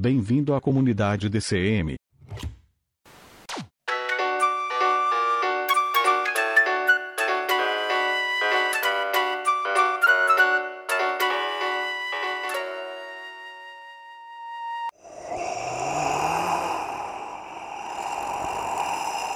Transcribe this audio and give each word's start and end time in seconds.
Bem-vindo 0.00 0.54
à 0.54 0.60
comunidade 0.62 1.28
DCM. 1.28 1.96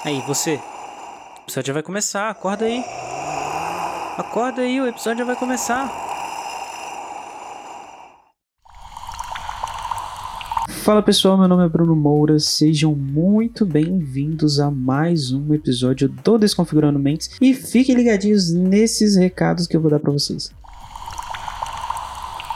Aí, 0.03 0.23
você. 0.27 0.55
O 0.55 1.43
episódio 1.43 1.67
já 1.67 1.73
vai 1.75 1.83
começar, 1.83 2.31
acorda 2.31 2.65
aí. 2.65 2.83
Acorda 4.17 4.63
aí, 4.63 4.81
o 4.81 4.87
episódio 4.87 5.19
já 5.19 5.25
vai 5.27 5.37
começar. 5.37 6.04
Fala 10.85 11.03
pessoal, 11.03 11.39
meu 11.39 11.49
nome 11.49 11.65
é 11.65 11.69
Bruno 11.69 11.97
Moura, 11.97 12.39
sejam 12.39 12.95
muito 12.95 13.65
bem-vindos 13.65 14.61
a 14.61 14.71
mais 14.71 15.33
um 15.33 15.55
episódio 15.55 16.11
do 16.11 16.37
Desconfigurando 16.37 16.99
Mentes 16.99 17.31
e 17.41 17.55
fiquem 17.55 17.95
ligadinhos 17.95 18.53
nesses 18.53 19.17
recados 19.17 19.67
que 19.67 19.75
eu 19.75 19.81
vou 19.81 19.91
dar 19.91 19.99
para 19.99 20.13
vocês. 20.13 20.53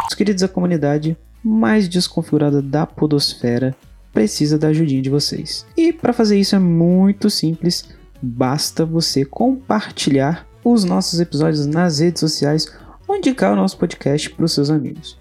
Os 0.07 0.15
queridos, 0.15 0.43
a 0.43 0.49
comunidade 0.49 1.17
mais 1.43 1.89
desconfigurada 1.89 2.61
da 2.61 2.85
podosfera 2.85 3.75
precisa 4.13 4.59
da 4.59 4.69
ajudinha 4.69 5.01
de 5.01 5.09
vocês. 5.09 5.65
E 5.75 5.91
para 5.91 6.13
fazer 6.13 6.39
isso 6.39 6.55
é 6.55 6.59
muito 6.59 7.31
simples, 7.31 7.89
basta 8.21 8.85
você 8.85 9.25
compartilhar 9.25 10.47
os 10.63 10.85
nossos 10.85 11.19
episódios 11.19 11.65
nas 11.65 12.01
redes 12.01 12.21
sociais 12.21 12.71
ou 13.07 13.17
indicar 13.17 13.55
o 13.55 13.57
nosso 13.57 13.79
podcast 13.79 14.29
para 14.29 14.45
os 14.45 14.53
seus 14.53 14.69
amigos. 14.69 15.17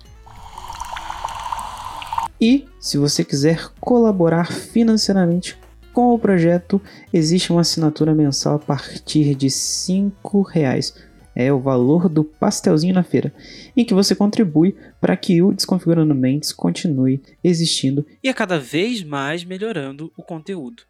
E 2.39 2.65
se 2.79 2.97
você 2.97 3.23
quiser 3.23 3.71
colaborar 3.79 4.51
financeiramente 4.51 5.57
com 5.93 6.13
o 6.13 6.19
projeto, 6.19 6.79
existe 7.11 7.51
uma 7.51 7.61
assinatura 7.61 8.13
mensal 8.13 8.55
a 8.55 8.59
partir 8.59 9.33
de 9.33 9.47
R$ 9.47 10.11
reais. 10.51 10.93
É 11.35 11.51
o 11.51 11.59
valor 11.59 12.09
do 12.09 12.23
pastelzinho 12.23 12.93
na 12.93 13.03
feira, 13.03 13.33
em 13.75 13.85
que 13.85 13.93
você 13.93 14.15
contribui 14.15 14.75
para 14.99 15.15
que 15.15 15.41
o 15.41 15.53
Desconfigurando 15.53 16.15
Mentes 16.15 16.51
continue 16.51 17.21
existindo 17.43 18.05
e 18.23 18.29
a 18.29 18.33
cada 18.33 18.59
vez 18.59 19.03
mais 19.03 19.43
melhorando 19.43 20.11
o 20.17 20.23
conteúdo. 20.23 20.83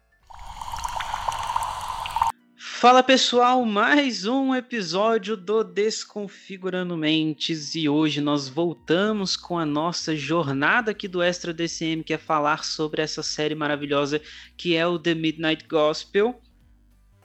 Fala 2.78 3.02
pessoal, 3.02 3.64
mais 3.64 4.24
um 4.24 4.54
episódio 4.54 5.36
do 5.36 5.64
Desconfigurando 5.64 6.96
Mentes 6.96 7.74
e 7.74 7.88
hoje 7.88 8.20
nós 8.20 8.48
voltamos 8.48 9.36
com 9.36 9.58
a 9.58 9.66
nossa 9.66 10.14
jornada 10.14 10.92
aqui 10.92 11.08
do 11.08 11.20
Extra 11.20 11.52
DCM, 11.52 12.04
que 12.04 12.14
é 12.14 12.18
falar 12.18 12.62
sobre 12.62 13.02
essa 13.02 13.20
série 13.20 13.56
maravilhosa 13.56 14.22
que 14.56 14.76
é 14.76 14.86
o 14.86 14.96
The 14.96 15.12
Midnight 15.12 15.66
Gospel, 15.66 16.40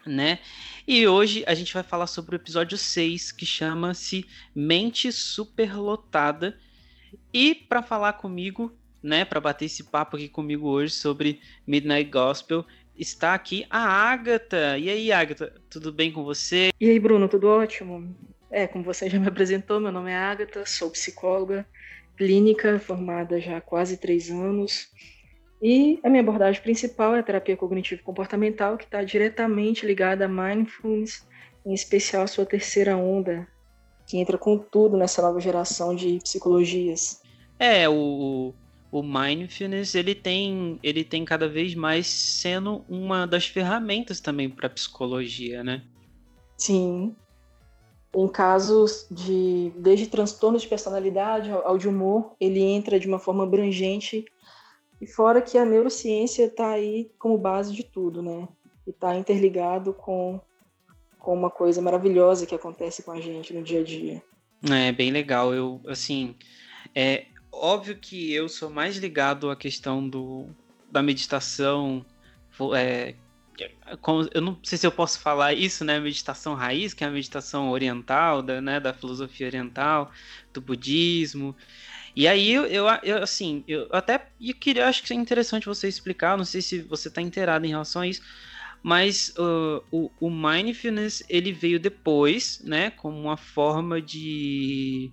né? 0.08 0.40
E 0.88 1.08
hoje 1.08 1.44
a 1.46 1.54
gente 1.54 1.72
vai 1.72 1.84
falar 1.84 2.08
sobre 2.08 2.36
o 2.36 2.38
episódio 2.38 2.76
6, 2.76 3.32
que 3.32 3.46
chama-se 3.46 4.26
Mente 4.56 5.12
Superlotada. 5.12 6.58
E 7.32 7.54
para 7.54 7.84
falar 7.84 8.14
comigo, 8.14 8.76
né, 9.04 9.24
para 9.24 9.40
bater 9.40 9.66
esse 9.66 9.84
papo 9.84 10.16
aqui 10.16 10.30
comigo 10.30 10.68
hoje 10.68 10.96
sobre 10.96 11.42
Midnight 11.68 12.10
Gospel, 12.10 12.66
está 12.98 13.34
aqui 13.34 13.66
a 13.70 13.80
Agatha. 13.80 14.78
E 14.78 14.90
aí, 14.90 15.12
Agatha, 15.12 15.54
tudo 15.70 15.92
bem 15.92 16.12
com 16.12 16.24
você? 16.24 16.72
E 16.80 16.90
aí, 16.90 17.00
Bruno, 17.00 17.28
tudo 17.28 17.48
ótimo? 17.48 18.16
É, 18.52 18.68
como 18.68 18.84
você 18.84 19.10
já 19.10 19.20
me 19.20 19.28
apresentou, 19.28 19.80
meu 19.80 19.92
nome 19.92 20.12
é 20.12 20.16
Agatha, 20.16 20.66
sou 20.66 20.92
psicóloga 20.92 21.66
clínica, 22.18 22.80
formada 22.80 23.40
já 23.40 23.58
há 23.58 23.62
quase 23.62 23.98
três 23.98 24.30
anos. 24.30 24.90
E 25.62 26.00
a 26.04 26.10
minha 26.10 26.22
abordagem 26.22 26.62
principal 26.62 27.16
é 27.16 27.20
a 27.20 27.24
terapia 27.24 27.56
cognitivo-comportamental, 27.56 28.78
que 28.78 28.84
está 28.84 29.04
diretamente 29.04 29.86
ligada 29.86 30.26
a 30.26 30.28
mindfulness, 30.28 31.26
em 31.66 31.74
especial 31.74 32.24
a 32.24 32.28
sua 32.28 32.46
terceira 32.46 32.98
onda, 32.98 33.48
que 34.06 34.18
entra 34.18 34.38
com 34.38 34.58
tudo 34.58 34.98
nessa 34.98 35.22
nova 35.22 35.40
geração 35.40 35.96
de 35.96 36.20
psicologias. 36.20 37.22
É, 37.58 37.88
o, 37.88 38.54
o 38.94 39.02
mindfulness 39.02 39.96
ele 39.96 40.14
tem, 40.14 40.80
ele 40.84 41.04
tem 41.04 41.26
cada 41.26 41.50
vez 41.50 41.74
mais 41.74 42.06
sendo 42.06 42.86
uma 42.88 43.26
das 43.26 43.48
ferramentas 43.48 44.22
também 44.22 44.48
para 44.48 44.70
psicologia, 44.70 45.64
né? 45.64 45.82
Sim. 46.56 47.16
Em 48.16 48.28
casos 48.28 49.08
de 49.10 49.74
desde 49.76 50.06
transtornos 50.06 50.62
de 50.62 50.68
personalidade 50.68 51.50
ao 51.50 51.76
de 51.76 51.88
humor, 51.88 52.36
ele 52.40 52.62
entra 52.62 53.00
de 53.00 53.08
uma 53.08 53.18
forma 53.18 53.44
abrangente 53.44 54.24
e 55.02 55.08
fora 55.08 55.42
que 55.42 55.58
a 55.58 55.66
neurociência 55.66 56.46
está 56.46 56.70
aí 56.70 57.12
como 57.18 57.36
base 57.36 57.74
de 57.74 57.84
tudo, 57.84 58.22
né? 58.22 58.48
E 58.86 58.92
está 58.92 59.16
interligado 59.16 59.92
com, 59.92 60.40
com 61.18 61.34
uma 61.34 61.50
coisa 61.50 61.82
maravilhosa 61.82 62.46
que 62.46 62.54
acontece 62.54 63.02
com 63.02 63.12
a 63.12 63.20
gente 63.20 63.56
no 63.56 63.64
dia 63.64 63.80
a 63.80 63.84
dia. 63.84 64.22
É 64.70 64.92
bem 64.92 65.10
legal. 65.10 65.52
Eu 65.52 65.82
assim, 65.88 66.36
é, 66.94 67.26
óbvio 67.54 67.96
que 67.96 68.34
eu 68.34 68.50
sou 68.50 68.70
mais 68.70 68.98
ligado 68.98 69.50
à 69.50 69.56
questão 69.56 70.08
do, 70.08 70.50
da 70.92 71.02
meditação. 71.02 72.06
É, 72.76 73.16
eu 74.34 74.42
não 74.42 74.60
sei 74.64 74.78
se 74.78 74.88
eu 74.88 74.92
posso 74.92 75.20
falar 75.20 75.54
isso, 75.54 75.86
né? 75.86 76.00
Meditação 76.00 76.56
raiz, 76.56 76.94
que 76.94 77.04
é 77.04 77.08
a 77.08 77.12
meditação 77.12 77.70
oriental, 77.70 78.42
da, 78.42 78.60
né, 78.60 78.80
da 78.80 78.94
filosofia 78.94 79.48
oriental, 79.48 80.12
do 80.52 80.60
budismo. 80.60 81.56
E 82.16 82.28
aí 82.28 82.52
eu, 82.52 82.66
eu 82.66 83.24
assim, 83.24 83.64
eu 83.68 83.88
até 83.92 84.28
eu 84.40 84.54
queria, 84.56 84.88
acho 84.88 85.04
que 85.04 85.14
é 85.14 85.16
interessante 85.16 85.66
você 85.66 85.88
explicar, 85.88 86.38
não 86.38 86.46
sei 86.46 86.62
se 86.62 86.82
você 86.82 87.08
está 87.08 87.22
inteirado 87.22 87.66
em 87.66 87.70
relação 87.70 88.04
a 88.04 88.08
isso, 88.08 88.22
mas 88.84 89.34
uh, 89.38 89.84
o, 89.92 90.12
o 90.20 90.30
mindfulness 90.30 91.24
ele 91.28 91.52
veio 91.52 91.80
depois, 91.80 92.62
né, 92.64 92.92
como 92.92 93.20
uma 93.20 93.38
forma 93.38 94.00
de 94.00 95.12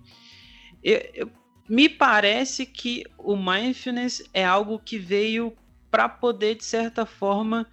eu, 0.83 1.01
eu, 1.13 1.31
me 1.71 1.87
parece 1.87 2.65
que 2.65 3.05
o 3.17 3.33
mindfulness 3.33 4.21
é 4.33 4.43
algo 4.43 4.77
que 4.77 4.97
veio 4.97 5.53
para 5.89 6.09
poder, 6.09 6.55
de 6.55 6.65
certa 6.65 7.05
forma, 7.05 7.65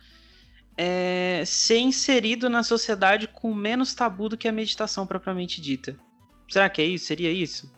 é, 0.77 1.43
ser 1.45 1.79
inserido 1.79 2.49
na 2.49 2.63
sociedade 2.63 3.27
com 3.27 3.53
menos 3.53 3.93
tabu 3.97 4.29
do 4.29 4.37
que 4.37 4.47
a 4.47 4.53
meditação 4.53 5.05
propriamente 5.05 5.61
dita. 5.61 5.97
Será 6.49 6.71
que 6.71 6.81
é 6.81 6.85
isso? 6.85 7.07
Seria 7.07 7.33
isso? 7.33 7.69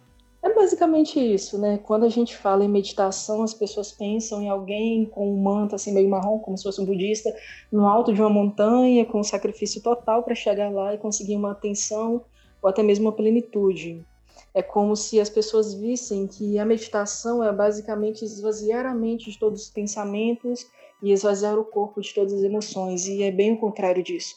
É 0.43 0.55
basicamente 0.55 1.19
isso, 1.19 1.59
né? 1.59 1.79
Quando 1.79 2.05
a 2.05 2.11
gente 2.11 2.37
fala 2.37 2.67
em 2.67 2.69
meditação, 2.69 3.43
as 3.43 3.55
pessoas 3.55 3.91
pensam 3.91 4.43
em 4.43 4.51
alguém 4.51 5.07
com 5.07 5.33
um 5.33 5.43
manto 5.43 5.75
assim 5.75 5.91
meio 5.91 6.11
marrom, 6.11 6.39
como 6.39 6.59
se 6.59 6.65
fosse 6.65 6.83
um 6.83 6.85
budista, 6.85 7.35
no 7.73 7.87
alto 7.87 8.13
de 8.13 8.21
uma 8.21 8.29
montanha, 8.29 9.07
com 9.07 9.21
um 9.21 9.25
sacrifício 9.25 9.83
total 9.83 10.23
para 10.23 10.35
chegar 10.35 10.71
lá 10.71 10.93
e 10.93 10.99
conseguir 10.99 11.37
uma 11.37 11.53
atenção 11.53 12.27
ou 12.61 12.69
até 12.69 12.83
mesmo 12.83 13.07
uma 13.07 13.17
plenitude. 13.17 14.05
É 14.53 14.63
como 14.63 14.97
se 14.97 15.21
as 15.21 15.31
pessoas 15.31 15.75
vissem 15.75 16.27
que 16.27 16.59
a 16.59 16.65
meditação 16.65 17.43
é 17.43 17.53
basicamente 17.53 18.25
esvaziar 18.25 18.85
a 18.85 18.95
mente 18.95 19.31
de 19.31 19.39
todos 19.39 19.63
os 19.63 19.71
pensamentos 19.71 20.67
e 21.03 21.13
esvaziar 21.13 21.59
o 21.59 21.65
corpo 21.65 22.01
de 22.01 22.13
todas 22.13 22.33
as 22.33 22.43
emoções, 22.43 23.07
e 23.07 23.23
é 23.23 23.31
bem 23.31 23.53
o 23.53 23.59
contrário 23.59 24.03
disso. 24.03 24.37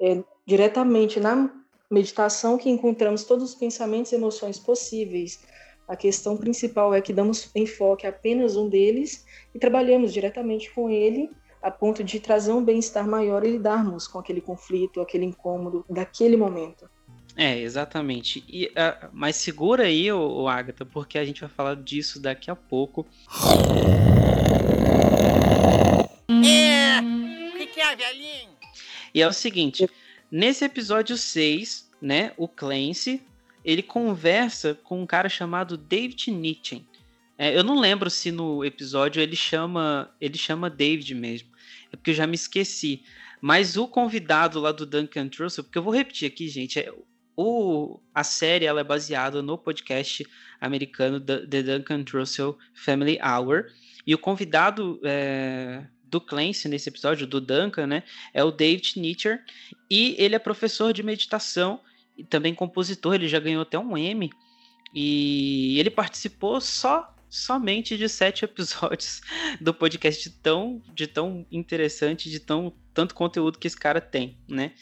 É 0.00 0.22
diretamente 0.46 1.18
na 1.18 1.50
meditação 1.90 2.58
que 2.58 2.68
encontramos 2.68 3.24
todos 3.24 3.44
os 3.44 3.54
pensamentos 3.54 4.12
e 4.12 4.16
emoções 4.16 4.58
possíveis. 4.58 5.40
A 5.88 5.96
questão 5.96 6.36
principal 6.36 6.92
é 6.92 7.00
que 7.00 7.12
damos 7.12 7.50
enfoque 7.54 8.06
a 8.06 8.10
apenas 8.10 8.56
um 8.56 8.68
deles 8.68 9.24
e 9.54 9.58
trabalhamos 9.58 10.12
diretamente 10.12 10.72
com 10.74 10.90
ele 10.90 11.30
a 11.62 11.70
ponto 11.70 12.04
de 12.04 12.20
trazer 12.20 12.52
um 12.52 12.62
bem-estar 12.62 13.08
maior 13.08 13.44
e 13.44 13.50
lidarmos 13.50 14.06
com 14.06 14.18
aquele 14.18 14.40
conflito, 14.40 15.00
aquele 15.00 15.24
incômodo 15.24 15.84
daquele 15.88 16.36
momento. 16.36 16.88
É, 17.36 17.58
exatamente. 17.60 18.42
E, 18.48 18.66
uh, 18.66 19.08
mas 19.12 19.36
segura 19.36 19.84
aí, 19.84 20.10
o, 20.10 20.18
o 20.18 20.48
Agatha, 20.48 20.86
porque 20.86 21.18
a 21.18 21.24
gente 21.24 21.42
vai 21.42 21.50
falar 21.50 21.76
disso 21.76 22.18
daqui 22.18 22.50
a 22.50 22.56
pouco. 22.56 23.06
É, 26.28 26.98
o 27.00 27.58
que, 27.58 27.66
que 27.66 27.80
é, 27.80 27.94
velhinho? 27.94 28.50
E 29.14 29.20
é 29.20 29.28
o 29.28 29.32
seguinte, 29.32 29.86
nesse 30.30 30.64
episódio 30.64 31.16
6, 31.16 31.90
né, 32.00 32.32
o 32.38 32.48
Clancy, 32.48 33.22
ele 33.62 33.82
conversa 33.82 34.74
com 34.74 35.02
um 35.02 35.06
cara 35.06 35.28
chamado 35.28 35.76
David 35.76 36.30
Nietzsche, 36.30 36.86
É, 37.36 37.54
eu 37.54 37.62
não 37.62 37.78
lembro 37.78 38.08
se 38.08 38.32
no 38.32 38.64
episódio 38.64 39.20
ele 39.20 39.36
chama 39.36 40.10
ele 40.18 40.38
chama 40.38 40.70
David 40.70 41.14
mesmo. 41.14 41.48
É 41.92 41.96
porque 41.96 42.12
eu 42.12 42.14
já 42.14 42.26
me 42.26 42.34
esqueci. 42.34 43.02
Mas 43.40 43.76
o 43.76 43.86
convidado 43.86 44.58
lá 44.58 44.72
do 44.72 44.86
Duncan 44.86 45.28
Trussell, 45.28 45.64
porque 45.64 45.76
eu 45.76 45.82
vou 45.82 45.92
repetir 45.92 46.26
aqui, 46.28 46.48
gente, 46.48 46.78
é, 46.78 46.90
o, 47.36 48.00
a 48.14 48.24
série 48.24 48.64
ela 48.64 48.80
é 48.80 48.84
baseada 48.84 49.42
no 49.42 49.58
podcast 49.58 50.26
americano 50.60 51.20
The 51.20 51.62
Duncan 51.62 52.02
Trussell 52.02 52.58
Family 52.74 53.18
Hour. 53.22 53.66
E 54.06 54.14
o 54.14 54.18
convidado 54.18 54.98
é, 55.04 55.84
do 56.04 56.20
Clancy 56.20 56.68
nesse 56.68 56.88
episódio, 56.88 57.26
do 57.26 57.40
Duncan, 57.40 57.86
né, 57.86 58.02
é 58.32 58.42
o 58.42 58.50
David 58.50 58.98
Nietzsche. 58.98 59.38
E 59.90 60.16
ele 60.18 60.34
é 60.34 60.38
professor 60.38 60.92
de 60.92 61.02
meditação 61.02 61.80
e 62.16 62.24
também 62.24 62.54
compositor. 62.54 63.14
Ele 63.14 63.28
já 63.28 63.38
ganhou 63.38 63.62
até 63.62 63.78
um 63.78 63.98
Emmy. 63.98 64.30
E 64.94 65.78
ele 65.78 65.90
participou 65.90 66.60
só 66.60 67.14
somente 67.28 67.98
de 67.98 68.08
sete 68.08 68.44
episódios 68.46 69.20
do 69.60 69.74
podcast 69.74 70.22
de 70.22 70.30
tão, 70.36 70.80
de 70.94 71.06
tão 71.06 71.44
interessante, 71.52 72.30
de 72.30 72.40
tão 72.40 72.72
tanto 72.94 73.14
conteúdo 73.14 73.58
que 73.58 73.66
esse 73.66 73.76
cara 73.76 74.00
tem, 74.00 74.38
né? 74.48 74.72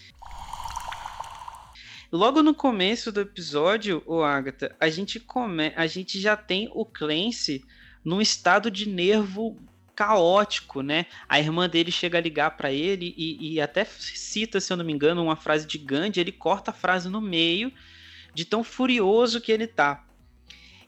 Logo 2.14 2.44
no 2.44 2.54
começo 2.54 3.10
do 3.10 3.22
episódio, 3.22 4.00
o 4.06 4.22
Agatha, 4.22 4.72
a 4.78 4.88
gente 4.88 5.18
come... 5.18 5.72
a 5.74 5.84
gente 5.88 6.20
já 6.20 6.36
tem 6.36 6.70
o 6.72 6.86
Clancy 6.86 7.64
num 8.04 8.20
estado 8.20 8.70
de 8.70 8.88
nervo 8.88 9.60
caótico, 9.96 10.80
né? 10.80 11.06
A 11.28 11.40
irmã 11.40 11.68
dele 11.68 11.90
chega 11.90 12.16
a 12.16 12.20
ligar 12.20 12.56
para 12.56 12.70
ele 12.70 13.12
e, 13.18 13.54
e, 13.54 13.60
até 13.60 13.84
cita, 13.84 14.60
se 14.60 14.72
eu 14.72 14.76
não 14.76 14.84
me 14.84 14.92
engano, 14.92 15.24
uma 15.24 15.34
frase 15.34 15.66
de 15.66 15.76
Gandhi. 15.76 16.20
Ele 16.20 16.30
corta 16.30 16.70
a 16.70 16.74
frase 16.74 17.08
no 17.08 17.20
meio, 17.20 17.72
de 18.32 18.44
tão 18.44 18.62
furioso 18.62 19.40
que 19.40 19.50
ele 19.50 19.66
tá. 19.66 20.06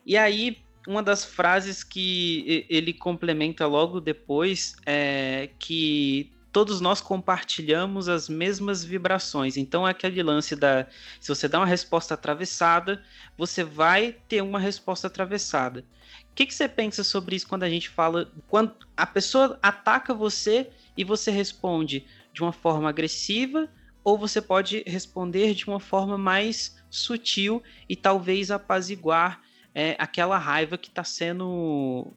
E 0.06 0.16
aí, 0.16 0.58
uma 0.86 1.02
das 1.02 1.24
frases 1.24 1.82
que 1.82 2.64
ele 2.70 2.92
complementa 2.92 3.66
logo 3.66 4.00
depois 4.00 4.76
é 4.86 5.50
que 5.58 6.30
todos 6.56 6.80
nós 6.80 7.02
compartilhamos 7.02 8.08
as 8.08 8.30
mesmas 8.30 8.82
vibrações. 8.82 9.58
Então 9.58 9.86
é 9.86 9.90
aquele 9.90 10.22
lance 10.22 10.56
da 10.56 10.86
se 11.20 11.28
você 11.28 11.46
dá 11.46 11.58
uma 11.58 11.66
resposta 11.66 12.14
atravessada, 12.14 13.04
você 13.36 13.62
vai 13.62 14.16
ter 14.26 14.40
uma 14.40 14.58
resposta 14.58 15.06
atravessada. 15.06 15.84
O 16.30 16.34
que, 16.34 16.46
que 16.46 16.54
você 16.54 16.66
pensa 16.66 17.04
sobre 17.04 17.36
isso 17.36 17.46
quando 17.46 17.64
a 17.64 17.68
gente 17.68 17.90
fala 17.90 18.32
quando 18.48 18.72
a 18.96 19.04
pessoa 19.04 19.58
ataca 19.62 20.14
você 20.14 20.70
e 20.96 21.04
você 21.04 21.30
responde 21.30 22.06
de 22.32 22.40
uma 22.40 22.52
forma 22.52 22.88
agressiva 22.88 23.68
ou 24.02 24.16
você 24.16 24.40
pode 24.40 24.82
responder 24.86 25.52
de 25.52 25.66
uma 25.66 25.78
forma 25.78 26.16
mais 26.16 26.82
sutil 26.88 27.62
e 27.86 27.94
talvez 27.94 28.50
apaziguar 28.50 29.42
é, 29.74 29.94
aquela 29.98 30.38
raiva 30.38 30.78
que 30.78 30.88
está 30.88 31.04
sendo 31.04 32.14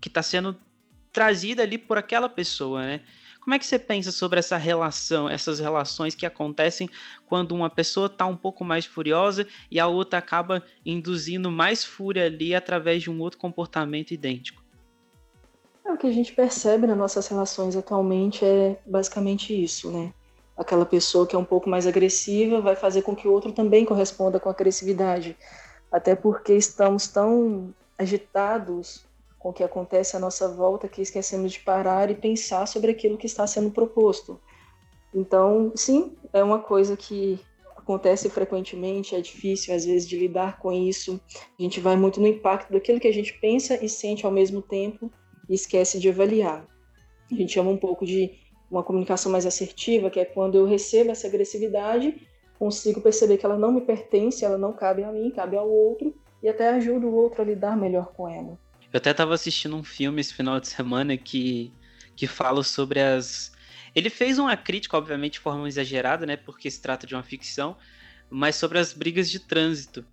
que 0.00 0.06
está 0.06 0.22
sendo 0.22 0.56
trazida 1.12 1.64
ali 1.64 1.78
por 1.78 1.98
aquela 1.98 2.28
pessoa, 2.28 2.86
né? 2.86 3.00
Como 3.42 3.54
é 3.54 3.58
que 3.58 3.66
você 3.66 3.76
pensa 3.76 4.12
sobre 4.12 4.38
essa 4.38 4.56
relação, 4.56 5.28
essas 5.28 5.58
relações 5.58 6.14
que 6.14 6.24
acontecem 6.24 6.88
quando 7.26 7.52
uma 7.52 7.68
pessoa 7.68 8.06
está 8.06 8.24
um 8.24 8.36
pouco 8.36 8.64
mais 8.64 8.86
furiosa 8.86 9.48
e 9.68 9.80
a 9.80 9.88
outra 9.88 10.20
acaba 10.20 10.62
induzindo 10.86 11.50
mais 11.50 11.84
fúria 11.84 12.26
ali 12.26 12.54
através 12.54 13.02
de 13.02 13.10
um 13.10 13.20
outro 13.20 13.40
comportamento 13.40 14.12
idêntico? 14.12 14.62
É, 15.84 15.90
o 15.90 15.98
que 15.98 16.06
a 16.06 16.12
gente 16.12 16.32
percebe 16.32 16.86
nas 16.86 16.96
nossas 16.96 17.26
relações 17.26 17.74
atualmente 17.74 18.44
é 18.44 18.78
basicamente 18.86 19.52
isso, 19.52 19.90
né? 19.90 20.14
Aquela 20.56 20.86
pessoa 20.86 21.26
que 21.26 21.34
é 21.34 21.38
um 21.38 21.44
pouco 21.44 21.68
mais 21.68 21.84
agressiva 21.84 22.60
vai 22.60 22.76
fazer 22.76 23.02
com 23.02 23.16
que 23.16 23.26
o 23.26 23.32
outro 23.32 23.50
também 23.50 23.84
corresponda 23.84 24.38
com 24.38 24.50
agressividade. 24.50 25.36
Até 25.90 26.14
porque 26.14 26.54
estamos 26.54 27.08
tão 27.08 27.74
agitados 27.98 29.04
com 29.42 29.48
o 29.48 29.52
que 29.52 29.64
acontece 29.64 30.16
à 30.16 30.20
nossa 30.20 30.48
volta 30.48 30.86
que 30.86 31.02
esquecemos 31.02 31.52
de 31.52 31.58
parar 31.58 32.08
e 32.08 32.14
pensar 32.14 32.64
sobre 32.66 32.92
aquilo 32.92 33.18
que 33.18 33.26
está 33.26 33.44
sendo 33.44 33.72
proposto. 33.72 34.40
Então, 35.12 35.72
sim, 35.74 36.16
é 36.32 36.44
uma 36.44 36.60
coisa 36.60 36.96
que 36.96 37.40
acontece 37.76 38.30
frequentemente, 38.30 39.16
é 39.16 39.20
difícil 39.20 39.74
às 39.74 39.84
vezes 39.84 40.08
de 40.08 40.16
lidar 40.16 40.60
com 40.60 40.72
isso. 40.72 41.20
A 41.58 41.62
gente 41.62 41.80
vai 41.80 41.96
muito 41.96 42.20
no 42.20 42.28
impacto 42.28 42.72
daquilo 42.72 43.00
que 43.00 43.08
a 43.08 43.12
gente 43.12 43.32
pensa 43.40 43.84
e 43.84 43.88
sente 43.88 44.24
ao 44.24 44.30
mesmo 44.30 44.62
tempo 44.62 45.10
e 45.48 45.54
esquece 45.54 45.98
de 45.98 46.08
avaliar. 46.08 46.64
A 47.30 47.34
gente 47.34 47.52
chama 47.52 47.70
um 47.70 47.76
pouco 47.76 48.06
de 48.06 48.30
uma 48.70 48.84
comunicação 48.84 49.32
mais 49.32 49.44
assertiva, 49.44 50.08
que 50.08 50.20
é 50.20 50.24
quando 50.24 50.56
eu 50.56 50.66
recebo 50.66 51.10
essa 51.10 51.26
agressividade, 51.26 52.26
consigo 52.60 53.00
perceber 53.00 53.38
que 53.38 53.44
ela 53.44 53.58
não 53.58 53.72
me 53.72 53.80
pertence, 53.80 54.44
ela 54.44 54.56
não 54.56 54.72
cabe 54.72 55.02
a 55.02 55.10
mim, 55.10 55.32
cabe 55.32 55.56
ao 55.56 55.68
outro, 55.68 56.14
e 56.40 56.48
até 56.48 56.68
ajudo 56.68 57.08
o 57.08 57.14
outro 57.14 57.42
a 57.42 57.44
lidar 57.44 57.76
melhor 57.76 58.12
com 58.14 58.28
ela. 58.28 58.56
Eu 58.92 58.98
até 58.98 59.14
tava 59.14 59.32
assistindo 59.32 59.74
um 59.74 59.82
filme 59.82 60.20
esse 60.20 60.34
final 60.34 60.60
de 60.60 60.68
semana 60.68 61.16
que, 61.16 61.72
que 62.14 62.26
fala 62.26 62.62
sobre 62.62 63.00
as. 63.00 63.50
Ele 63.94 64.10
fez 64.10 64.38
uma 64.38 64.56
crítica, 64.56 64.96
obviamente, 64.96 65.34
de 65.34 65.40
forma 65.40 65.66
exagerada, 65.66 66.26
né? 66.26 66.36
Porque 66.36 66.70
se 66.70 66.80
trata 66.80 67.06
de 67.06 67.14
uma 67.14 67.22
ficção, 67.22 67.76
mas 68.30 68.56
sobre 68.56 68.78
as 68.78 68.92
brigas 68.92 69.30
de 69.30 69.40
trânsito. 69.40 70.04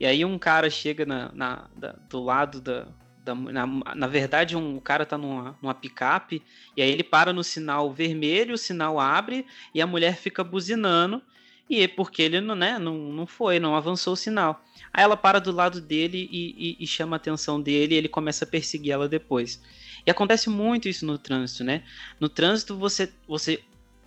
E 0.00 0.06
aí 0.06 0.24
um 0.24 0.38
cara 0.38 0.68
chega 0.68 1.06
na, 1.06 1.30
na 1.32 1.68
da, 1.76 1.92
do 2.08 2.20
lado 2.20 2.60
da. 2.60 2.88
da 3.24 3.34
na, 3.36 3.66
na, 3.66 4.06
verdade, 4.08 4.56
um 4.56 4.80
cara 4.80 5.06
tá 5.06 5.16
numa, 5.16 5.56
numa 5.62 5.74
picape, 5.74 6.42
e 6.76 6.82
aí 6.82 6.90
ele 6.90 7.04
para 7.04 7.32
no 7.32 7.44
sinal 7.44 7.92
vermelho, 7.92 8.54
o 8.54 8.58
sinal 8.58 8.98
abre 8.98 9.46
e 9.72 9.80
a 9.80 9.86
mulher 9.86 10.16
fica 10.16 10.42
buzinando. 10.42 11.22
E 11.68 11.80
é 11.80 11.88
porque 11.88 12.22
ele 12.22 12.40
não, 12.40 12.54
né, 12.54 12.78
não, 12.78 12.94
não 12.94 13.26
foi, 13.26 13.58
não 13.58 13.74
avançou 13.74 14.12
o 14.12 14.16
sinal. 14.16 14.62
Aí 14.92 15.02
ela 15.02 15.16
para 15.16 15.40
do 15.40 15.50
lado 15.50 15.80
dele 15.80 16.28
e, 16.30 16.76
e, 16.78 16.84
e 16.84 16.86
chama 16.86 17.16
a 17.16 17.18
atenção 17.18 17.60
dele 17.60 17.94
e 17.94 17.98
ele 17.98 18.08
começa 18.08 18.44
a 18.44 18.48
perseguir 18.48 18.92
ela 18.92 19.08
depois. 19.08 19.60
E 20.06 20.10
acontece 20.10 20.50
muito 20.50 20.88
isso 20.88 21.06
no 21.06 21.16
trânsito, 21.16 21.64
né? 21.64 21.82
No 22.20 22.28
trânsito 22.28 22.76
você, 22.76 23.10
você 23.26 23.62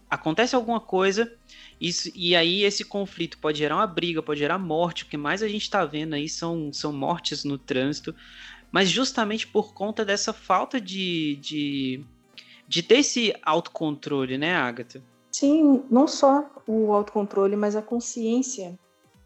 acontece 0.09 0.56
alguma 0.56 0.80
coisa 0.80 1.33
isso, 1.80 2.12
e 2.15 2.36
aí 2.36 2.63
esse 2.63 2.83
conflito 2.83 3.38
pode 3.38 3.59
gerar 3.59 3.75
uma 3.75 3.88
briga, 3.88 4.21
pode 4.21 4.39
gerar 4.39 4.57
morte. 4.57 5.04
O 5.04 5.07
que 5.07 5.18
mais 5.18 5.44
a 5.44 5.48
gente 5.48 5.63
está 5.63 5.86
vendo 5.86 6.13
aí 6.13 6.27
são, 6.27 6.71
são 6.74 6.92
mortes 6.92 7.44
no 7.44 7.57
trânsito, 7.57 8.15
mas 8.71 8.89
justamente 8.89 9.48
por 9.48 9.74
conta 9.74 10.04
dessa 10.04 10.33
falta 10.33 10.81
de, 10.81 11.38
de, 11.38 12.04
de 12.68 12.81
ter 12.81 13.00
esse 13.00 13.36
autocontrole, 13.44 14.38
né, 14.38 14.56
Agatha? 14.56 15.04
Sim, 15.39 15.84
não 15.92 16.07
só 16.07 16.50
o 16.68 16.92
autocontrole, 16.92 17.56
mas 17.56 17.75
a 17.75 17.81
consciência 17.84 18.75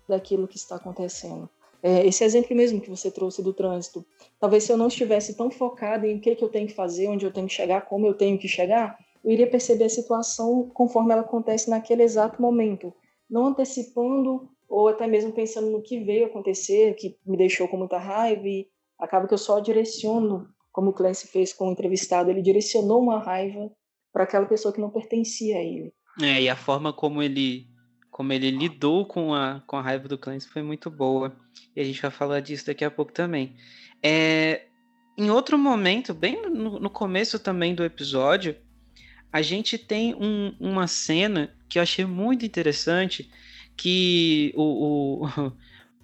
daquilo 0.10 0.46
que 0.46 0.58
está 0.58 0.75
acontecendo. 0.75 1.50
É, 1.81 2.06
esse 2.06 2.22
exemplo 2.22 2.54
mesmo 2.54 2.81
que 2.81 2.90
você 2.90 3.10
trouxe 3.10 3.42
do 3.42 3.54
trânsito. 3.54 4.06
Talvez 4.38 4.66
se 4.66 4.74
eu 4.74 4.78
não 4.78 4.90
estivesse 4.90 5.38
tão 5.38 5.50
focado 5.50 6.06
em 6.06 6.18
o 6.18 6.19
que, 6.19 6.36
que 6.36 6.44
eu 6.44 6.50
tenho 6.50 6.68
que 6.68 6.74
fazer, 6.74 7.08
onde 7.08 7.25
eu 7.25 7.31
tenho 7.31 7.48
que 7.48 7.54
chegar, 7.54 7.88
como 7.88 8.06
eu 8.06 8.13
tenho 8.13 8.38
que 8.38 8.46
chegar, 8.50 9.00
eu 9.24 9.31
iria 9.31 9.50
perceber 9.50 9.85
a 9.85 9.90
situação 9.90 10.69
conforme 10.74 11.14
ela 11.14 11.21
acontece 11.21 11.69
naquele 11.69 12.04
exato 12.04 12.42
momento, 12.42 12.94
não 13.30 13.45
antecipando 13.45 14.50
ou 14.68 14.90
até 14.90 15.07
mesmo 15.07 15.31
pensando 15.31 15.71
no 15.71 15.81
que 15.81 16.04
veio 16.04 16.26
acontecer, 16.26 16.94
que 16.95 17.18
me 17.26 17.38
deixou 17.38 17.69
com 17.69 17.78
muita 17.78 17.97
raiva 17.97 18.45
e 18.45 18.68
acaba 19.00 19.30
que 19.30 19.33
eu 19.33 19.38
só 19.38 19.62
direciono, 19.62 20.45
como 20.74 20.90
o 20.90 20.94
Clancy 20.94 21.28
fez 21.28 21.54
com 21.54 21.69
o 21.69 21.71
entrevistado, 21.71 22.30
ele 22.30 22.42
direcionou 22.42 23.02
uma 23.02 23.18
raiva 23.18 23.71
para 24.12 24.26
aquela 24.26 24.45
pessoa 24.45 24.74
que 24.74 24.81
não 24.81 24.90
pertencia 24.90 25.56
a 25.56 25.64
ele. 25.64 25.94
É, 26.19 26.41
e 26.41 26.49
a 26.49 26.56
forma 26.56 26.91
como 26.91 27.21
ele 27.21 27.68
como 28.09 28.33
ele 28.33 28.51
lidou 28.51 29.06
com 29.06 29.33
a, 29.33 29.63
com 29.65 29.77
a 29.77 29.81
raiva 29.81 30.07
do 30.07 30.18
Clancy 30.18 30.47
foi 30.47 30.61
muito 30.61 30.91
boa. 30.91 31.35
E 31.75 31.80
a 31.81 31.83
gente 31.83 32.01
vai 32.01 32.11
falar 32.11 32.41
disso 32.41 32.68
daqui 32.68 32.83
a 32.83 32.91
pouco 32.91 33.11
também. 33.11 33.56
É, 34.03 34.65
em 35.18 35.31
outro 35.31 35.57
momento, 35.57 36.13
bem 36.13 36.41
no, 36.49 36.80
no 36.80 36.89
começo 36.89 37.39
também 37.39 37.73
do 37.73 37.83
episódio, 37.83 38.56
a 39.31 39.41
gente 39.41 39.77
tem 39.77 40.13
um, 40.13 40.53
uma 40.59 40.87
cena 40.87 41.56
que 41.69 41.80
eu 41.80 41.83
achei 41.83 42.06
muito 42.06 42.45
interessante, 42.45 43.31
que 43.77 44.51
o, 44.56 45.23
o, 45.25 45.53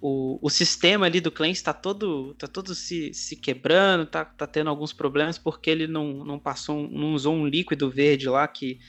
o, 0.00 0.38
o 0.40 0.50
sistema 0.50 1.06
ali 1.06 1.20
do 1.20 1.30
Clancy 1.30 1.52
está 1.52 1.74
todo, 1.74 2.34
tá 2.34 2.48
todo 2.48 2.74
se, 2.74 3.12
se 3.12 3.36
quebrando, 3.36 4.06
tá, 4.06 4.24
tá 4.24 4.46
tendo 4.46 4.70
alguns 4.70 4.92
problemas 4.92 5.36
porque 5.36 5.68
ele 5.68 5.86
não, 5.86 6.24
não 6.24 6.38
passou, 6.38 6.88
não 6.88 7.12
usou 7.12 7.34
um 7.34 7.46
líquido 7.46 7.90
verde 7.90 8.28
lá 8.28 8.48
que 8.48 8.80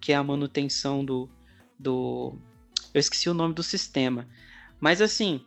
que 0.00 0.12
é 0.12 0.16
a 0.16 0.22
manutenção 0.22 1.04
do, 1.04 1.28
do. 1.78 2.38
Eu 2.92 3.00
esqueci 3.00 3.28
o 3.28 3.34
nome 3.34 3.54
do 3.54 3.62
sistema. 3.62 4.26
Mas 4.80 5.00
assim. 5.00 5.44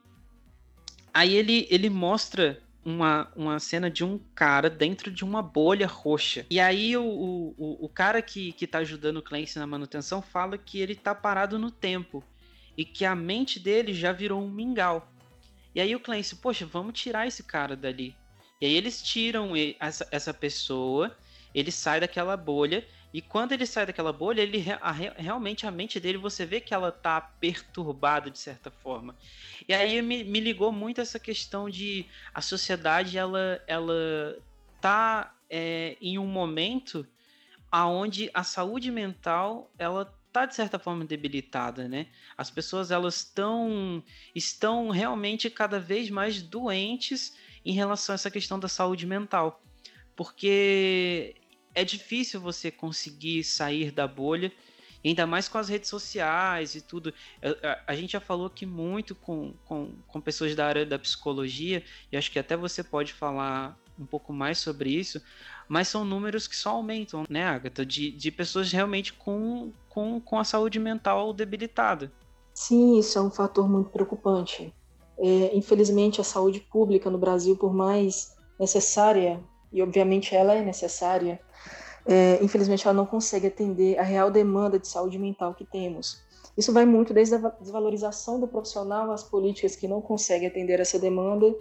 Aí 1.14 1.36
ele, 1.36 1.68
ele 1.70 1.90
mostra 1.90 2.64
uma, 2.86 3.30
uma 3.36 3.60
cena 3.60 3.90
de 3.90 4.04
um 4.04 4.18
cara 4.34 4.70
dentro 4.70 5.12
de 5.12 5.26
uma 5.26 5.42
bolha 5.42 5.86
roxa. 5.86 6.46
E 6.50 6.58
aí 6.60 6.96
o, 6.96 7.04
o, 7.04 7.86
o 7.86 7.90
cara 7.90 8.22
que, 8.22 8.54
que 8.54 8.66
tá 8.66 8.80
ajudando 8.80 9.18
o 9.18 9.22
Clancy 9.22 9.60
na 9.60 9.68
manutenção 9.68 10.22
fala 10.22 10.58
que 10.58 10.80
ele 10.80 10.96
tá 10.96 11.14
parado 11.14 11.60
no 11.60 11.70
tempo. 11.70 12.24
E 12.78 12.86
que 12.86 13.04
a 13.04 13.14
mente 13.14 13.60
dele 13.60 13.94
já 13.94 14.14
virou 14.14 14.42
um 14.42 14.50
mingau. 14.50 15.12
E 15.76 15.82
aí 15.82 15.94
o 15.96 16.00
Clancy, 16.00 16.38
poxa, 16.38 16.66
vamos 16.66 17.00
tirar 17.00 17.28
esse 17.28 17.44
cara 17.44 17.76
dali. 17.76 18.16
E 18.62 18.66
aí 18.66 18.74
eles 18.74 19.02
tiram 19.02 19.52
essa, 19.80 20.08
essa 20.12 20.34
pessoa 20.34 21.16
ele 21.54 21.72
sai 21.72 22.00
daquela 22.00 22.36
bolha 22.38 22.86
e 23.14 23.22
quando 23.22 23.52
ele 23.52 23.66
sai 23.66 23.86
daquela 23.86 24.14
bolha, 24.14 24.42
ele 24.42 24.64
a, 24.80 24.92
realmente 24.92 25.68
a 25.68 25.72
mente 25.72 26.00
dele 26.00 26.18
você 26.18 26.46
vê 26.46 26.62
que 26.62 26.74
ela 26.74 26.92
tá 26.92 27.20
perturbada 27.20 28.32
de 28.32 28.40
certa 28.40 28.72
forma. 28.72 29.16
E 29.68 29.74
aí 29.74 30.02
me, 30.02 30.24
me 30.24 30.40
ligou 30.40 30.72
muito 30.72 31.02
essa 31.02 31.20
questão 31.20 31.70
de 31.70 32.06
a 32.34 32.42
sociedade 32.42 33.18
ela 33.18 33.62
ela 33.68 34.38
tá 34.80 35.36
é, 35.50 35.98
em 36.02 36.18
um 36.18 36.26
momento 36.26 37.06
aonde 37.70 38.30
a 38.34 38.44
saúde 38.44 38.90
mental 38.90 39.70
ela 39.78 40.06
tá 40.32 40.46
de 40.46 40.56
certa 40.56 40.80
forma 40.80 41.04
debilitada, 41.04 41.90
né? 41.90 42.08
As 42.38 42.50
pessoas 42.50 42.92
elas 42.92 43.18
estão 43.18 44.02
estão 44.34 44.90
realmente 44.90 45.50
cada 45.50 45.80
vez 45.80 46.10
mais 46.10 46.42
doentes 46.42 47.36
em 47.66 47.74
relação 47.74 48.14
a 48.14 48.16
essa 48.16 48.32
questão 48.32 48.58
da 48.58 48.70
saúde 48.70 49.06
mental, 49.06 49.62
porque 50.16 51.36
é 51.74 51.84
difícil 51.84 52.40
você 52.40 52.70
conseguir 52.72 53.44
sair 53.44 53.92
da 53.92 54.08
bolha, 54.08 54.52
ainda 55.04 55.26
mais 55.26 55.48
com 55.48 55.58
as 55.58 55.70
redes 55.70 55.90
sociais 55.90 56.76
e 56.76 56.82
tudo. 56.82 57.14
A, 57.64 57.92
a, 57.92 57.96
gente 57.96 58.12
já 58.12 58.20
falou 58.20 58.48
aqui 58.48 58.66
muito 58.66 59.16
com, 59.16 59.54
com, 59.66 59.94
com 60.08 60.22
pessoas 60.22 60.56
da 60.56 60.66
área 60.66 60.86
da 60.86 61.00
psicologia, 61.00 61.84
e 62.12 62.18
acho 62.18 62.32
que 62.32 62.40
até 62.40 62.56
você 62.56 62.84
pode 62.84 63.14
falar 63.14 63.78
um 64.00 64.06
pouco 64.06 64.34
mais 64.34 64.58
sobre 64.58 64.90
isso, 64.90 65.22
mas 65.68 65.88
são 65.88 66.04
números 66.04 66.48
que 66.48 66.56
só 66.56 66.72
aumentam, 66.72 67.24
né, 67.30 67.44
Agatha? 67.44 67.86
De, 67.86 68.12
de 68.12 68.32
pessoas 68.32 68.72
realmente 68.72 69.14
com, 69.14 69.72
com, 69.88 70.20
com 70.20 70.40
a 70.40 70.44
saúde 70.44 70.80
mental 70.80 71.34
debilitada. 71.34 72.12
Sim, 72.54 73.00
isso 73.00 73.18
é 73.18 73.22
um 73.22 73.32
fator 73.32 73.70
muito 73.70 73.90
preocupante. 73.90 74.74
É, 75.18 75.56
infelizmente, 75.56 76.20
a 76.20 76.24
saúde 76.24 76.60
pública 76.60 77.10
no 77.10 77.18
Brasil, 77.18 77.56
por 77.56 77.74
mais 77.74 78.36
necessária, 78.60 79.40
e 79.72 79.82
obviamente 79.82 80.36
ela 80.36 80.54
é 80.54 80.62
necessária, 80.62 81.40
é, 82.06 82.40
infelizmente 82.42 82.86
ela 82.88 82.94
não 82.94 83.06
consegue 83.06 83.48
atender 83.48 83.98
a 84.00 84.04
real 84.04 84.32
demanda 84.32 84.80
de 84.80 84.88
saúde 84.88 85.20
mental 85.20 85.54
que 85.54 85.66
temos. 85.66 86.22
Isso 86.58 86.74
vai 86.74 86.86
muito 86.86 87.14
desde 87.14 87.36
a 87.36 87.50
desvalorização 87.60 88.40
do 88.40 88.48
profissional 88.48 89.12
às 89.12 89.24
políticas 89.24 89.76
que 89.76 89.88
não 89.88 90.02
conseguem 90.02 90.48
atender 90.48 90.80
essa 90.80 91.00
demanda 91.00 91.56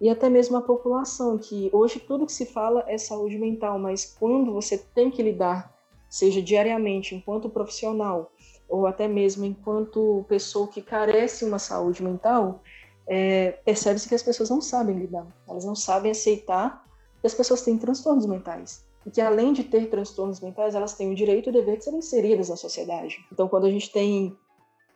e 0.00 0.08
até 0.08 0.28
mesmo 0.28 0.56
a 0.56 0.62
população, 0.62 1.38
que 1.38 1.70
hoje 1.72 2.00
tudo 2.00 2.26
que 2.26 2.32
se 2.32 2.46
fala 2.46 2.84
é 2.88 2.98
saúde 2.98 3.38
mental, 3.38 3.78
mas 3.78 4.04
quando 4.18 4.52
você 4.52 4.76
tem 4.76 5.10
que 5.10 5.22
lidar, 5.22 5.72
seja 6.10 6.42
diariamente, 6.42 7.14
enquanto 7.14 7.48
profissional, 7.48 8.32
ou 8.68 8.86
até 8.86 9.06
mesmo 9.06 9.44
enquanto 9.44 10.24
pessoa 10.28 10.66
que 10.66 10.82
carece 10.82 11.44
uma 11.44 11.60
saúde 11.60 12.02
mental, 12.02 12.60
é, 13.06 13.52
percebe-se 13.64 14.08
que 14.08 14.14
as 14.14 14.22
pessoas 14.22 14.50
não 14.50 14.60
sabem 14.60 14.98
lidar, 14.98 15.26
elas 15.48 15.64
não 15.64 15.76
sabem 15.76 16.10
aceitar 16.10 16.84
que 17.20 17.26
as 17.26 17.34
pessoas 17.34 17.62
têm 17.62 17.78
transtornos 17.78 18.26
mentais 18.26 18.83
e 19.06 19.10
que 19.10 19.20
além 19.20 19.52
de 19.52 19.64
ter 19.64 19.88
transtornos 19.88 20.40
mentais, 20.40 20.74
elas 20.74 20.94
têm 20.94 21.12
o 21.12 21.14
direito 21.14 21.48
e 21.48 21.50
o 21.50 21.52
dever 21.52 21.78
de 21.78 21.84
serem 21.84 21.98
inseridas 21.98 22.48
na 22.48 22.56
sociedade. 22.56 23.24
Então, 23.30 23.48
quando 23.48 23.66
a 23.66 23.70
gente 23.70 23.92
tem 23.92 24.36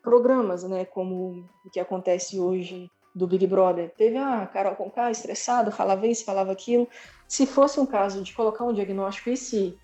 programas, 0.02 0.62
né, 0.62 0.84
como 0.84 1.44
o 1.64 1.70
que 1.70 1.78
acontece 1.78 2.40
hoje 2.40 2.90
do 3.14 3.26
Big 3.26 3.46
Brother, 3.46 3.92
teve 3.96 4.16
a 4.16 4.46
Carol 4.46 4.76
Conká 4.76 5.10
estressada, 5.10 5.70
falava 5.70 6.06
isso, 6.06 6.24
falava 6.24 6.52
aquilo. 6.52 6.88
Se 7.26 7.46
fosse 7.46 7.78
um 7.78 7.86
caso 7.86 8.22
de 8.22 8.32
colocar 8.32 8.64
um 8.64 8.72
diagnóstico 8.72 9.30
e 9.30 9.36
se 9.36 9.78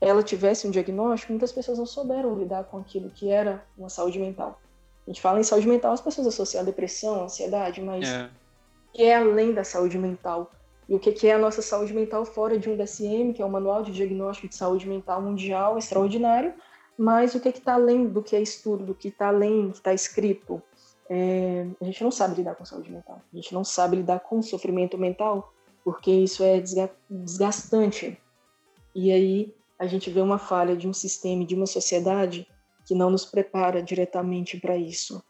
ela 0.00 0.22
tivesse 0.22 0.66
um 0.66 0.70
diagnóstico, 0.70 1.32
muitas 1.32 1.52
pessoas 1.52 1.78
não 1.78 1.86
souberam 1.86 2.36
lidar 2.38 2.64
com 2.64 2.78
aquilo 2.78 3.10
que 3.10 3.30
era 3.30 3.64
uma 3.78 3.88
saúde 3.88 4.18
mental. 4.18 4.60
A 5.06 5.10
gente 5.10 5.20
fala 5.20 5.40
em 5.40 5.44
saúde 5.44 5.68
mental, 5.68 5.92
as 5.92 6.00
pessoas 6.00 6.26
associam 6.26 6.62
a 6.62 6.64
depressão, 6.64 7.24
ansiedade, 7.24 7.80
mas 7.80 8.08
é. 8.08 8.28
que 8.92 9.02
é 9.02 9.16
além 9.16 9.52
da 9.52 9.64
saúde 9.64 9.98
mental 9.98 10.50
e 10.88 10.94
o 10.94 11.00
que 11.00 11.26
é 11.26 11.32
a 11.32 11.38
nossa 11.38 11.62
saúde 11.62 11.94
mental 11.94 12.24
fora 12.24 12.58
de 12.58 12.68
um 12.68 12.76
DSM, 12.76 13.32
que 13.32 13.40
é 13.40 13.44
o 13.44 13.50
Manual 13.50 13.82
de 13.82 13.92
Diagnóstico 13.92 14.48
de 14.48 14.56
Saúde 14.56 14.86
Mental 14.86 15.20
Mundial 15.22 15.78
extraordinário, 15.78 16.54
mas 16.96 17.34
o 17.34 17.40
que 17.40 17.48
está 17.48 17.74
além 17.74 18.06
do 18.06 18.22
que 18.22 18.36
é 18.36 18.40
estudo, 18.40 18.84
do 18.84 18.94
que 18.94 19.08
está 19.08 19.28
além 19.28 19.66
do 19.66 19.70
que 19.72 19.78
está 19.78 19.94
escrito. 19.94 20.62
É, 21.08 21.66
a 21.80 21.84
gente 21.84 22.02
não 22.02 22.10
sabe 22.10 22.36
lidar 22.36 22.54
com 22.54 22.64
saúde 22.64 22.90
mental, 22.90 23.20
a 23.32 23.36
gente 23.36 23.52
não 23.52 23.64
sabe 23.64 23.96
lidar 23.96 24.20
com 24.20 24.40
sofrimento 24.40 24.96
mental, 24.96 25.52
porque 25.82 26.10
isso 26.10 26.42
é 26.42 26.62
desgastante. 27.10 28.18
E 28.94 29.12
aí 29.12 29.54
a 29.78 29.86
gente 29.86 30.08
vê 30.10 30.20
uma 30.20 30.38
falha 30.38 30.76
de 30.76 30.88
um 30.88 30.92
sistema, 30.92 31.44
de 31.44 31.54
uma 31.54 31.66
sociedade 31.66 32.46
que 32.86 32.94
não 32.94 33.10
nos 33.10 33.24
prepara 33.24 33.82
diretamente 33.82 34.58
para 34.58 34.76
isso. 34.76 35.22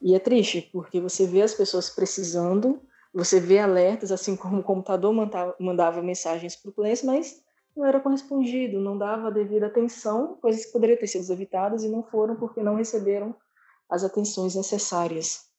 E 0.00 0.14
é 0.14 0.18
triste, 0.18 0.68
porque 0.72 1.00
você 1.00 1.26
vê 1.26 1.42
as 1.42 1.54
pessoas 1.54 1.90
precisando, 1.90 2.80
você 3.12 3.38
vê 3.38 3.58
alertas, 3.58 4.10
assim 4.10 4.34
como 4.36 4.60
o 4.60 4.62
computador 4.62 5.14
mandava 5.60 6.02
mensagens 6.02 6.56
para 6.56 6.70
o 6.70 6.74
cliente, 6.74 7.04
mas 7.04 7.42
não 7.76 7.86
era 7.86 8.00
correspondido, 8.00 8.80
não 8.80 8.96
dava 8.96 9.28
a 9.28 9.30
devida 9.30 9.66
atenção, 9.66 10.36
coisas 10.40 10.64
que 10.64 10.72
poderiam 10.72 10.98
ter 10.98 11.06
sido 11.06 11.30
evitadas 11.32 11.82
e 11.82 11.88
não 11.88 12.02
foram 12.02 12.36
porque 12.36 12.62
não 12.62 12.76
receberam 12.76 13.34
as 13.90 14.04
atenções 14.04 14.54
necessárias. 14.54 15.50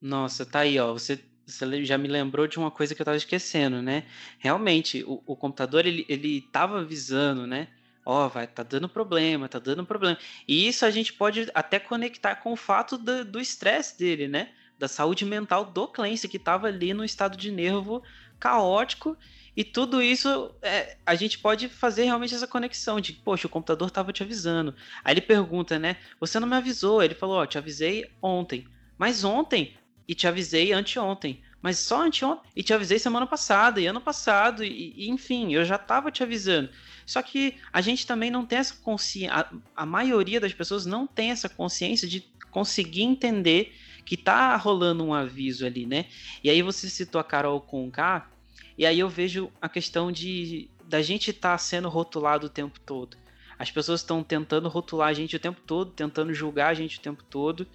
Nossa, 0.00 0.44
tá 0.46 0.60
aí, 0.60 0.78
ó. 0.78 0.92
Você, 0.92 1.22
você 1.46 1.84
já 1.84 1.98
me 1.98 2.08
lembrou 2.08 2.46
de 2.46 2.58
uma 2.58 2.70
coisa 2.70 2.94
que 2.94 3.00
eu 3.00 3.04
estava 3.04 3.16
esquecendo, 3.16 3.82
né? 3.82 4.04
Realmente, 4.38 5.04
o, 5.04 5.22
o 5.26 5.36
computador 5.36 5.86
ele, 5.86 6.04
ele 6.08 6.48
avisando, 6.52 7.46
né? 7.46 7.68
Ó, 8.04 8.26
oh, 8.26 8.28
vai, 8.28 8.46
tá 8.46 8.62
dando 8.62 8.88
problema, 8.88 9.48
tá 9.48 9.58
dando 9.58 9.86
problema. 9.86 10.18
E 10.48 10.66
isso 10.66 10.84
a 10.84 10.90
gente 10.90 11.12
pode 11.12 11.48
até 11.54 11.78
conectar 11.78 12.36
com 12.36 12.52
o 12.52 12.56
fato 12.56 12.98
do 12.98 13.40
estresse 13.40 13.96
dele, 13.96 14.26
né? 14.26 14.50
Da 14.82 14.88
saúde 14.88 15.24
mental 15.24 15.64
do 15.64 15.86
Clancy, 15.86 16.28
que 16.28 16.38
estava 16.38 16.66
ali 16.66 16.92
no 16.92 17.04
estado 17.04 17.36
de 17.36 17.52
nervo 17.52 18.02
caótico. 18.40 19.16
E 19.56 19.62
tudo 19.62 20.02
isso 20.02 20.50
é, 20.60 20.96
a 21.06 21.14
gente 21.14 21.38
pode 21.38 21.68
fazer 21.68 22.02
realmente 22.02 22.34
essa 22.34 22.48
conexão 22.48 23.00
de, 23.00 23.12
poxa, 23.12 23.46
o 23.46 23.50
computador 23.50 23.86
estava 23.86 24.12
te 24.12 24.24
avisando. 24.24 24.74
Aí 25.04 25.14
ele 25.14 25.20
pergunta, 25.20 25.78
né? 25.78 25.98
Você 26.18 26.40
não 26.40 26.48
me 26.48 26.56
avisou? 26.56 27.00
Ele 27.00 27.14
falou, 27.14 27.36
ó, 27.36 27.42
oh, 27.42 27.46
te 27.46 27.56
avisei 27.56 28.10
ontem. 28.20 28.66
Mas 28.98 29.22
ontem, 29.22 29.76
e 30.08 30.16
te 30.16 30.26
avisei 30.26 30.72
anteontem. 30.72 31.40
Mas 31.60 31.78
só 31.78 32.02
anteontem, 32.02 32.50
e 32.56 32.62
te 32.64 32.74
avisei 32.74 32.98
semana 32.98 33.24
passada, 33.24 33.80
e 33.80 33.86
ano 33.86 34.00
passado, 34.00 34.64
e, 34.64 34.94
e 34.96 35.10
enfim, 35.10 35.54
eu 35.54 35.64
já 35.64 35.76
estava 35.76 36.10
te 36.10 36.24
avisando. 36.24 36.70
Só 37.06 37.22
que 37.22 37.54
a 37.72 37.80
gente 37.80 38.04
também 38.04 38.32
não 38.32 38.44
tem 38.44 38.58
essa 38.58 38.74
consciência, 38.82 39.32
a, 39.32 39.82
a 39.82 39.86
maioria 39.86 40.40
das 40.40 40.52
pessoas 40.52 40.84
não 40.84 41.06
tem 41.06 41.30
essa 41.30 41.48
consciência 41.48 42.08
de 42.08 42.26
conseguir 42.50 43.02
entender 43.02 43.72
que 44.04 44.16
tá 44.16 44.56
rolando 44.56 45.04
um 45.04 45.14
aviso 45.14 45.64
ali, 45.64 45.86
né? 45.86 46.06
E 46.42 46.50
aí 46.50 46.62
você 46.62 46.88
citou 46.88 47.20
a 47.20 47.24
Carol 47.24 47.60
com 47.60 47.90
K, 47.90 48.28
e 48.76 48.86
aí 48.86 48.98
eu 48.98 49.08
vejo 49.08 49.50
a 49.60 49.68
questão 49.68 50.10
de 50.10 50.68
da 50.84 51.00
gente 51.00 51.30
estar 51.30 51.52
tá 51.52 51.58
sendo 51.58 51.88
rotulado 51.88 52.46
o 52.46 52.50
tempo 52.50 52.78
todo. 52.80 53.16
As 53.58 53.70
pessoas 53.70 54.00
estão 54.00 54.22
tentando 54.22 54.68
rotular 54.68 55.08
a 55.08 55.12
gente 55.12 55.36
o 55.36 55.38
tempo 55.38 55.60
todo, 55.60 55.92
tentando 55.92 56.34
julgar 56.34 56.68
a 56.68 56.74
gente 56.74 56.98
o 56.98 57.00
tempo 57.00 57.22
todo, 57.22 57.66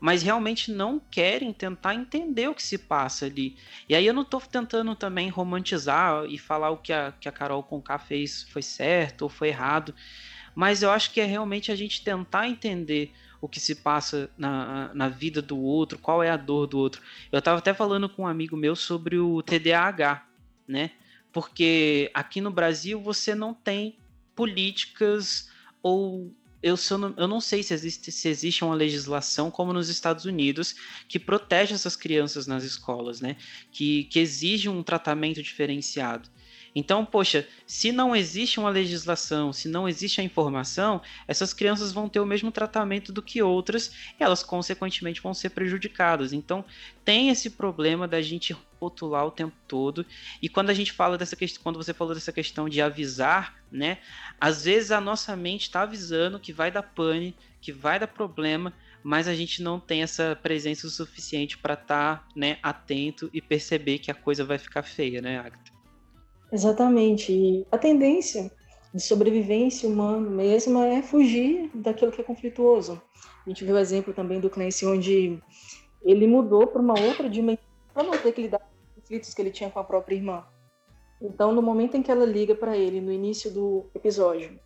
mas 0.00 0.22
realmente 0.22 0.72
não 0.72 0.98
querem 0.98 1.52
tentar 1.52 1.94
entender 1.94 2.48
o 2.48 2.54
que 2.54 2.62
se 2.62 2.78
passa 2.78 3.26
ali. 3.26 3.56
E 3.88 3.94
aí 3.94 4.06
eu 4.06 4.14
não 4.14 4.22
estou 4.22 4.40
tentando 4.40 4.94
também 4.94 5.28
romantizar 5.28 6.24
e 6.26 6.38
falar 6.38 6.70
o 6.70 6.78
que 6.78 6.92
a, 6.92 7.12
que 7.12 7.28
a 7.28 7.32
Carol 7.32 7.62
Conká 7.62 7.98
fez 7.98 8.44
foi 8.50 8.62
certo 8.62 9.22
ou 9.22 9.28
foi 9.28 9.48
errado, 9.48 9.94
mas 10.54 10.82
eu 10.82 10.90
acho 10.90 11.12
que 11.12 11.20
é 11.20 11.24
realmente 11.24 11.70
a 11.70 11.76
gente 11.76 12.02
tentar 12.02 12.48
entender 12.48 13.12
o 13.46 13.48
que 13.48 13.60
se 13.60 13.76
passa 13.76 14.28
na, 14.36 14.92
na 14.92 15.08
vida 15.08 15.40
do 15.40 15.56
outro, 15.56 15.98
qual 15.98 16.22
é 16.22 16.30
a 16.30 16.36
dor 16.36 16.66
do 16.66 16.78
outro. 16.78 17.00
Eu 17.30 17.38
estava 17.38 17.58
até 17.58 17.72
falando 17.72 18.08
com 18.08 18.22
um 18.22 18.26
amigo 18.26 18.56
meu 18.56 18.74
sobre 18.74 19.18
o 19.18 19.40
TDAH, 19.40 20.26
né? 20.66 20.90
Porque 21.32 22.10
aqui 22.12 22.40
no 22.40 22.50
Brasil 22.50 23.00
você 23.00 23.34
não 23.34 23.54
tem 23.54 23.96
políticas 24.34 25.48
ou 25.80 26.34
eu, 26.60 26.76
não, 26.98 27.14
eu 27.16 27.28
não 27.28 27.40
sei 27.40 27.62
se 27.62 27.72
existe, 27.72 28.10
se 28.10 28.28
existe 28.28 28.64
uma 28.64 28.74
legislação 28.74 29.50
como 29.50 29.72
nos 29.72 29.88
Estados 29.88 30.24
Unidos 30.24 30.74
que 31.08 31.18
protege 31.18 31.74
essas 31.74 31.94
crianças 31.94 32.48
nas 32.48 32.64
escolas, 32.64 33.20
né? 33.20 33.36
Que, 33.70 34.04
que 34.04 34.18
exige 34.18 34.68
um 34.68 34.82
tratamento 34.82 35.40
diferenciado. 35.40 36.28
Então, 36.78 37.06
poxa, 37.06 37.48
se 37.66 37.90
não 37.90 38.14
existe 38.14 38.60
uma 38.60 38.68
legislação, 38.68 39.50
se 39.50 39.66
não 39.66 39.88
existe 39.88 40.20
a 40.20 40.24
informação, 40.24 41.00
essas 41.26 41.54
crianças 41.54 41.90
vão 41.90 42.06
ter 42.06 42.20
o 42.20 42.26
mesmo 42.26 42.52
tratamento 42.52 43.10
do 43.10 43.22
que 43.22 43.42
outras 43.42 43.90
e 44.20 44.22
elas, 44.22 44.42
consequentemente, 44.42 45.22
vão 45.22 45.32
ser 45.32 45.48
prejudicadas. 45.50 46.34
Então, 46.34 46.62
tem 47.02 47.30
esse 47.30 47.48
problema 47.48 48.06
da 48.06 48.20
gente 48.20 48.54
rotular 48.78 49.24
o 49.24 49.30
tempo 49.30 49.56
todo. 49.66 50.04
E 50.42 50.50
quando 50.50 50.68
a 50.68 50.74
gente 50.74 50.92
fala 50.92 51.16
dessa 51.16 51.34
questão, 51.34 51.62
quando 51.62 51.76
você 51.76 51.94
falou 51.94 52.12
dessa 52.12 52.30
questão 52.30 52.68
de 52.68 52.82
avisar, 52.82 53.56
né? 53.72 53.96
Às 54.38 54.66
vezes 54.66 54.90
a 54.90 55.00
nossa 55.00 55.34
mente 55.34 55.62
está 55.62 55.80
avisando 55.80 56.38
que 56.38 56.52
vai 56.52 56.70
dar 56.70 56.82
pane, 56.82 57.34
que 57.58 57.72
vai 57.72 57.98
dar 57.98 58.06
problema, 58.06 58.70
mas 59.02 59.26
a 59.28 59.34
gente 59.34 59.62
não 59.62 59.80
tem 59.80 60.02
essa 60.02 60.38
presença 60.42 60.86
o 60.86 60.90
suficiente 60.90 61.56
para 61.56 61.72
estar 61.72 62.18
tá, 62.18 62.28
né, 62.36 62.58
atento 62.62 63.30
e 63.32 63.40
perceber 63.40 63.98
que 63.98 64.10
a 64.10 64.14
coisa 64.14 64.44
vai 64.44 64.58
ficar 64.58 64.82
feia, 64.82 65.22
né, 65.22 65.38
Agatha? 65.38 65.75
Exatamente. 66.52 67.32
E 67.32 67.66
a 67.70 67.78
tendência 67.78 68.50
de 68.94 69.02
sobrevivência 69.02 69.88
humana 69.88 70.30
mesma 70.30 70.86
é 70.86 71.02
fugir 71.02 71.70
daquilo 71.74 72.12
que 72.12 72.20
é 72.20 72.24
conflituoso. 72.24 73.00
A 73.46 73.48
gente 73.48 73.64
viu 73.64 73.74
o 73.74 73.78
exemplo 73.78 74.14
também 74.14 74.40
do 74.40 74.50
Clancy, 74.50 74.86
onde 74.86 75.42
ele 76.02 76.26
mudou 76.26 76.66
para 76.66 76.80
uma 76.80 76.98
outra 76.98 77.28
dimensão 77.28 77.64
para 77.92 78.02
não 78.02 78.16
ter 78.16 78.32
que 78.32 78.42
lidar 78.42 78.58
com 78.58 78.64
os 78.66 79.02
conflitos 79.02 79.34
que 79.34 79.42
ele 79.42 79.50
tinha 79.50 79.70
com 79.70 79.78
a 79.78 79.84
própria 79.84 80.16
irmã. 80.16 80.44
Então, 81.20 81.52
no 81.52 81.62
momento 81.62 81.96
em 81.96 82.02
que 82.02 82.10
ela 82.10 82.24
liga 82.24 82.54
para 82.54 82.76
ele, 82.76 83.00
no 83.00 83.12
início 83.12 83.50
do 83.50 83.86
episódio, 83.94 84.58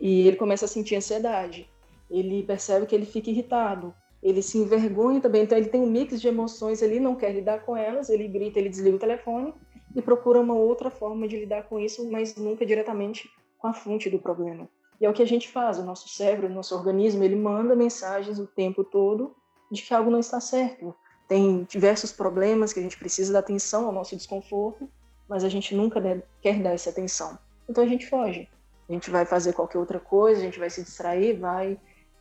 e 0.00 0.26
ele 0.26 0.36
começa 0.36 0.64
a 0.64 0.68
sentir 0.68 0.96
ansiedade, 0.96 1.68
ele 2.10 2.42
percebe 2.42 2.86
que 2.86 2.94
ele 2.94 3.06
fica 3.06 3.30
irritado, 3.30 3.94
ele 4.22 4.42
se 4.42 4.56
envergonha 4.56 5.20
também, 5.20 5.42
então 5.42 5.58
ele 5.58 5.68
tem 5.68 5.80
um 5.80 5.90
mix 5.90 6.20
de 6.20 6.28
emoções 6.28 6.82
ali, 6.82 6.98
não 6.98 7.14
quer 7.14 7.32
lidar 7.32 7.64
com 7.64 7.76
elas, 7.76 8.08
ele 8.08 8.26
grita, 8.28 8.58
ele 8.58 8.68
desliga 8.68 8.96
o 8.96 9.00
telefone 9.00 9.52
e 9.94 10.02
procura 10.02 10.40
uma 10.40 10.54
outra 10.54 10.90
forma 10.90 11.28
de 11.28 11.38
lidar 11.38 11.64
com 11.64 11.78
isso, 11.78 12.10
mas 12.10 12.36
nunca 12.36 12.64
diretamente 12.64 13.30
com 13.58 13.66
a 13.68 13.72
fonte 13.72 14.10
do 14.10 14.18
problema. 14.18 14.68
E 15.00 15.04
é 15.04 15.10
o 15.10 15.12
que 15.12 15.22
a 15.22 15.26
gente 15.26 15.48
faz, 15.48 15.78
o 15.78 15.84
nosso 15.84 16.08
cérebro, 16.08 16.46
o 16.46 16.54
nosso 16.54 16.74
organismo, 16.74 17.24
ele 17.24 17.36
manda 17.36 17.74
mensagens 17.74 18.38
o 18.38 18.46
tempo 18.46 18.84
todo 18.84 19.34
de 19.70 19.82
que 19.82 19.94
algo 19.94 20.10
não 20.10 20.20
está 20.20 20.40
certo. 20.40 20.94
Tem 21.26 21.64
diversos 21.64 22.12
problemas 22.12 22.72
que 22.72 22.80
a 22.80 22.82
gente 22.82 22.98
precisa 22.98 23.32
dar 23.32 23.40
atenção 23.40 23.86
ao 23.86 23.92
nosso 23.92 24.16
desconforto, 24.16 24.88
mas 25.28 25.44
a 25.44 25.48
gente 25.48 25.74
nunca 25.74 26.00
quer 26.40 26.60
dar 26.60 26.70
essa 26.70 26.90
atenção. 26.90 27.38
Então 27.68 27.82
a 27.82 27.86
gente 27.86 28.06
foge. 28.06 28.48
A 28.88 28.92
gente 28.92 29.10
vai 29.10 29.24
fazer 29.24 29.52
qualquer 29.54 29.78
outra 29.78 29.98
coisa, 29.98 30.40
a 30.40 30.44
gente 30.44 30.58
vai 30.58 30.68
se 30.68 30.82
distrair, 30.82 31.38
vai 31.38 31.78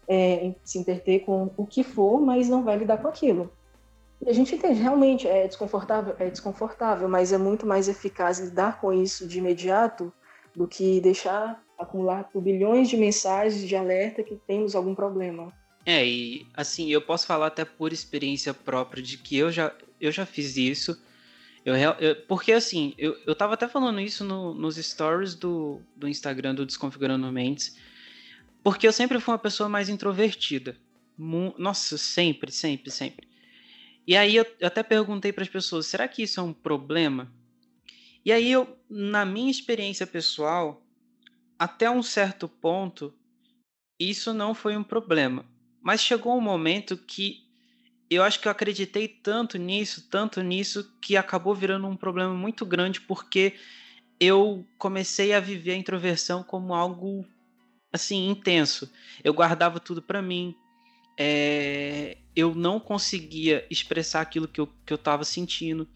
é, 0.08 0.54
se 0.64 0.80
interter 0.80 1.20
com 1.20 1.52
o 1.58 1.66
que 1.66 1.84
for, 1.84 2.22
mas 2.22 2.48
não 2.48 2.64
vai 2.64 2.78
lidar 2.78 3.02
com 3.02 3.08
aquilo. 3.08 3.52
E 4.26 4.30
a 4.30 4.34
gente 4.34 4.54
entende, 4.54 4.80
realmente 4.80 5.28
é 5.28 5.48
desconfortável, 5.48 6.16
é 6.20 6.30
desconfortável, 6.30 7.10
mas 7.10 7.34
é 7.34 7.38
muito 7.38 7.66
mais 7.66 7.88
eficaz 7.88 8.40
lidar 8.40 8.80
com 8.80 8.94
isso 8.94 9.28
de 9.28 9.40
imediato 9.40 10.14
do 10.56 10.68
que 10.68 11.02
deixar 11.02 11.64
acumular 11.78 12.30
bilhões 12.36 12.88
de 12.88 12.98
mensagens 12.98 13.68
de 13.68 13.76
alerta 13.76 14.22
que 14.22 14.36
temos 14.36 14.76
algum 14.76 14.94
problema. 14.94 15.52
É, 15.84 16.06
e 16.06 16.46
assim, 16.54 16.92
eu 16.92 17.02
posso 17.02 17.26
falar 17.26 17.48
até 17.48 17.66
por 17.66 17.92
experiência 17.92 18.54
própria 18.54 19.02
de 19.02 19.18
que 19.18 19.38
eu 19.38 19.52
já, 19.52 19.74
eu 20.00 20.12
já 20.12 20.26
fiz 20.26 20.56
isso. 20.56 21.02
Eu, 21.66 21.76
eu 21.76 22.16
porque 22.28 22.52
assim, 22.52 22.94
eu, 22.98 23.18
eu 23.26 23.34
tava 23.34 23.56
até 23.56 23.68
falando 23.68 24.00
isso 24.00 24.24
no, 24.24 24.54
nos 24.54 24.76
stories 24.76 25.34
do, 25.34 25.82
do 25.96 26.08
Instagram 26.08 26.54
do 26.54 26.66
Desconfigurando 26.66 27.32
Mentes, 27.32 27.76
porque 28.64 28.88
eu 28.88 28.94
sempre 28.94 29.20
fui 29.20 29.34
uma 29.34 29.40
pessoa 29.40 29.68
mais 29.68 29.90
introvertida. 29.90 30.78
Nossa, 31.58 31.98
sempre, 31.98 32.52
sempre, 32.52 32.92
sempre. 32.92 33.31
E 34.06 34.16
aí 34.18 34.36
eu, 34.36 34.46
eu 34.60 34.68
até 34.68 34.84
perguntei 34.84 35.32
para 35.32 35.44
as 35.44 35.50
pessoas, 35.50 35.88
será 35.88 36.08
que 36.08 36.24
isso 36.24 36.40
é 36.40 36.44
um 36.44 36.54
problema? 36.54 37.32
E 38.26 38.32
aí 38.32 38.52
eu, 38.52 38.78
na 38.90 39.26
minha 39.26 39.50
experiência 39.50 40.06
pessoal, 40.06 40.82
até 41.58 41.90
um 41.90 42.04
certo 42.04 42.48
ponto, 42.48 43.14
isso 44.00 44.34
não 44.34 44.54
foi 44.54 44.76
um 44.76 44.84
problema. 44.84 45.46
Mas 45.82 46.02
chegou 46.02 46.38
um 46.38 46.42
momento 46.42 46.98
que 46.98 47.44
eu 48.10 48.24
acho 48.24 48.40
que 48.40 48.48
eu 48.48 48.52
acreditei 48.52 49.08
tanto 49.08 49.58
nisso, 49.58 50.08
tanto 50.10 50.42
nisso, 50.42 50.92
que 51.02 51.16
acabou 51.16 51.56
virando 51.56 51.88
um 51.88 51.96
problema 51.96 52.34
muito 52.34 52.66
grande, 52.66 53.00
porque 53.00 53.56
eu 54.20 54.66
comecei 54.78 55.34
a 55.34 55.40
viver 55.40 55.72
a 55.72 55.78
introversão 55.78 56.44
como 56.44 56.74
algo 56.74 57.26
assim 57.92 58.30
intenso. 58.30 58.92
Eu 59.24 59.34
guardava 59.34 59.80
tudo 59.80 60.02
para 60.02 60.22
mim. 60.22 60.56
É... 61.18 62.18
eu 62.36 62.56
não 62.56 62.80
conseguia 62.80 63.66
expressar 63.70 64.22
aquilo 64.22 64.48
que 64.48 64.62
eu, 64.62 64.68
que 64.86 64.94
eu 64.94 64.96
estava 64.96 65.24
sentindo. 65.24 65.88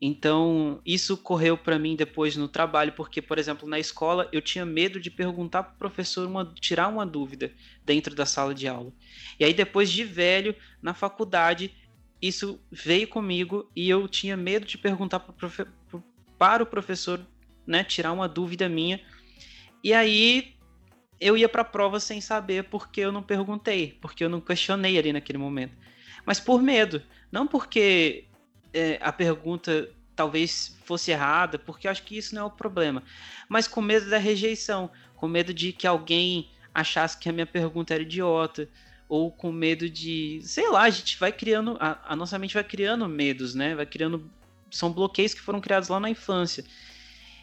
Então, 0.00 0.80
isso 0.84 1.16
correu 1.16 1.56
para 1.56 1.78
mim 1.78 1.96
depois 1.96 2.36
no 2.36 2.48
trabalho, 2.48 2.92
porque, 2.92 3.22
por 3.22 3.38
exemplo, 3.38 3.66
na 3.66 3.78
escola 3.78 4.28
eu 4.30 4.42
tinha 4.42 4.66
medo 4.66 5.00
de 5.00 5.10
perguntar 5.10 5.62
para 5.62 5.74
o 5.74 5.78
professor, 5.78 6.28
uma, 6.28 6.52
tirar 6.60 6.88
uma 6.88 7.06
dúvida 7.06 7.50
dentro 7.84 8.14
da 8.14 8.26
sala 8.26 8.54
de 8.54 8.68
aula. 8.68 8.92
E 9.40 9.44
aí, 9.44 9.54
depois 9.54 9.90
de 9.90 10.04
velho, 10.04 10.54
na 10.82 10.92
faculdade, 10.92 11.72
isso 12.20 12.60
veio 12.70 13.08
comigo 13.08 13.70
e 13.74 13.88
eu 13.88 14.06
tinha 14.08 14.36
medo 14.36 14.66
de 14.66 14.76
perguntar 14.76 15.20
profe 15.20 15.64
para 16.38 16.62
o 16.62 16.66
professor, 16.66 17.20
né, 17.66 17.82
tirar 17.82 18.12
uma 18.12 18.28
dúvida 18.28 18.68
minha. 18.68 19.00
E 19.82 19.92
aí 19.92 20.55
eu 21.20 21.36
ia 21.36 21.48
para 21.48 21.62
a 21.62 21.64
prova 21.64 21.98
sem 22.00 22.20
saber 22.20 22.64
porque 22.64 23.00
eu 23.00 23.12
não 23.12 23.22
perguntei, 23.22 23.96
porque 24.00 24.24
eu 24.24 24.28
não 24.28 24.40
questionei 24.40 24.98
ali 24.98 25.12
naquele 25.12 25.38
momento. 25.38 25.74
Mas 26.24 26.40
por 26.40 26.62
medo, 26.62 27.02
não 27.30 27.46
porque 27.46 28.24
é, 28.72 28.98
a 29.00 29.12
pergunta 29.12 29.88
talvez 30.14 30.76
fosse 30.84 31.10
errada, 31.10 31.58
porque 31.58 31.86
eu 31.86 31.90
acho 31.90 32.02
que 32.02 32.16
isso 32.16 32.34
não 32.34 32.42
é 32.42 32.44
o 32.46 32.50
problema. 32.50 33.02
Mas 33.48 33.68
com 33.68 33.80
medo 33.80 34.08
da 34.08 34.18
rejeição, 34.18 34.90
com 35.14 35.28
medo 35.28 35.52
de 35.52 35.72
que 35.72 35.86
alguém 35.86 36.50
achasse 36.74 37.18
que 37.18 37.28
a 37.28 37.32
minha 37.32 37.46
pergunta 37.46 37.94
era 37.94 38.02
idiota, 38.02 38.68
ou 39.08 39.30
com 39.30 39.52
medo 39.52 39.88
de, 39.88 40.40
sei 40.42 40.68
lá, 40.68 40.82
a 40.82 40.90
gente 40.90 41.18
vai 41.18 41.30
criando, 41.30 41.76
a, 41.78 42.12
a 42.12 42.16
nossa 42.16 42.38
mente 42.38 42.54
vai 42.54 42.64
criando 42.64 43.08
medos, 43.08 43.54
né? 43.54 43.74
Vai 43.74 43.86
criando, 43.86 44.28
são 44.70 44.92
bloqueios 44.92 45.32
que 45.32 45.40
foram 45.40 45.60
criados 45.60 45.88
lá 45.88 46.00
na 46.00 46.10
infância. 46.10 46.64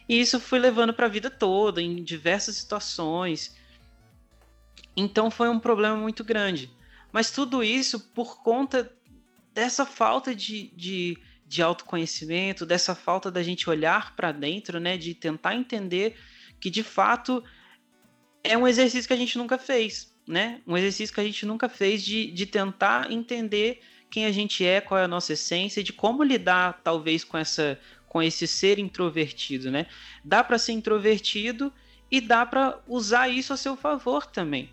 E 0.08 0.20
isso 0.20 0.40
foi 0.40 0.60
levando 0.60 0.94
para 0.94 1.06
a 1.06 1.10
vida 1.10 1.30
toda, 1.30 1.82
em 1.82 2.04
diversas 2.04 2.58
situações. 2.58 3.56
Então 4.96 5.32
foi 5.32 5.50
um 5.50 5.60
problema 5.60 5.96
muito 5.96 6.24
grande. 6.24 6.70
Mas 7.12 7.32
tudo 7.32 7.64
isso 7.64 8.00
por 8.00 8.42
conta 8.42 8.92
dessa 9.54 9.86
falta 9.86 10.36
de, 10.36 10.72
de, 10.76 11.18
de 11.46 11.62
autoconhecimento, 11.62 12.66
dessa 12.66 12.96
falta 12.96 13.30
da 13.30 13.44
gente 13.44 13.70
olhar 13.70 14.16
para 14.16 14.32
dentro, 14.32 14.80
né, 14.80 14.98
de 14.98 15.14
tentar 15.14 15.56
entender 15.56 16.18
que 16.60 16.70
de 16.70 16.82
fato 16.82 17.44
é 18.44 18.58
um 18.58 18.68
exercício 18.68 19.08
que 19.08 19.14
a 19.14 19.18
gente 19.18 19.38
nunca 19.38 19.58
fez, 19.58 20.14
né? 20.28 20.62
Um 20.68 20.76
exercício 20.76 21.14
que 21.14 21.22
a 21.22 21.24
gente 21.24 21.46
nunca 21.46 21.70
fez 21.70 22.04
de, 22.04 22.32
de 22.32 22.46
tentar 22.46 23.12
entender 23.12 23.82
quem 24.10 24.26
a 24.26 24.32
gente 24.32 24.66
é, 24.66 24.82
qual 24.82 25.00
é 25.00 25.06
a 25.06 25.08
nossa 25.08 25.34
essência, 25.34 25.84
de 25.84 25.94
como 25.94 26.24
lidar 26.24 26.82
talvez 26.84 27.24
com 27.24 27.38
essa 27.38 27.80
com 28.08 28.22
esse 28.22 28.46
ser 28.46 28.78
introvertido, 28.78 29.72
né? 29.72 29.88
Dá 30.24 30.44
para 30.44 30.60
ser 30.60 30.74
introvertido 30.74 31.74
e 32.14 32.22
dá 32.22 32.46
para 32.46 32.80
usar 32.88 33.28
isso 33.28 33.54
a 33.54 33.58
seu 33.58 33.76
favor 33.76 34.28
também. 34.28 34.70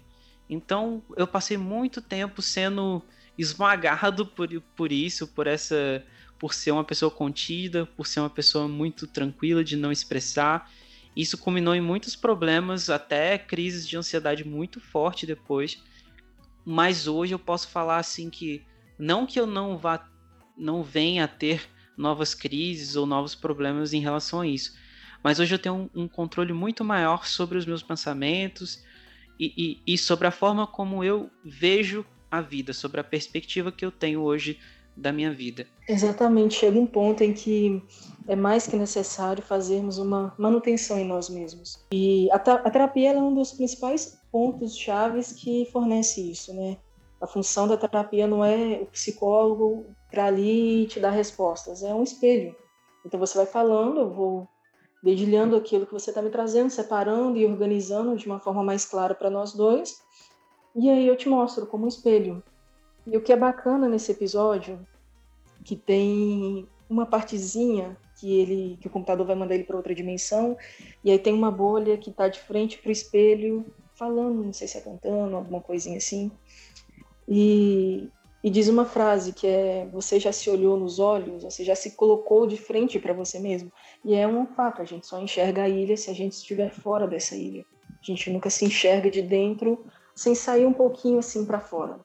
Então, 0.46 1.02
eu 1.16 1.26
passei 1.26 1.56
muito 1.56 2.02
tempo 2.02 2.42
sendo 2.42 3.02
esmagado 3.38 4.26
por, 4.26 4.46
por 4.76 4.92
isso, 4.92 5.26
por 5.26 5.46
essa 5.46 6.04
por 6.38 6.52
ser 6.52 6.70
uma 6.70 6.84
pessoa 6.84 7.10
contida, 7.10 7.86
por 7.96 8.06
ser 8.06 8.20
uma 8.20 8.28
pessoa 8.28 8.68
muito 8.68 9.06
tranquila 9.06 9.64
de 9.64 9.74
não 9.74 9.90
expressar. 9.90 10.70
Isso 11.16 11.38
culminou 11.38 11.74
em 11.74 11.80
muitos 11.80 12.14
problemas, 12.14 12.90
até 12.90 13.38
crises 13.38 13.88
de 13.88 13.96
ansiedade 13.96 14.44
muito 14.44 14.78
forte 14.78 15.24
depois. 15.24 15.82
Mas 16.62 17.06
hoje 17.06 17.32
eu 17.32 17.38
posso 17.38 17.68
falar 17.68 17.96
assim 17.96 18.28
que 18.28 18.62
não 18.98 19.24
que 19.24 19.40
eu 19.40 19.46
não 19.46 19.78
vá 19.78 20.06
não 20.58 20.82
venha 20.82 21.24
a 21.24 21.28
ter 21.28 21.66
novas 21.96 22.34
crises 22.34 22.96
ou 22.96 23.06
novos 23.06 23.34
problemas 23.34 23.94
em 23.94 24.00
relação 24.00 24.40
a 24.40 24.46
isso, 24.46 24.74
mas 25.22 25.38
hoje 25.38 25.54
eu 25.54 25.58
tenho 25.58 25.90
um, 25.94 26.02
um 26.02 26.08
controle 26.08 26.52
muito 26.52 26.84
maior 26.84 27.26
sobre 27.26 27.58
os 27.58 27.66
meus 27.66 27.82
pensamentos 27.82 28.82
e, 29.38 29.80
e, 29.86 29.94
e 29.94 29.98
sobre 29.98 30.26
a 30.26 30.30
forma 30.30 30.66
como 30.66 31.02
eu 31.02 31.30
vejo 31.44 32.04
a 32.30 32.40
vida, 32.40 32.72
sobre 32.72 33.00
a 33.00 33.04
perspectiva 33.04 33.72
que 33.72 33.84
eu 33.84 33.90
tenho 33.90 34.20
hoje 34.20 34.58
da 34.96 35.12
minha 35.12 35.32
vida. 35.32 35.66
Exatamente, 35.88 36.54
chega 36.54 36.78
um 36.78 36.86
ponto 36.86 37.22
em 37.22 37.32
que 37.32 37.82
é 38.28 38.36
mais 38.36 38.66
que 38.66 38.76
necessário 38.76 39.42
fazermos 39.42 39.98
uma 39.98 40.34
manutenção 40.38 40.98
em 40.98 41.06
nós 41.06 41.28
mesmos. 41.28 41.84
E 41.92 42.30
a, 42.30 42.36
a 42.36 42.70
terapia 42.70 43.12
é 43.12 43.18
um 43.18 43.34
dos 43.34 43.52
principais 43.52 44.18
pontos 44.30 44.76
chaves 44.76 45.32
que 45.32 45.66
fornece 45.72 46.30
isso, 46.30 46.54
né? 46.54 46.76
A 47.20 47.26
função 47.26 47.66
da 47.66 47.76
terapia 47.76 48.26
não 48.26 48.44
é 48.44 48.80
o 48.82 48.86
psicólogo 48.86 49.86
para 50.10 50.26
ali 50.26 50.86
te 50.86 51.00
dar 51.00 51.10
respostas, 51.10 51.82
é 51.82 51.94
um 51.94 52.02
espelho. 52.02 52.54
Então 53.04 53.18
você 53.18 53.36
vai 53.36 53.46
falando, 53.46 54.00
eu 54.00 54.10
vou 54.10 54.48
dedilhando 55.02 55.56
aquilo 55.56 55.86
que 55.86 55.92
você 55.92 56.10
está 56.10 56.20
me 56.20 56.30
trazendo, 56.30 56.70
separando 56.70 57.38
e 57.38 57.46
organizando 57.46 58.16
de 58.16 58.26
uma 58.26 58.38
forma 58.38 58.62
mais 58.62 58.84
clara 58.84 59.14
para 59.14 59.30
nós 59.30 59.52
dois. 59.52 60.02
E 60.74 60.88
aí 60.88 61.06
eu 61.06 61.16
te 61.16 61.28
mostro 61.28 61.66
como 61.66 61.84
um 61.84 61.88
espelho. 61.88 62.42
E 63.06 63.16
o 63.16 63.20
que 63.20 63.32
é 63.32 63.36
bacana 63.36 63.88
nesse 63.88 64.12
episódio, 64.12 64.78
que 65.64 65.74
tem 65.74 66.68
uma 66.88 67.06
partezinha 67.06 67.96
que 68.18 68.38
ele 68.38 68.76
que 68.80 68.86
o 68.86 68.90
computador 68.90 69.26
vai 69.26 69.34
mandar 69.34 69.54
ele 69.54 69.64
para 69.64 69.76
outra 69.76 69.94
dimensão, 69.94 70.56
e 71.02 71.10
aí 71.10 71.18
tem 71.18 71.32
uma 71.32 71.50
bolha 71.50 71.96
que 71.96 72.10
está 72.10 72.28
de 72.28 72.38
frente 72.38 72.78
para 72.78 72.90
o 72.90 72.92
espelho, 72.92 73.64
falando, 73.94 74.44
não 74.44 74.52
sei 74.52 74.68
se 74.68 74.78
é 74.78 74.80
cantando, 74.80 75.36
alguma 75.36 75.60
coisinha 75.60 75.96
assim. 75.96 76.30
E, 77.26 78.08
e 78.42 78.50
diz 78.50 78.68
uma 78.68 78.84
frase 78.84 79.32
que 79.32 79.46
é: 79.46 79.86
Você 79.92 80.18
já 80.20 80.32
se 80.32 80.50
olhou 80.50 80.78
nos 80.78 80.98
olhos, 80.98 81.44
você 81.44 81.64
já 81.64 81.74
se 81.74 81.92
colocou 81.92 82.46
de 82.46 82.56
frente 82.56 82.98
para 82.98 83.14
você 83.14 83.38
mesmo. 83.38 83.72
E 84.04 84.14
é 84.14 84.26
um 84.26 84.46
fato, 84.46 84.80
a 84.80 84.84
gente 84.84 85.06
só 85.06 85.20
enxerga 85.20 85.64
a 85.64 85.68
ilha 85.68 85.96
se 85.96 86.10
a 86.10 86.14
gente 86.14 86.32
estiver 86.32 86.70
fora 86.70 87.06
dessa 87.06 87.36
ilha. 87.36 87.64
A 87.90 88.04
gente 88.04 88.30
nunca 88.30 88.48
se 88.48 88.64
enxerga 88.64 89.10
de 89.10 89.20
dentro 89.20 89.84
sem 90.14 90.34
sair 90.34 90.66
um 90.66 90.72
pouquinho 90.72 91.18
assim 91.18 91.44
para 91.44 91.60
fora. 91.60 92.00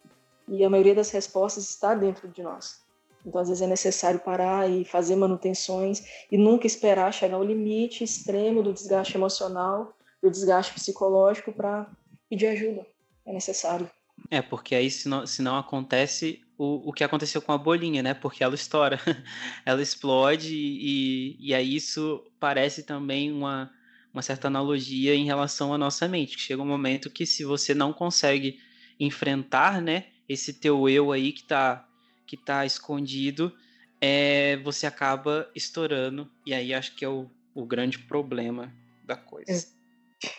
E 0.48 0.64
a 0.64 0.70
maioria 0.70 0.94
das 0.94 1.10
respostas 1.12 1.70
está 1.70 1.96
dentro 1.96 2.28
de 2.28 2.44
nós. 2.44 2.84
Então, 3.26 3.42
às 3.42 3.48
vezes 3.48 3.62
é 3.62 3.68
necessário 3.68 4.20
parar 4.20 4.70
e 4.70 4.86
fazer 4.86 5.16
manutenções 5.16 6.04
e 6.32 6.38
nunca 6.38 6.68
esperar 6.68 7.12
chegar 7.12 7.38
ao 7.38 7.44
limite 7.44 8.04
extremo 8.04 8.62
do 8.62 8.72
desgaste 8.72 9.18
emocional, 9.18 9.98
do 10.22 10.30
desgaste 10.30 10.74
psicológico 10.74 11.52
para 11.52 11.90
pedir 12.30 12.48
ajuda. 12.48 12.86
É 13.26 13.34
necessário. 13.34 13.90
É, 14.30 14.42
porque 14.42 14.76
aí 14.76 14.92
se 14.92 15.10
não, 15.10 15.26
se 15.26 15.42
não 15.42 15.58
acontece, 15.58 16.42
o, 16.58 16.90
o 16.90 16.94
que 16.94 17.04
aconteceu 17.04 17.42
com 17.42 17.52
a 17.52 17.58
bolinha, 17.58 18.02
né? 18.02 18.14
Porque 18.14 18.44
ela 18.44 18.56
estoura, 18.56 19.00
ela 19.66 19.82
explode 19.82 20.56
e, 20.56 21.36
e 21.40 21.54
aí 21.54 21.76
isso 21.76 22.24
parece 22.40 22.84
também 22.84 23.32
uma, 23.32 23.72
uma 24.14 24.22
certa 24.22 24.48
analogia 24.48 25.14
em 25.14 25.26
relação 25.26 25.74
à 25.74 25.78
nossa 25.78 26.08
mente, 26.08 26.38
que 26.38 26.42
chega 26.42 26.62
um 26.62 26.68
momento 26.68 27.10
que 27.10 27.26
se 27.26 27.44
você 27.44 27.74
não 27.74 27.92
consegue 27.92 28.60
enfrentar, 29.00 29.82
né, 29.82 30.06
esse 30.28 30.54
teu 30.54 30.88
eu 30.88 31.12
aí 31.12 31.34
que 31.34 31.44
tá, 31.44 31.86
que 32.26 32.38
tá 32.38 32.66
escondido, 32.66 33.54
é, 34.00 34.58
você 34.58 34.88
acaba 34.88 35.50
estourando, 35.54 36.32
e 36.46 36.54
aí 36.54 36.74
acho 36.74 36.96
que 36.96 37.04
é 37.04 37.10
o, 37.10 37.30
o 37.54 37.66
grande 37.66 38.00
problema 38.00 38.74
da 39.04 39.16
coisa. 39.18 39.52
É. 39.52 40.30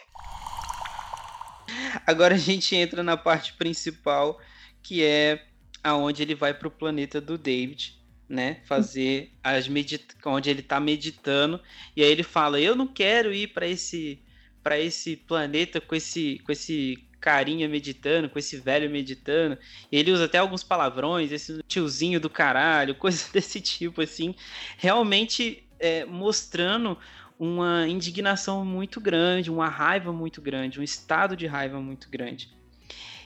Agora 2.06 2.34
a 2.34 2.38
gente 2.38 2.74
entra 2.74 3.02
na 3.02 3.16
parte 3.16 3.52
principal, 3.54 4.40
que 4.82 5.02
é 5.02 5.44
aonde 5.86 6.22
ele 6.22 6.34
vai 6.34 6.52
para 6.52 6.68
o 6.68 6.70
planeta 6.70 7.20
do 7.20 7.38
David, 7.38 7.96
né? 8.28 8.60
Fazer 8.66 9.32
as 9.42 9.68
medita 9.68 10.14
onde 10.24 10.50
ele 10.50 10.60
está 10.60 10.80
meditando 10.80 11.60
e 11.96 12.02
aí 12.02 12.10
ele 12.10 12.22
fala: 12.24 12.60
"Eu 12.60 12.74
não 12.74 12.86
quero 12.86 13.32
ir 13.32 13.48
para 13.48 13.66
esse 13.66 14.20
para 14.62 14.78
esse 14.80 15.16
planeta 15.16 15.80
com 15.80 15.94
esse 15.94 16.40
com 16.44 16.50
esse 16.50 17.06
carinha 17.20 17.68
meditando, 17.68 18.28
com 18.28 18.38
esse 18.38 18.56
velho 18.56 18.90
meditando. 18.90 19.58
Ele 19.90 20.12
usa 20.12 20.26
até 20.26 20.38
alguns 20.38 20.62
palavrões, 20.62 21.32
esse 21.32 21.62
tiozinho 21.64 22.20
do 22.20 22.30
caralho, 22.30 22.94
coisa 22.98 23.32
desse 23.32 23.60
tipo 23.60 24.02
assim, 24.02 24.34
realmente 24.76 25.64
é, 25.78 26.04
mostrando 26.04 26.98
uma 27.38 27.86
indignação 27.86 28.64
muito 28.64 29.00
grande, 29.00 29.50
uma 29.50 29.68
raiva 29.68 30.12
muito 30.12 30.40
grande, 30.40 30.80
um 30.80 30.82
estado 30.82 31.36
de 31.36 31.46
raiva 31.46 31.80
muito 31.80 32.08
grande. 32.08 32.55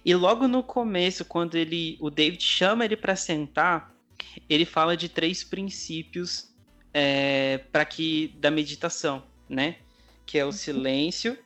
E 0.04 0.14
logo 0.14 0.48
no 0.48 0.62
começo, 0.62 1.24
quando 1.24 1.56
ele, 1.56 1.98
o 2.00 2.10
David 2.10 2.42
chama 2.42 2.84
ele 2.84 2.96
para 2.96 3.14
sentar, 3.14 3.94
ele 4.48 4.64
fala 4.64 4.96
de 4.96 5.08
três 5.08 5.44
princípios 5.44 6.50
é, 6.92 7.58
para 7.70 7.84
que 7.84 8.28
da 8.38 8.50
meditação, 8.50 9.22
né? 9.48 9.76
Que 10.26 10.38
é 10.38 10.44
o 10.44 10.52
silêncio, 10.52 11.38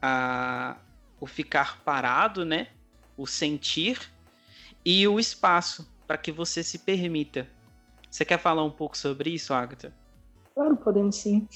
a, 0.00 0.76
o 1.20 1.26
ficar 1.26 1.82
parado, 1.82 2.44
né? 2.44 2.68
O 3.16 3.26
sentir 3.26 4.10
e 4.84 5.06
o 5.06 5.20
espaço 5.20 5.88
para 6.06 6.16
que 6.16 6.32
você 6.32 6.62
se 6.62 6.78
permita. 6.78 7.48
Você 8.10 8.24
quer 8.24 8.38
falar 8.38 8.64
um 8.64 8.70
pouco 8.70 8.96
sobre 8.96 9.30
isso, 9.30 9.54
Agatha? 9.54 9.94
Claro, 10.54 10.76
podemos 10.76 11.16
sim. 11.16 11.48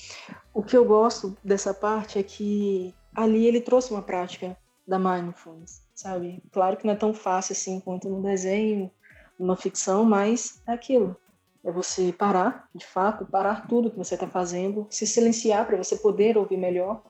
O 0.52 0.62
que 0.62 0.76
eu 0.76 0.84
gosto 0.84 1.36
dessa 1.42 1.74
parte 1.74 2.18
é 2.18 2.22
que 2.22 2.94
ali 3.14 3.46
ele 3.46 3.60
trouxe 3.60 3.90
uma 3.90 4.02
prática 4.02 4.56
da 4.86 4.98
mindfulness, 4.98 5.82
sabe? 5.94 6.42
Claro 6.50 6.76
que 6.76 6.86
não 6.86 6.94
é 6.94 6.96
tão 6.96 7.14
fácil 7.14 7.52
assim 7.52 7.80
quanto 7.80 8.08
no 8.08 8.22
desenho, 8.22 8.90
numa 9.38 9.56
ficção, 9.56 10.04
mas 10.04 10.60
é 10.66 10.72
aquilo. 10.72 11.16
É 11.64 11.72
você 11.72 12.12
parar, 12.12 12.68
de 12.74 12.84
fato, 12.84 13.24
parar 13.24 13.66
tudo 13.66 13.90
que 13.90 13.96
você 13.96 14.14
está 14.14 14.28
fazendo, 14.28 14.86
se 14.90 15.06
silenciar 15.06 15.66
para 15.66 15.76
você 15.76 15.96
poder 15.96 16.36
ouvir 16.36 16.58
melhor, 16.58 17.02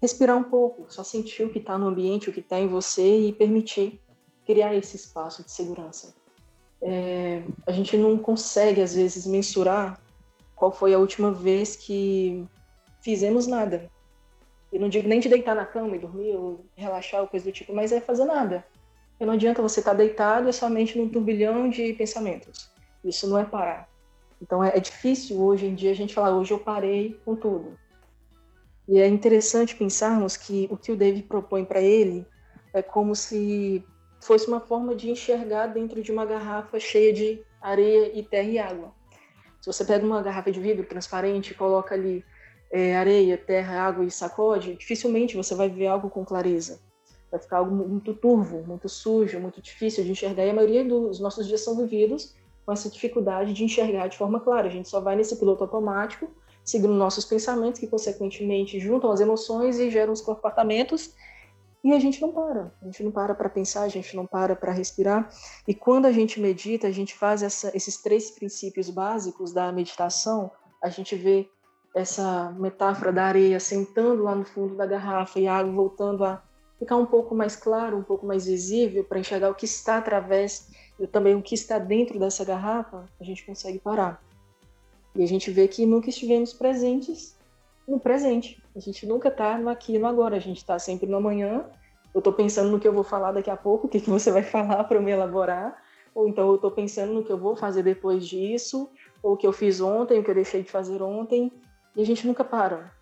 respirar 0.00 0.36
um 0.36 0.44
pouco, 0.44 0.86
só 0.88 1.02
sentir 1.02 1.44
o 1.44 1.50
que 1.50 1.58
está 1.58 1.76
no 1.76 1.88
ambiente, 1.88 2.30
o 2.30 2.32
que 2.32 2.40
está 2.40 2.58
em 2.58 2.68
você 2.68 3.26
e 3.26 3.32
permitir 3.32 4.00
criar 4.46 4.74
esse 4.74 4.96
espaço 4.96 5.44
de 5.44 5.50
segurança. 5.50 6.14
É, 6.80 7.42
a 7.66 7.72
gente 7.72 7.96
não 7.96 8.16
consegue, 8.16 8.80
às 8.80 8.94
vezes, 8.94 9.26
mensurar 9.26 10.00
qual 10.54 10.70
foi 10.70 10.94
a 10.94 10.98
última 10.98 11.32
vez 11.32 11.76
que 11.76 12.46
fizemos 13.00 13.46
nada. 13.46 13.90
Eu 14.72 14.80
não 14.80 14.88
digo 14.88 15.08
nem 15.08 15.20
de 15.20 15.28
deitar 15.28 15.54
na 15.54 15.64
cama 15.64 15.96
e 15.96 15.98
dormir 15.98 16.34
ou 16.34 16.64
relaxar 16.74 17.20
ou 17.20 17.26
coisa 17.26 17.44
do 17.44 17.52
tipo, 17.52 17.74
mas 17.74 17.92
é 17.92 18.00
fazer 18.00 18.24
nada. 18.24 18.64
E 19.18 19.24
não 19.24 19.34
adianta 19.34 19.62
você 19.62 19.80
estar 19.80 19.92
tá 19.92 19.96
deitado 19.96 20.48
é 20.48 20.52
somente 20.52 20.98
num 20.98 21.08
turbilhão 21.08 21.68
de 21.70 21.92
pensamentos. 21.94 22.70
Isso 23.04 23.28
não 23.28 23.38
é 23.38 23.44
parar. 23.44 23.88
Então 24.40 24.62
é, 24.62 24.76
é 24.76 24.80
difícil 24.80 25.40
hoje 25.40 25.66
em 25.66 25.74
dia 25.74 25.90
a 25.90 25.94
gente 25.94 26.14
falar, 26.14 26.36
hoje 26.36 26.52
eu 26.52 26.58
parei 26.58 27.18
com 27.24 27.34
tudo. 27.34 27.78
E 28.88 28.98
é 28.98 29.06
interessante 29.06 29.74
pensarmos 29.74 30.36
que 30.36 30.68
o 30.70 30.76
que 30.76 30.92
o 30.92 30.96
David 30.96 31.24
propõe 31.24 31.64
para 31.64 31.80
ele 31.80 32.26
é 32.72 32.82
como 32.82 33.14
se 33.16 33.84
fosse 34.20 34.46
uma 34.46 34.60
forma 34.60 34.94
de 34.94 35.10
enxergar 35.10 35.68
dentro 35.68 36.02
de 36.02 36.12
uma 36.12 36.24
garrafa 36.24 36.78
cheia 36.78 37.12
de 37.12 37.42
areia 37.60 38.12
e 38.16 38.22
terra 38.22 38.48
e 38.48 38.58
água. 38.58 38.92
Se 39.60 39.72
você 39.72 39.84
pega 39.84 40.04
uma 40.04 40.22
garrafa 40.22 40.52
de 40.52 40.60
vidro 40.60 40.84
transparente 40.84 41.50
e 41.50 41.54
coloca 41.54 41.94
ali 41.94 42.24
é, 42.70 42.96
areia, 42.96 43.36
terra, 43.38 43.82
água 43.82 44.04
e 44.04 44.10
sacode, 44.10 44.76
dificilmente 44.76 45.36
você 45.36 45.54
vai 45.54 45.68
ver 45.68 45.86
algo 45.86 46.10
com 46.10 46.24
clareza. 46.24 46.80
Vai 47.30 47.40
ficar 47.40 47.58
algo 47.58 47.74
muito 47.74 48.14
turvo, 48.14 48.64
muito 48.66 48.88
sujo, 48.88 49.40
muito 49.40 49.60
difícil 49.60 50.04
de 50.04 50.10
enxergar. 50.10 50.46
E 50.46 50.50
a 50.50 50.54
maioria 50.54 50.84
dos 50.84 51.20
nossos 51.20 51.46
dias 51.46 51.60
são 51.62 51.76
vividos 51.76 52.34
com 52.64 52.72
essa 52.72 52.88
dificuldade 52.88 53.52
de 53.52 53.64
enxergar 53.64 54.08
de 54.08 54.16
forma 54.16 54.40
clara. 54.40 54.68
A 54.68 54.70
gente 54.70 54.88
só 54.88 55.00
vai 55.00 55.16
nesse 55.16 55.36
piloto 55.36 55.64
automático, 55.64 56.28
seguindo 56.64 56.94
nossos 56.94 57.24
pensamentos, 57.24 57.80
que 57.80 57.86
consequentemente 57.86 58.78
juntam 58.80 59.10
as 59.10 59.20
emoções 59.20 59.78
e 59.78 59.90
geram 59.90 60.12
os 60.12 60.20
comportamentos 60.20 61.14
e 61.86 61.92
a 61.92 62.00
gente 62.00 62.20
não 62.20 62.32
para, 62.32 62.74
a 62.82 62.84
gente 62.86 63.04
não 63.04 63.12
para 63.12 63.32
para 63.32 63.48
pensar, 63.48 63.82
a 63.82 63.88
gente 63.88 64.16
não 64.16 64.26
para 64.26 64.56
para 64.56 64.72
respirar. 64.72 65.30
E 65.68 65.72
quando 65.72 66.06
a 66.06 66.10
gente 66.10 66.40
medita, 66.40 66.88
a 66.88 66.90
gente 66.90 67.14
faz 67.14 67.44
essa, 67.44 67.70
esses 67.76 68.02
três 68.02 68.28
princípios 68.28 68.90
básicos 68.90 69.52
da 69.52 69.70
meditação, 69.70 70.50
a 70.82 70.88
gente 70.88 71.14
vê 71.14 71.48
essa 71.96 72.54
metáfora 72.58 73.10
da 73.10 73.24
areia 73.24 73.58
sentando 73.58 74.22
lá 74.22 74.34
no 74.34 74.44
fundo 74.44 74.74
da 74.74 74.84
garrafa 74.84 75.40
e 75.40 75.48
a 75.48 75.56
água 75.56 75.72
voltando 75.72 76.26
a 76.26 76.42
ficar 76.78 76.96
um 76.96 77.06
pouco 77.06 77.34
mais 77.34 77.56
claro, 77.56 77.96
um 77.96 78.02
pouco 78.02 78.26
mais 78.26 78.44
visível 78.44 79.02
para 79.02 79.18
enxergar 79.18 79.48
o 79.48 79.54
que 79.54 79.64
está 79.64 79.96
através 79.96 80.70
e 81.00 81.06
também 81.06 81.34
o 81.34 81.40
que 81.40 81.54
está 81.54 81.78
dentro 81.78 82.18
dessa 82.18 82.44
garrafa, 82.44 83.06
a 83.18 83.24
gente 83.24 83.46
consegue 83.46 83.78
parar. 83.78 84.22
E 85.14 85.22
a 85.22 85.26
gente 85.26 85.50
vê 85.50 85.66
que 85.66 85.86
nunca 85.86 86.10
estivemos 86.10 86.52
presentes 86.52 87.34
no 87.88 87.98
presente. 87.98 88.62
A 88.76 88.78
gente 88.78 89.06
nunca 89.06 89.28
está 89.28 89.56
no 89.56 89.70
aqui 89.70 89.94
e 89.94 89.98
no 89.98 90.06
agora, 90.06 90.36
a 90.36 90.40
gente 90.40 90.58
está 90.58 90.78
sempre 90.78 91.06
no 91.06 91.16
amanhã. 91.16 91.64
Eu 92.12 92.18
estou 92.18 92.32
pensando 92.34 92.70
no 92.70 92.78
que 92.78 92.86
eu 92.86 92.92
vou 92.92 93.04
falar 93.04 93.32
daqui 93.32 93.48
a 93.48 93.56
pouco, 93.56 93.86
o 93.86 93.90
que, 93.90 94.00
que 94.00 94.10
você 94.10 94.30
vai 94.30 94.42
falar 94.44 94.84
para 94.84 94.98
eu 94.98 95.02
me 95.02 95.12
elaborar, 95.12 95.82
ou 96.14 96.28
então 96.28 96.46
eu 96.48 96.56
estou 96.56 96.70
pensando 96.70 97.14
no 97.14 97.24
que 97.24 97.32
eu 97.32 97.38
vou 97.38 97.56
fazer 97.56 97.82
depois 97.82 98.28
disso, 98.28 98.90
ou 99.22 99.32
o 99.32 99.36
que 99.36 99.46
eu 99.46 99.52
fiz 99.52 99.80
ontem, 99.80 100.18
o 100.18 100.24
que 100.24 100.30
eu 100.30 100.34
deixei 100.34 100.62
de 100.62 100.70
fazer 100.70 101.00
ontem, 101.00 101.50
e 101.96 102.02
a 102.02 102.04
gente 102.04 102.26
nunca 102.26 102.44
para. 102.44 102.92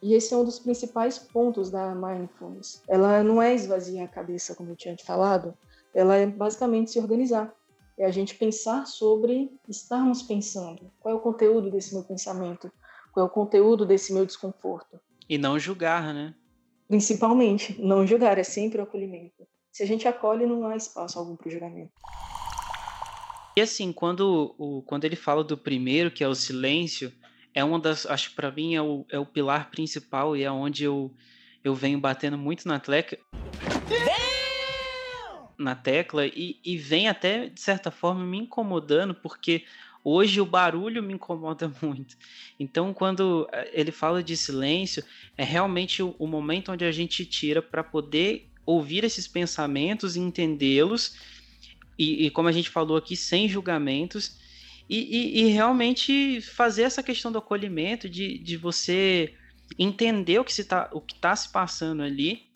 E 0.00 0.14
esse 0.14 0.32
é 0.32 0.36
um 0.36 0.44
dos 0.44 0.58
principais 0.58 1.18
pontos 1.18 1.70
da 1.70 1.94
mindfulness. 1.94 2.82
Ela 2.88 3.22
não 3.22 3.40
é 3.40 3.54
esvaziar 3.54 4.04
a 4.04 4.08
cabeça, 4.08 4.54
como 4.54 4.70
eu 4.70 4.76
tinha 4.76 4.96
te 4.96 5.04
falado, 5.04 5.54
ela 5.94 6.16
é 6.16 6.26
basicamente 6.26 6.90
se 6.90 6.98
organizar. 6.98 7.54
É 7.98 8.06
a 8.06 8.10
gente 8.10 8.34
pensar 8.34 8.86
sobre 8.86 9.52
estarmos 9.68 10.22
pensando. 10.22 10.90
Qual 10.98 11.14
é 11.14 11.16
o 11.16 11.20
conteúdo 11.20 11.70
desse 11.70 11.94
meu 11.94 12.02
pensamento? 12.02 12.70
qual 13.12 13.26
é 13.26 13.28
o 13.28 13.32
conteúdo 13.32 13.84
desse 13.84 14.12
meu 14.12 14.24
desconforto. 14.24 14.98
E 15.28 15.36
não 15.38 15.58
julgar, 15.58 16.12
né? 16.12 16.34
Principalmente, 16.88 17.80
não 17.80 18.06
julgar, 18.06 18.38
é 18.38 18.42
sempre 18.42 18.80
o 18.80 18.84
acolhimento. 18.84 19.46
Se 19.70 19.82
a 19.82 19.86
gente 19.86 20.08
acolhe, 20.08 20.46
não 20.46 20.66
há 20.66 20.76
espaço 20.76 21.18
algum 21.18 21.36
para 21.36 21.48
o 21.48 21.50
julgamento. 21.50 21.92
E 23.56 23.60
assim, 23.60 23.92
quando, 23.92 24.54
o, 24.58 24.82
quando 24.82 25.04
ele 25.04 25.16
fala 25.16 25.44
do 25.44 25.56
primeiro, 25.56 26.10
que 26.10 26.24
é 26.24 26.28
o 26.28 26.34
silêncio, 26.34 27.12
é 27.54 27.62
uma 27.62 27.78
das, 27.78 28.06
acho 28.06 28.30
que 28.30 28.36
para 28.36 28.50
mim 28.50 28.74
é 28.74 28.82
o, 28.82 29.04
é 29.10 29.18
o 29.18 29.26
pilar 29.26 29.70
principal 29.70 30.36
e 30.36 30.42
é 30.42 30.50
onde 30.50 30.84
eu, 30.84 31.14
eu 31.62 31.74
venho 31.74 32.00
batendo 32.00 32.38
muito 32.38 32.66
na 32.66 32.78
tecla. 32.78 33.18
Na 35.58 35.74
tecla 35.74 36.26
e, 36.26 36.58
e 36.64 36.76
vem 36.76 37.08
até, 37.08 37.48
de 37.48 37.60
certa 37.60 37.90
forma, 37.90 38.24
me 38.24 38.38
incomodando, 38.38 39.14
porque 39.14 39.64
Hoje 40.04 40.40
o 40.40 40.46
barulho 40.46 41.02
me 41.02 41.14
incomoda 41.14 41.72
muito. 41.80 42.16
Então, 42.58 42.92
quando 42.92 43.48
eh, 43.52 43.70
ele 43.72 43.92
fala 43.92 44.22
de 44.22 44.36
silêncio, 44.36 45.04
é 45.36 45.44
realmente 45.44 46.02
o, 46.02 46.14
o 46.18 46.26
momento 46.26 46.72
onde 46.72 46.84
a 46.84 46.90
gente 46.90 47.24
tira 47.24 47.62
para 47.62 47.84
poder 47.84 48.50
ouvir 48.66 49.04
esses 49.04 49.28
pensamentos 49.28 50.16
e 50.16 50.20
entendê-los, 50.20 51.16
e, 51.98 52.26
e, 52.26 52.30
como 52.30 52.48
a 52.48 52.52
gente 52.52 52.70
falou 52.70 52.96
aqui, 52.96 53.14
sem 53.14 53.48
julgamentos, 53.48 54.38
e, 54.92 55.40
e, 55.40 55.44
e, 55.44 55.48
realmente 55.48 56.42
fazer 56.42 56.82
essa 56.82 57.02
questão 57.02 57.32
do 57.32 57.38
acolhimento, 57.38 58.10
de, 58.10 58.36
de 58.36 58.58
você 58.58 59.34
entender 59.78 60.38
o 60.38 60.44
que 60.44 60.52
está 60.52 60.90
tá 61.18 61.34
se 61.34 61.48
passando 61.50 62.02
ali, 62.02 62.46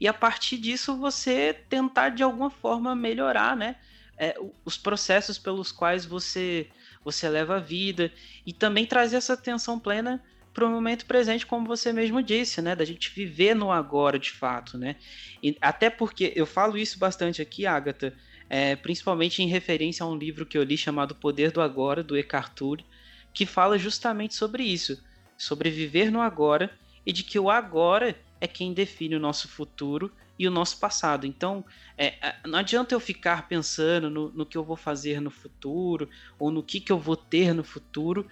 e 0.00 0.08
a 0.08 0.12
partir 0.12 0.58
disso 0.58 0.96
você 0.96 1.54
tentar 1.68 2.08
de 2.08 2.24
alguma 2.24 2.50
forma 2.50 2.96
melhorar, 2.96 3.56
né? 3.56 3.76
É, 4.18 4.34
os 4.64 4.76
processos 4.76 5.38
pelos 5.38 5.70
quais 5.70 6.04
você 6.04 6.68
você 7.04 7.28
leva 7.28 7.56
a 7.56 7.60
vida 7.60 8.12
e 8.44 8.52
também 8.52 8.84
trazer 8.84 9.16
essa 9.16 9.34
atenção 9.34 9.78
plena 9.78 10.20
para 10.52 10.66
o 10.66 10.70
momento 10.70 11.06
presente, 11.06 11.46
como 11.46 11.66
você 11.66 11.92
mesmo 11.92 12.20
disse, 12.20 12.60
né, 12.62 12.74
da 12.74 12.84
gente 12.84 13.14
viver 13.14 13.54
no 13.54 13.70
agora 13.70 14.18
de 14.18 14.32
fato, 14.32 14.76
né? 14.76 14.96
E 15.40 15.56
até 15.60 15.88
porque 15.88 16.32
eu 16.34 16.46
falo 16.46 16.76
isso 16.76 16.98
bastante 16.98 17.40
aqui, 17.40 17.64
Agatha, 17.64 18.12
é, 18.48 18.76
principalmente 18.76 19.42
em 19.42 19.48
referência 19.48 20.04
a 20.04 20.08
um 20.08 20.16
livro 20.16 20.46
que 20.46 20.56
eu 20.56 20.62
li 20.62 20.76
chamado 20.76 21.14
Poder 21.14 21.50
do 21.50 21.60
Agora, 21.60 22.02
do 22.02 22.16
Eckhart 22.16 22.52
Tolle, 22.54 22.84
que 23.32 23.44
fala 23.44 23.78
justamente 23.78 24.34
sobre 24.34 24.62
isso, 24.62 25.02
sobre 25.36 25.70
viver 25.70 26.10
no 26.10 26.20
agora 26.20 26.70
e 27.04 27.12
de 27.12 27.22
que 27.22 27.38
o 27.38 27.50
agora 27.50 28.18
é 28.40 28.46
quem 28.46 28.72
define 28.72 29.16
o 29.16 29.20
nosso 29.20 29.48
futuro 29.48 30.10
e 30.38 30.46
o 30.46 30.50
nosso 30.50 30.78
passado. 30.78 31.26
Então, 31.26 31.64
é, 31.96 32.34
não 32.46 32.58
adianta 32.58 32.94
eu 32.94 33.00
ficar 33.00 33.48
pensando 33.48 34.10
no, 34.10 34.30
no, 34.30 34.46
que 34.46 34.56
eu 34.56 34.64
vou 34.64 34.76
fazer 34.76 35.20
no 35.20 35.30
futuro 35.30 36.08
ou 36.38 36.50
no 36.50 36.62
que, 36.62 36.80
que 36.80 36.92
eu 36.92 36.98
vou 36.98 37.16
ter 37.16 37.54
no 37.54 37.64
futuro, 37.64 38.26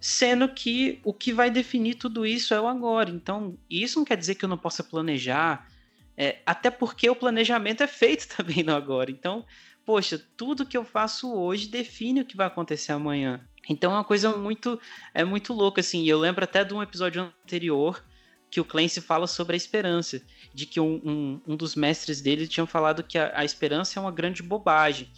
sendo 0.00 0.48
que 0.48 1.00
o 1.04 1.12
que 1.12 1.32
vai 1.32 1.50
definir 1.50 1.94
tudo 1.94 2.24
isso 2.24 2.54
é 2.54 2.60
o 2.60 2.66
agora. 2.66 3.10
Então, 3.10 3.58
isso 3.68 3.98
não 3.98 4.04
quer 4.04 4.16
dizer 4.16 4.34
que 4.34 4.44
eu 4.44 4.48
não 4.48 4.58
possa 4.58 4.82
planejar, 4.82 5.66
é, 6.20 6.42
até 6.44 6.70
porque 6.70 7.08
o 7.08 7.16
planejamento 7.16 7.82
é 7.82 7.86
feito 7.86 8.28
também 8.36 8.62
no 8.62 8.74
agora. 8.74 9.10
Então, 9.10 9.46
poxa, 9.86 10.22
tudo 10.36 10.66
que 10.66 10.76
eu 10.76 10.84
faço 10.84 11.32
hoje 11.32 11.66
define 11.66 12.20
o 12.20 12.24
que 12.26 12.36
vai 12.36 12.46
acontecer 12.46 12.92
amanhã. 12.92 13.40
Então 13.66 13.90
é 13.92 13.94
uma 13.94 14.04
coisa 14.04 14.36
muito 14.36 14.78
é 15.14 15.24
muito 15.24 15.54
louca 15.54 15.80
assim. 15.80 16.04
Eu 16.06 16.18
lembro 16.18 16.44
até 16.44 16.62
de 16.62 16.74
um 16.74 16.82
episódio 16.82 17.22
anterior 17.22 18.04
que 18.50 18.60
o 18.60 18.64
Clancy 18.64 19.00
fala 19.00 19.26
sobre 19.26 19.54
a 19.54 19.56
esperança, 19.56 20.20
de 20.52 20.66
que 20.66 20.78
um, 20.78 21.00
um, 21.04 21.40
um 21.46 21.56
dos 21.56 21.74
mestres 21.74 22.20
dele 22.20 22.46
tinha 22.46 22.66
falado 22.66 23.02
que 23.02 23.16
a, 23.16 23.32
a, 23.34 23.44
esperança 23.44 23.98
é 23.98 24.02
uma 24.02 24.10
grande 24.10 24.42
bobagem. 24.42 25.08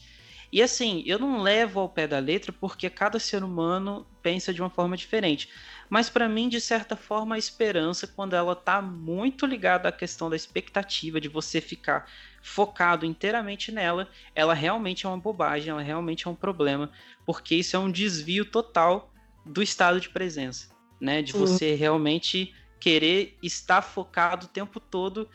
E 0.53 0.61
assim, 0.61 1.03
eu 1.07 1.19
não 1.19 1.41
levo 1.41 1.81
ao 1.81 1.89
pé 1.89 2.07
da 2.07 2.19
letra 2.19 2.53
porque 2.53 2.91
cada 2.91 3.19
ser 3.19 3.43
humano 3.43 4.07
pensa 4.21 4.53
de 4.53 4.61
uma 4.61 4.69
forma 4.69 4.99
diferente. 4.99 5.49
Mas 5.89 6.11
para 6.11 6.29
mim, 6.29 6.47
de 6.47 6.61
certa 6.61 6.95
forma, 6.95 7.35
a 7.35 7.39
esperança, 7.39 8.07
quando 8.07 8.35
ela 8.35 8.53
está 8.53 8.83
muito 8.83 9.47
ligada 9.47 9.89
à 9.89 9.93
questão 9.93 10.29
da 10.29 10.37
expectativa, 10.37 11.19
de 11.19 11.29
você 11.29 11.59
ficar 11.59 12.07
focado 12.43 13.07
inteiramente 13.07 13.73
nela, 13.73 14.09
ela 14.35 14.53
realmente 14.53 15.07
é 15.07 15.09
uma 15.09 15.19
bobagem, 15.19 15.71
ela 15.71 15.83
realmente 15.83 16.27
é 16.27 16.31
um 16.31 16.35
problema, 16.35 16.91
porque 17.25 17.55
isso 17.55 17.75
é 17.75 17.79
um 17.79 17.91
desvio 17.91 18.45
total 18.45 19.11
do 19.47 19.63
estado 19.63 20.01
de 20.01 20.11
presença, 20.11 20.69
né? 21.01 21.23
De 21.23 21.33
você 21.33 21.75
realmente 21.75 22.55
querer 22.79 23.39
estar 23.43 23.81
focado 23.81 24.47
o 24.47 24.49
tempo 24.51 24.79
todo 24.79 25.31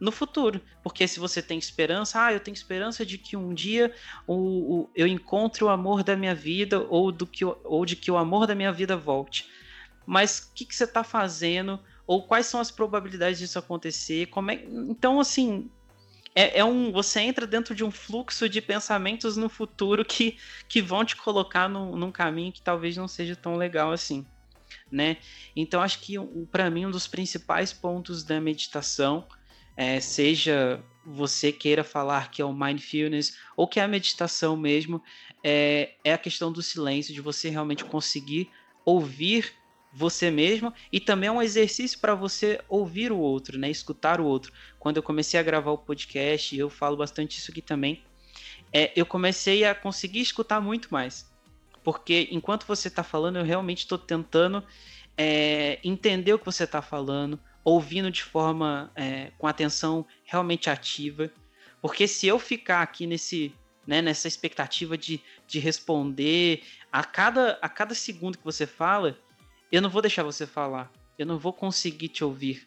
no 0.00 0.12
futuro. 0.12 0.60
Porque 0.82 1.06
se 1.06 1.18
você 1.18 1.42
tem 1.42 1.58
esperança, 1.58 2.24
ah, 2.24 2.32
eu 2.32 2.40
tenho 2.40 2.54
esperança 2.54 3.04
de 3.04 3.18
que 3.18 3.36
um 3.36 3.52
dia 3.52 3.94
o, 4.26 4.34
o, 4.34 4.90
eu 4.94 5.06
encontre 5.06 5.64
o 5.64 5.68
amor 5.68 6.02
da 6.02 6.16
minha 6.16 6.34
vida 6.34 6.86
ou, 6.88 7.10
do 7.10 7.26
que, 7.26 7.44
ou 7.44 7.84
de 7.84 7.96
que 7.96 8.10
o 8.10 8.16
amor 8.16 8.46
da 8.46 8.54
minha 8.54 8.72
vida 8.72 8.96
volte. 8.96 9.48
Mas 10.06 10.38
o 10.38 10.54
que, 10.54 10.64
que 10.64 10.74
você 10.74 10.84
está 10.84 11.04
fazendo? 11.04 11.78
Ou 12.06 12.22
quais 12.22 12.46
são 12.46 12.60
as 12.60 12.70
probabilidades 12.70 13.38
disso 13.38 13.58
acontecer? 13.58 14.26
Como 14.26 14.50
é... 14.50 14.64
Então, 14.64 15.20
assim, 15.20 15.70
é, 16.34 16.60
é, 16.60 16.64
um. 16.64 16.90
Você 16.92 17.20
entra 17.20 17.46
dentro 17.46 17.74
de 17.74 17.84
um 17.84 17.90
fluxo 17.90 18.48
de 18.48 18.62
pensamentos 18.62 19.36
no 19.36 19.48
futuro 19.48 20.04
que, 20.04 20.38
que 20.66 20.80
vão 20.80 21.04
te 21.04 21.16
colocar 21.16 21.68
num, 21.68 21.96
num 21.96 22.10
caminho 22.10 22.52
que 22.52 22.62
talvez 22.62 22.96
não 22.96 23.08
seja 23.08 23.36
tão 23.36 23.56
legal 23.56 23.92
assim 23.92 24.24
né? 24.90 25.18
Então 25.54 25.80
acho 25.80 26.00
que 26.00 26.14
para 26.50 26.70
mim 26.70 26.86
um 26.86 26.90
dos 26.90 27.06
principais 27.06 27.72
pontos 27.72 28.22
da 28.22 28.40
meditação 28.40 29.26
é, 29.78 30.00
seja 30.00 30.84
você 31.06 31.52
queira 31.52 31.84
falar 31.84 32.30
que 32.30 32.42
é 32.42 32.44
o 32.44 32.52
mindfulness 32.52 33.38
ou 33.56 33.68
que 33.68 33.78
é 33.78 33.82
a 33.82 33.88
meditação 33.88 34.56
mesmo, 34.56 35.00
é, 35.42 35.92
é 36.04 36.12
a 36.12 36.18
questão 36.18 36.52
do 36.52 36.60
silêncio, 36.60 37.14
de 37.14 37.20
você 37.20 37.48
realmente 37.48 37.84
conseguir 37.84 38.50
ouvir 38.84 39.54
você 39.92 40.30
mesmo 40.30 40.74
e 40.92 41.00
também 41.00 41.28
é 41.28 41.32
um 41.32 41.40
exercício 41.40 41.98
para 42.00 42.14
você 42.14 42.60
ouvir 42.68 43.12
o 43.12 43.18
outro, 43.18 43.56
né? 43.56 43.70
Escutar 43.70 44.20
o 44.20 44.26
outro. 44.26 44.52
Quando 44.78 44.96
eu 44.96 45.02
comecei 45.02 45.38
a 45.38 45.42
gravar 45.42 45.70
o 45.70 45.78
podcast, 45.78 46.58
eu 46.58 46.68
falo 46.68 46.96
bastante 46.96 47.38
isso 47.38 47.50
aqui 47.50 47.62
também. 47.62 48.02
É, 48.72 48.92
eu 48.96 49.06
comecei 49.06 49.64
a 49.64 49.74
conseguir 49.74 50.20
escutar 50.20 50.60
muito 50.60 50.88
mais 50.90 51.26
porque 51.88 52.28
enquanto 52.30 52.66
você 52.66 52.88
está 52.88 53.02
falando, 53.02 53.36
eu 53.36 53.44
realmente 53.44 53.78
estou 53.78 53.96
tentando 53.96 54.62
é, 55.16 55.78
entender 55.82 56.34
o 56.34 56.38
que 56.38 56.44
você 56.44 56.64
está 56.64 56.82
falando, 56.82 57.40
ouvindo 57.68 58.10
de 58.10 58.22
forma 58.22 58.90
é, 58.94 59.30
com 59.38 59.46
atenção 59.46 60.06
realmente 60.24 60.70
ativa. 60.70 61.30
Porque 61.80 62.08
se 62.08 62.26
eu 62.26 62.38
ficar 62.38 62.82
aqui 62.82 63.06
nesse, 63.06 63.54
né, 63.86 64.00
nessa 64.02 64.26
expectativa 64.26 64.96
de, 64.96 65.20
de 65.46 65.58
responder 65.58 66.62
a 66.90 67.04
cada, 67.04 67.58
a 67.60 67.68
cada 67.68 67.94
segundo 67.94 68.38
que 68.38 68.44
você 68.44 68.66
fala, 68.66 69.18
eu 69.70 69.82
não 69.82 69.90
vou 69.90 70.02
deixar 70.02 70.22
você 70.22 70.46
falar. 70.46 70.90
Eu 71.18 71.26
não 71.26 71.38
vou 71.38 71.52
conseguir 71.52 72.08
te 72.08 72.24
ouvir. 72.24 72.66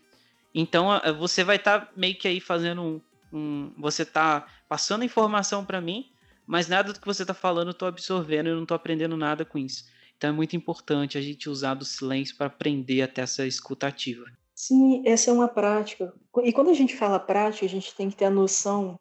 Então 0.53 0.89
você 1.17 1.43
vai 1.43 1.55
estar 1.55 1.79
tá 1.79 1.91
meio 1.95 2.15
que 2.15 2.27
aí 2.27 2.39
fazendo 2.39 2.81
um. 2.81 3.01
um 3.33 3.73
você 3.77 4.03
está 4.03 4.45
passando 4.67 5.03
informação 5.03 5.65
para 5.65 5.81
mim, 5.81 6.11
mas 6.45 6.67
nada 6.67 6.93
do 6.93 6.99
que 6.99 7.05
você 7.05 7.23
está 7.23 7.33
falando 7.33 7.69
eu 7.69 7.71
estou 7.71 7.87
absorvendo 7.87 8.49
e 8.49 8.53
não 8.53 8.63
estou 8.63 8.75
aprendendo 8.75 9.15
nada 9.15 9.45
com 9.45 9.57
isso. 9.57 9.85
Então 10.17 10.29
é 10.29 10.33
muito 10.33 10.55
importante 10.55 11.17
a 11.17 11.21
gente 11.21 11.49
usar 11.49 11.73
do 11.73 11.85
silêncio 11.85 12.35
para 12.35 12.47
aprender 12.47 13.01
até 13.01 13.21
essa 13.21 13.47
escuta 13.47 13.87
ativa. 13.87 14.25
Sim, 14.61 15.01
essa 15.07 15.31
é 15.31 15.33
uma 15.33 15.47
prática. 15.47 16.13
E 16.43 16.53
quando 16.53 16.69
a 16.69 16.73
gente 16.75 16.95
fala 16.95 17.19
prática, 17.19 17.65
a 17.65 17.69
gente 17.69 17.95
tem 17.95 18.11
que 18.11 18.15
ter 18.15 18.25
a 18.25 18.29
noção 18.29 18.99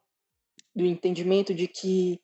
do 0.74 0.86
entendimento 0.86 1.52
de 1.52 1.68
que 1.68 2.18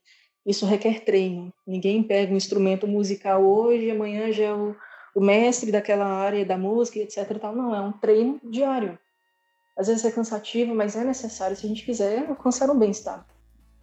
isso 0.46 0.64
requer 0.64 1.04
treino. 1.04 1.52
Ninguém 1.66 2.02
pega 2.02 2.32
um 2.32 2.36
instrumento 2.38 2.88
musical 2.88 3.44
hoje 3.44 3.90
amanhã 3.90 4.32
já 4.32 4.44
é 4.44 4.54
o, 4.54 4.74
o 5.14 5.20
mestre 5.20 5.70
daquela 5.70 6.06
área 6.06 6.46
da 6.46 6.56
música, 6.56 6.98
etc. 6.98 7.38
Tal. 7.38 7.54
Não, 7.54 7.74
é 7.74 7.80
um 7.82 7.92
treino 7.92 8.40
diário. 8.42 8.98
Às 9.76 9.88
vezes 9.88 10.06
é 10.06 10.10
cansativo, 10.10 10.74
mas 10.74 10.96
é 10.96 11.04
necessário 11.04 11.54
se 11.54 11.66
a 11.66 11.68
gente 11.68 11.84
quiser 11.84 12.26
alcançar 12.26 12.70
um 12.70 12.78
bem-estar. 12.78 13.26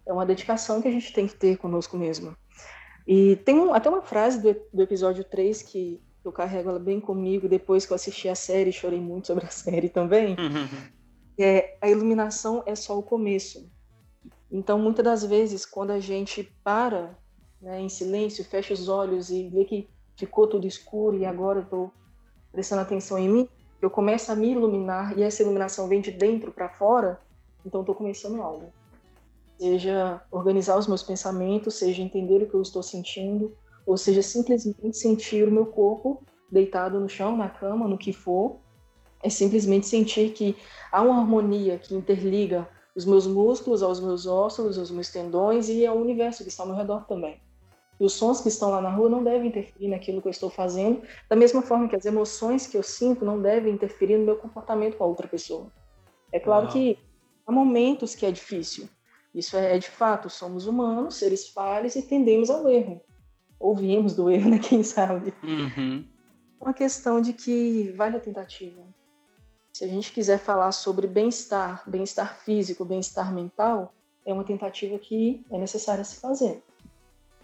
É 0.04 0.12
uma 0.12 0.26
dedicação 0.26 0.82
que 0.82 0.88
a 0.88 0.90
gente 0.90 1.12
tem 1.12 1.28
que 1.28 1.36
ter 1.36 1.58
conosco 1.58 1.96
mesmo. 1.96 2.36
E 3.06 3.36
tem 3.36 3.54
um, 3.54 3.72
até 3.72 3.88
uma 3.88 4.02
frase 4.02 4.42
do, 4.42 4.60
do 4.72 4.82
episódio 4.82 5.22
3 5.22 5.62
que 5.62 6.02
eu 6.28 6.32
carrego 6.32 6.70
ela 6.70 6.78
bem 6.78 7.00
comigo 7.00 7.48
depois 7.48 7.84
que 7.84 7.92
eu 7.92 7.94
assisti 7.94 8.28
a 8.28 8.34
série, 8.34 8.72
chorei 8.72 9.00
muito 9.00 9.26
sobre 9.26 9.44
a 9.44 9.50
série 9.52 9.88
também. 9.88 10.36
Uhum. 10.38 10.68
É, 11.38 11.76
a 11.80 11.88
iluminação 11.88 12.62
é 12.66 12.74
só 12.74 12.98
o 12.98 13.02
começo. 13.02 13.70
Então, 14.50 14.78
muitas 14.78 15.04
das 15.04 15.24
vezes, 15.24 15.66
quando 15.66 15.90
a 15.90 15.98
gente 15.98 16.44
para 16.62 17.18
né, 17.60 17.80
em 17.80 17.88
silêncio, 17.88 18.44
fecha 18.44 18.72
os 18.72 18.88
olhos 18.88 19.30
e 19.30 19.48
vê 19.48 19.64
que 19.64 19.88
ficou 20.16 20.46
tudo 20.46 20.66
escuro 20.66 21.16
e 21.18 21.24
agora 21.24 21.58
eu 21.60 21.64
estou 21.64 21.92
prestando 22.52 22.82
atenção 22.82 23.18
em 23.18 23.28
mim, 23.28 23.48
eu 23.82 23.90
começo 23.90 24.30
a 24.30 24.36
me 24.36 24.52
iluminar 24.52 25.18
e 25.18 25.22
essa 25.22 25.42
iluminação 25.42 25.88
vem 25.88 26.00
de 26.00 26.12
dentro 26.12 26.52
para 26.52 26.68
fora, 26.68 27.20
então 27.66 27.80
estou 27.80 27.94
começando 27.94 28.40
algo 28.40 28.72
seja 29.58 30.20
organizar 30.30 30.78
os 30.78 30.86
meus 30.86 31.02
pensamentos, 31.02 31.74
seja 31.74 32.02
entender 32.02 32.42
o 32.42 32.48
que 32.48 32.54
eu 32.54 32.62
estou 32.62 32.82
sentindo, 32.82 33.56
ou 33.86 33.96
seja 33.96 34.22
simplesmente 34.22 34.96
sentir 34.96 35.46
o 35.46 35.50
meu 35.50 35.66
corpo 35.66 36.22
deitado 36.50 37.00
no 37.00 37.08
chão, 37.08 37.36
na 37.36 37.48
cama, 37.48 37.88
no 37.88 37.98
que 37.98 38.12
for, 38.12 38.56
é 39.22 39.28
simplesmente 39.30 39.86
sentir 39.86 40.32
que 40.32 40.56
há 40.92 41.02
uma 41.02 41.18
harmonia 41.18 41.78
que 41.78 41.94
interliga 41.94 42.68
os 42.94 43.04
meus 43.04 43.26
músculos 43.26 43.82
aos 43.82 43.98
meus 44.00 44.26
ossos, 44.26 44.78
aos 44.78 44.90
meus 44.90 45.08
tendões 45.08 45.68
e 45.68 45.84
ao 45.84 45.96
universo 45.96 46.42
que 46.42 46.48
está 46.48 46.62
ao 46.62 46.68
meu 46.68 46.76
redor 46.76 47.04
também. 47.06 47.40
E 47.98 48.04
os 48.04 48.12
sons 48.12 48.40
que 48.40 48.48
estão 48.48 48.70
lá 48.70 48.80
na 48.80 48.90
rua 48.90 49.08
não 49.08 49.22
devem 49.22 49.48
interferir 49.48 49.88
naquilo 49.88 50.20
que 50.20 50.28
eu 50.28 50.30
estou 50.30 50.50
fazendo, 50.50 51.02
da 51.28 51.36
mesma 51.36 51.62
forma 51.62 51.88
que 51.88 51.96
as 51.96 52.04
emoções 52.04 52.66
que 52.66 52.76
eu 52.76 52.82
sinto 52.82 53.24
não 53.24 53.40
devem 53.40 53.72
interferir 53.72 54.18
no 54.18 54.24
meu 54.24 54.36
comportamento 54.36 54.96
com 54.96 55.04
a 55.04 55.06
outra 55.06 55.26
pessoa. 55.28 55.72
É 56.32 56.38
claro 56.38 56.68
que 56.68 56.98
há 57.46 57.52
momentos 57.52 58.14
que 58.14 58.26
é 58.26 58.30
difícil, 58.30 58.88
isso 59.34 59.56
é, 59.56 59.76
é 59.76 59.78
de 59.78 59.88
fato, 59.88 60.30
somos 60.30 60.66
humanos, 60.66 61.16
seres 61.16 61.48
falhos 61.48 61.96
e 61.96 62.02
tendemos 62.02 62.50
ao 62.50 62.68
erro. 62.68 63.00
Ouvimos 63.64 64.14
do 64.14 64.30
erro, 64.30 64.50
né? 64.50 64.58
Quem 64.62 64.82
sabe? 64.82 65.32
Uhum. 65.42 66.04
Uma 66.60 66.74
questão 66.74 67.18
de 67.18 67.32
que 67.32 67.90
vale 67.96 68.18
a 68.18 68.20
tentativa. 68.20 68.82
Se 69.72 69.84
a 69.84 69.88
gente 69.88 70.12
quiser 70.12 70.38
falar 70.38 70.70
sobre 70.70 71.06
bem-estar, 71.06 71.82
bem-estar 71.86 72.36
físico, 72.40 72.84
bem-estar 72.84 73.32
mental, 73.32 73.94
é 74.26 74.34
uma 74.34 74.44
tentativa 74.44 74.98
que 74.98 75.44
é 75.50 75.56
necessária 75.56 76.04
se 76.04 76.20
fazer. 76.20 76.62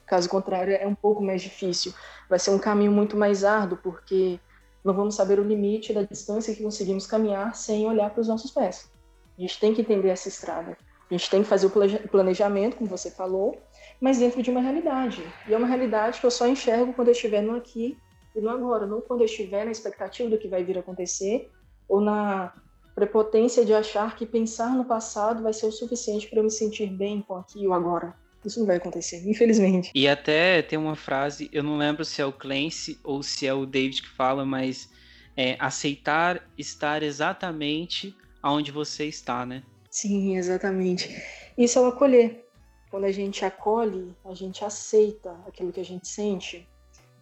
Caso 0.06 0.28
contrário, 0.28 0.74
é 0.74 0.86
um 0.86 0.94
pouco 0.94 1.22
mais 1.22 1.40
difícil. 1.40 1.94
Vai 2.28 2.38
ser 2.38 2.50
um 2.50 2.58
caminho 2.58 2.92
muito 2.92 3.16
mais 3.16 3.42
árduo, 3.42 3.78
porque 3.82 4.38
não 4.84 4.92
vamos 4.92 5.14
saber 5.14 5.40
o 5.40 5.42
limite 5.42 5.94
da 5.94 6.02
distância 6.02 6.54
que 6.54 6.62
conseguimos 6.62 7.06
caminhar 7.06 7.56
sem 7.56 7.86
olhar 7.86 8.10
para 8.10 8.20
os 8.20 8.28
nossos 8.28 8.50
pés. 8.50 8.90
A 9.38 9.40
gente 9.40 9.58
tem 9.58 9.74
que 9.74 9.80
entender 9.80 10.10
essa 10.10 10.28
estrada. 10.28 10.76
A 11.10 11.14
gente 11.14 11.30
tem 11.30 11.42
que 11.42 11.48
fazer 11.48 11.66
o 11.66 12.08
planejamento, 12.08 12.76
como 12.76 12.90
você 12.90 13.10
falou, 13.10 13.58
mas 14.00 14.18
dentro 14.18 14.42
de 14.42 14.50
uma 14.50 14.60
realidade. 14.60 15.22
E 15.46 15.52
é 15.52 15.56
uma 15.56 15.66
realidade 15.66 16.20
que 16.20 16.26
eu 16.26 16.30
só 16.30 16.46
enxergo 16.46 16.92
quando 16.92 17.08
eu 17.08 17.12
estiver 17.12 17.42
no 17.42 17.54
aqui 17.54 17.98
e 18.34 18.40
no 18.40 18.48
agora, 18.48 18.86
não 18.86 19.00
quando 19.00 19.20
eu 19.20 19.26
estiver 19.26 19.64
na 19.64 19.70
expectativa 19.70 20.28
do 20.28 20.38
que 20.38 20.48
vai 20.48 20.64
vir 20.64 20.76
a 20.76 20.80
acontecer 20.80 21.50
ou 21.88 22.00
na 22.00 22.52
prepotência 22.94 23.64
de 23.64 23.74
achar 23.74 24.16
que 24.16 24.26
pensar 24.26 24.74
no 24.74 24.84
passado 24.84 25.42
vai 25.42 25.52
ser 25.52 25.66
o 25.66 25.72
suficiente 25.72 26.28
para 26.28 26.38
eu 26.38 26.44
me 26.44 26.50
sentir 26.50 26.86
bem 26.86 27.22
com 27.22 27.36
aqui 27.36 27.62
e 27.62 27.66
o 27.66 27.72
agora. 27.72 28.14
Isso 28.44 28.58
não 28.58 28.66
vai 28.66 28.76
acontecer, 28.76 29.28
infelizmente. 29.28 29.90
E 29.94 30.08
até 30.08 30.62
tem 30.62 30.78
uma 30.78 30.96
frase, 30.96 31.50
eu 31.52 31.62
não 31.62 31.76
lembro 31.76 32.04
se 32.04 32.22
é 32.22 32.24
o 32.24 32.32
Clancy 32.32 32.98
ou 33.04 33.22
se 33.22 33.46
é 33.46 33.52
o 33.52 33.66
David 33.66 34.02
que 34.02 34.08
fala, 34.08 34.46
mas 34.46 34.88
é 35.36 35.56
aceitar 35.58 36.48
estar 36.56 37.02
exatamente 37.02 38.14
aonde 38.42 38.70
você 38.70 39.04
está, 39.04 39.44
né? 39.44 39.62
Sim, 39.90 40.36
exatamente. 40.36 41.10
Isso 41.58 41.78
é 41.78 41.82
o 41.82 41.86
acolher. 41.86 42.49
Quando 42.90 43.04
a 43.04 43.12
gente 43.12 43.44
acolhe, 43.44 44.14
a 44.24 44.34
gente 44.34 44.64
aceita 44.64 45.36
aquilo 45.46 45.72
que 45.72 45.80
a 45.80 45.84
gente 45.84 46.08
sente, 46.08 46.68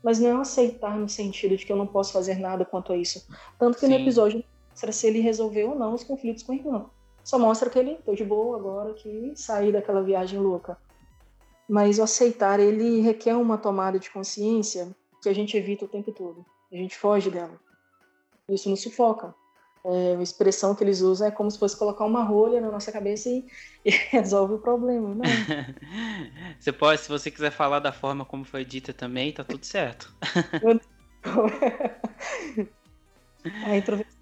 mas 0.02 0.18
não 0.18 0.40
aceitar 0.40 0.96
no 0.96 1.09
sentido 1.09 1.57
de 1.57 1.66
que 1.66 1.72
eu 1.72 1.76
não 1.76 1.87
posso 1.87 2.12
fazer 2.12 2.38
nada 2.38 2.64
quanto 2.64 2.92
a 2.92 2.96
isso. 2.96 3.26
Tanto 3.59 3.74
que 3.74 3.87
Sim. 3.87 3.92
no 3.92 4.00
episódio 4.00 4.44
mostra 4.70 4.92
se 4.92 5.07
ele 5.07 5.20
resolveu 5.20 5.70
ou 5.70 5.78
não 5.78 5.94
os 5.94 6.04
conflitos 6.04 6.42
com 6.42 6.52
o 6.52 6.54
irmão. 6.54 6.90
Só 7.22 7.38
mostra 7.38 7.68
que 7.68 7.78
ele 7.78 7.96
tô 7.96 8.14
de 8.14 8.24
boa 8.24 8.57
agora 8.57 8.94
que 8.94 9.33
saí 9.35 9.70
daquela 9.70 10.02
viagem 10.02 10.38
louca. 10.38 10.78
Mas 11.68 11.98
o 11.98 12.02
aceitar, 12.02 12.59
ele 12.59 13.00
requer 13.00 13.35
uma 13.37 13.59
tomada 13.59 13.98
de 13.98 14.11
consciência 14.11 14.88
que 15.22 15.28
a 15.28 15.35
gente 15.35 15.54
evita 15.54 15.85
o 15.85 15.88
tempo 15.88 16.12
todo. 16.12 16.46
A 16.72 16.76
gente 16.76 16.96
foge 16.96 17.31
dela. 17.31 17.61
Isso 18.48 18.70
nos 18.70 18.81
sufoca. 18.81 19.35
É, 19.90 20.16
a 20.16 20.22
expressão 20.22 20.74
que 20.74 20.85
eles 20.85 21.01
usam 21.01 21.29
é 21.29 21.31
como 21.31 21.51
se 21.51 21.59
fosse 21.59 21.74
colocar 21.74 22.05
uma 22.05 22.22
rolha 22.22 22.61
na 22.61 22.70
nossa 22.70 22.92
cabeça 22.92 23.31
e, 23.31 23.46
e 23.87 23.90
resolve 23.90 24.55
o 24.55 24.59
problema. 24.59 25.14
Não. 25.14 25.24
você 26.61 26.70
pode, 26.70 27.01
se 27.01 27.09
você 27.09 27.31
quiser 27.31 27.51
falar 27.51 27.79
da 27.79 27.90
forma 27.90 28.22
como 28.22 28.44
foi 28.44 28.66
dita 28.66 28.92
também, 28.92 29.33
tá 29.33 29.42
tudo 29.42 29.64
certo. 29.64 30.14
a 33.64 33.77
introversão. 33.77 34.18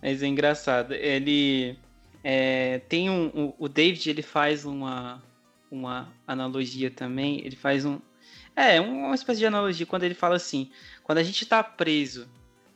Mas 0.00 0.22
é 0.22 0.26
engraçado. 0.26 0.94
Ele 0.94 1.76
é, 2.22 2.78
tem 2.88 3.10
um, 3.10 3.26
o, 3.34 3.54
o 3.64 3.68
David 3.68 4.08
ele 4.08 4.22
faz 4.22 4.64
uma, 4.64 5.20
uma 5.68 6.08
analogia 6.24 6.88
também. 6.88 7.44
Ele 7.44 7.56
faz 7.56 7.84
um 7.84 7.98
é 8.56 8.80
uma 8.80 9.14
espécie 9.14 9.40
de 9.40 9.46
analogia 9.46 9.86
quando 9.86 10.04
ele 10.04 10.14
fala 10.14 10.36
assim, 10.36 10.70
quando 11.04 11.18
a 11.18 11.22
gente 11.22 11.42
está 11.42 11.62
preso 11.62 12.26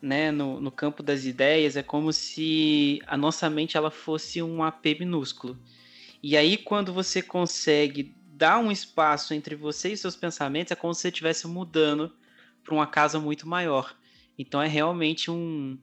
né, 0.00 0.30
no, 0.30 0.60
no 0.60 0.70
campo 0.70 1.02
das 1.02 1.24
ideias, 1.24 1.76
é 1.76 1.82
como 1.82 2.12
se 2.12 3.00
a 3.06 3.16
nossa 3.16 3.48
mente 3.50 3.76
ela 3.76 3.90
fosse 3.90 4.42
um 4.42 4.62
AP 4.62 4.84
minúsculo. 4.98 5.58
E 6.22 6.36
aí, 6.36 6.56
quando 6.56 6.92
você 6.92 7.22
consegue 7.22 8.14
dar 8.32 8.58
um 8.58 8.70
espaço 8.70 9.34
entre 9.34 9.54
você 9.54 9.92
e 9.92 9.96
seus 9.96 10.16
pensamentos, 10.16 10.70
é 10.70 10.76
como 10.76 10.94
se 10.94 11.02
você 11.02 11.08
estivesse 11.08 11.46
mudando 11.46 12.12
para 12.62 12.74
uma 12.74 12.86
casa 12.86 13.18
muito 13.18 13.48
maior. 13.48 13.96
Então, 14.38 14.60
é 14.60 14.68
realmente 14.68 15.30
um, 15.30 15.78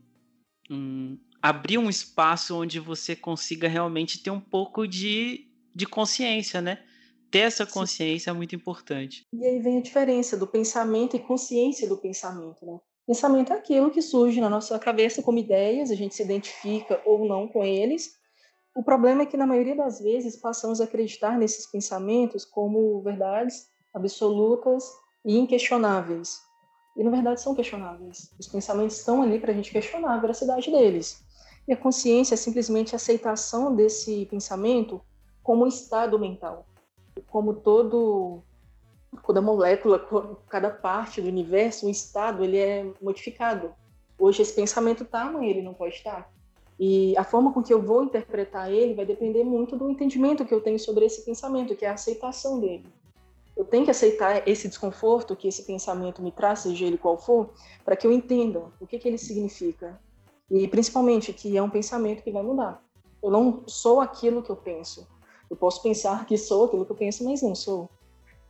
um, 0.70 1.18
abrir 1.42 1.78
um 1.78 1.90
espaço 1.90 2.56
onde 2.56 2.80
você 2.80 3.16
consiga 3.16 3.68
realmente 3.68 4.20
ter 4.20 4.32
um 4.32 4.40
pouco 4.40 4.88
de, 4.88 5.48
de 5.74 5.86
consciência, 5.86 6.62
né? 6.62 6.84
Ter 7.30 7.40
essa 7.40 7.66
consciência 7.66 8.32
Sim. 8.32 8.36
é 8.36 8.38
muito 8.38 8.56
importante. 8.56 9.26
E 9.34 9.46
aí 9.46 9.60
vem 9.60 9.78
a 9.78 9.82
diferença 9.82 10.38
do 10.38 10.48
pensamento 10.48 11.16
e 11.16 11.20
consciência 11.20 11.88
do 11.88 11.98
pensamento, 11.98 12.66
né? 12.66 12.80
Pensamento 13.06 13.54
é 13.54 13.56
aquilo 13.56 13.90
que 13.90 14.02
surge 14.02 14.42
na 14.42 14.50
nossa 14.50 14.78
cabeça 14.78 15.24
como 15.24 15.38
ideias, 15.38 15.90
a 15.90 15.96
gente 15.96 16.14
se 16.14 16.22
identifica 16.22 17.02
ou 17.06 17.26
não 17.26 17.48
com 17.48 17.64
eles. 17.64 18.18
O 18.76 18.84
problema 18.84 19.22
é 19.24 19.26
que, 19.26 19.38
na 19.38 19.48
maioria 19.48 19.76
das 19.76 20.02
vezes, 20.02 20.36
passamos 20.36 20.82
a 20.82 20.84
acreditar 20.84 21.38
nesses 21.38 21.66
pensamentos 21.66 22.44
como 22.44 23.02
verdades 23.02 23.68
absolutas 23.94 24.84
e 25.26 25.38
inquestionáveis. 25.38 26.42
E, 26.98 27.04
na 27.04 27.10
verdade, 27.10 27.42
são 27.42 27.56
questionáveis. 27.56 28.30
Os 28.38 28.48
pensamentos 28.48 28.98
estão 28.98 29.22
ali 29.22 29.40
para 29.40 29.52
a 29.52 29.56
gente 29.56 29.72
questionar 29.72 30.16
a 30.16 30.20
veracidade 30.20 30.70
deles. 30.70 31.24
E 31.68 31.74
a 31.74 31.78
consciência 31.78 32.34
é 32.34 32.38
simplesmente 32.38 32.94
a 32.94 32.98
aceitação 32.98 33.76
desse 33.76 34.26
pensamento 34.26 35.02
como 35.42 35.64
um 35.64 35.68
estado 35.68 36.20
mental. 36.20 36.68
Como 37.28 37.54
todo 37.54 38.42
cada 39.26 39.42
molécula, 39.42 40.00
cada 40.50 40.70
parte 40.70 41.22
do 41.22 41.28
universo, 41.28 41.88
um 41.88 41.90
estado, 41.90 42.44
ele 42.44 42.58
é 42.58 42.86
modificado. 43.02 43.74
Hoje 44.20 44.42
esse 44.42 44.54
pensamento 44.54 45.04
está, 45.04 45.24
amanhã 45.24 45.50
ele 45.50 45.62
não 45.62 45.74
pode 45.74 45.96
estar. 45.96 46.32
E 46.80 47.18
a 47.18 47.24
forma 47.24 47.52
com 47.52 47.64
que 47.64 47.74
eu 47.74 47.82
vou 47.82 48.04
interpretar 48.04 48.72
ele 48.72 48.94
vai 48.94 49.06
depender 49.06 49.44
muito 49.44 49.76
do 49.76 49.90
entendimento 49.90 50.46
que 50.46 50.54
eu 50.54 50.62
tenho 50.62 50.80
sobre 50.80 51.06
esse 51.06 51.26
pensamento, 51.26 51.76
que 51.76 51.86
é 51.86 51.90
a 51.90 51.94
aceitação 51.94 52.60
dele. 52.60 52.86
Eu 53.56 53.66
tenho 53.66 53.86
que 53.86 53.92
aceitar 53.92 54.48
esse 54.48 54.68
desconforto 54.68 55.36
que 55.36 55.48
esse 55.48 55.64
pensamento 55.64 56.22
me 56.22 56.32
traz, 56.32 56.60
seja 56.60 56.86
ele 56.86 56.98
qual 56.98 57.18
for, 57.18 57.50
para 57.84 57.96
que 57.96 58.06
eu 58.06 58.12
entenda 58.12 58.62
o 58.80 58.86
que, 58.86 59.00
que 59.00 59.08
ele 59.08 59.18
significa. 59.18 60.00
E 60.50 60.68
principalmente 60.68 61.34
que 61.34 61.58
é 61.58 61.62
um 61.62 61.70
pensamento 61.70 62.22
que 62.22 62.32
vai 62.32 62.44
mudar. 62.44 62.84
Eu 63.22 63.32
não 63.32 63.64
sou 63.66 64.00
aquilo 64.00 64.44
que 64.44 64.52
eu 64.52 64.56
penso. 64.56 65.08
Eu 65.50 65.56
posso 65.56 65.82
pensar 65.82 66.26
que 66.26 66.38
sou 66.38 66.66
aquilo 66.66 66.86
que 66.86 66.92
eu 66.92 66.96
penso, 66.96 67.24
mas 67.24 67.42
não 67.42 67.56
sou. 67.56 67.90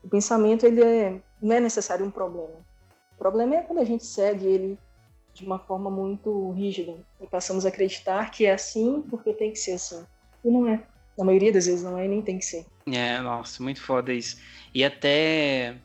O 0.04 0.10
pensamento 0.10 0.66
ele 0.66 0.84
é, 0.84 1.22
não 1.42 1.56
é 1.56 1.60
necessário 1.60 2.06
um 2.06 2.12
problema. 2.12 2.66
O 3.16 3.18
problema 3.18 3.56
é 3.56 3.62
quando 3.62 3.80
a 3.80 3.84
gente 3.84 4.06
segue 4.06 4.46
ele 4.46 4.80
de 5.34 5.46
uma 5.46 5.60
forma 5.60 5.90
muito 5.90 6.52
rígida 6.52 6.96
e 7.22 7.28
passamos 7.28 7.66
a 7.66 7.70
acreditar 7.70 8.32
que 8.32 8.46
é 8.46 8.54
assim 8.54 9.04
porque 9.10 9.34
tem 9.34 9.52
que 9.52 9.60
ser 9.60 9.74
assim. 9.74 10.04
E 10.44 10.50
não 10.50 10.68
é. 10.68 10.82
Na 11.18 11.26
maioria 11.26 11.52
das 11.52 11.66
vezes 11.66 11.84
não 11.84 11.98
é 11.98 12.06
e 12.06 12.08
nem 12.08 12.22
tem 12.22 12.38
que 12.40 12.46
ser. 12.46 12.66
É, 12.88 13.20
nossa, 13.20 13.62
muito 13.62 13.82
foda 13.82 14.14
isso. 14.14 14.38
E 14.74 14.84
até 14.84 15.78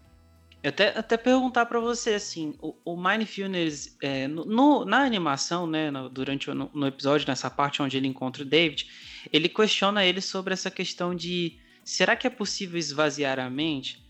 até, 0.64 0.96
até 0.96 1.16
perguntar 1.16 1.66
para 1.66 1.80
você, 1.80 2.14
assim, 2.14 2.54
o, 2.60 2.74
o 2.84 2.96
Mindfulness, 2.96 3.96
é, 4.00 4.28
no, 4.28 4.84
na 4.84 4.98
animação, 4.98 5.66
né, 5.66 5.90
no, 5.90 6.08
durante 6.08 6.48
no, 6.52 6.70
no, 6.72 6.86
episódio, 6.86 7.26
nessa 7.26 7.50
parte 7.50 7.82
onde 7.82 7.96
ele 7.96 8.06
encontra 8.06 8.42
o 8.42 8.46
David, 8.46 8.86
ele 9.32 9.48
questiona 9.48 10.04
ele 10.04 10.20
sobre 10.20 10.54
essa 10.54 10.70
questão 10.70 11.14
de 11.14 11.58
será 11.84 12.16
que 12.16 12.26
é 12.26 12.30
possível 12.30 12.78
esvaziar 12.78 13.38
a 13.38 13.50
mente? 13.50 14.02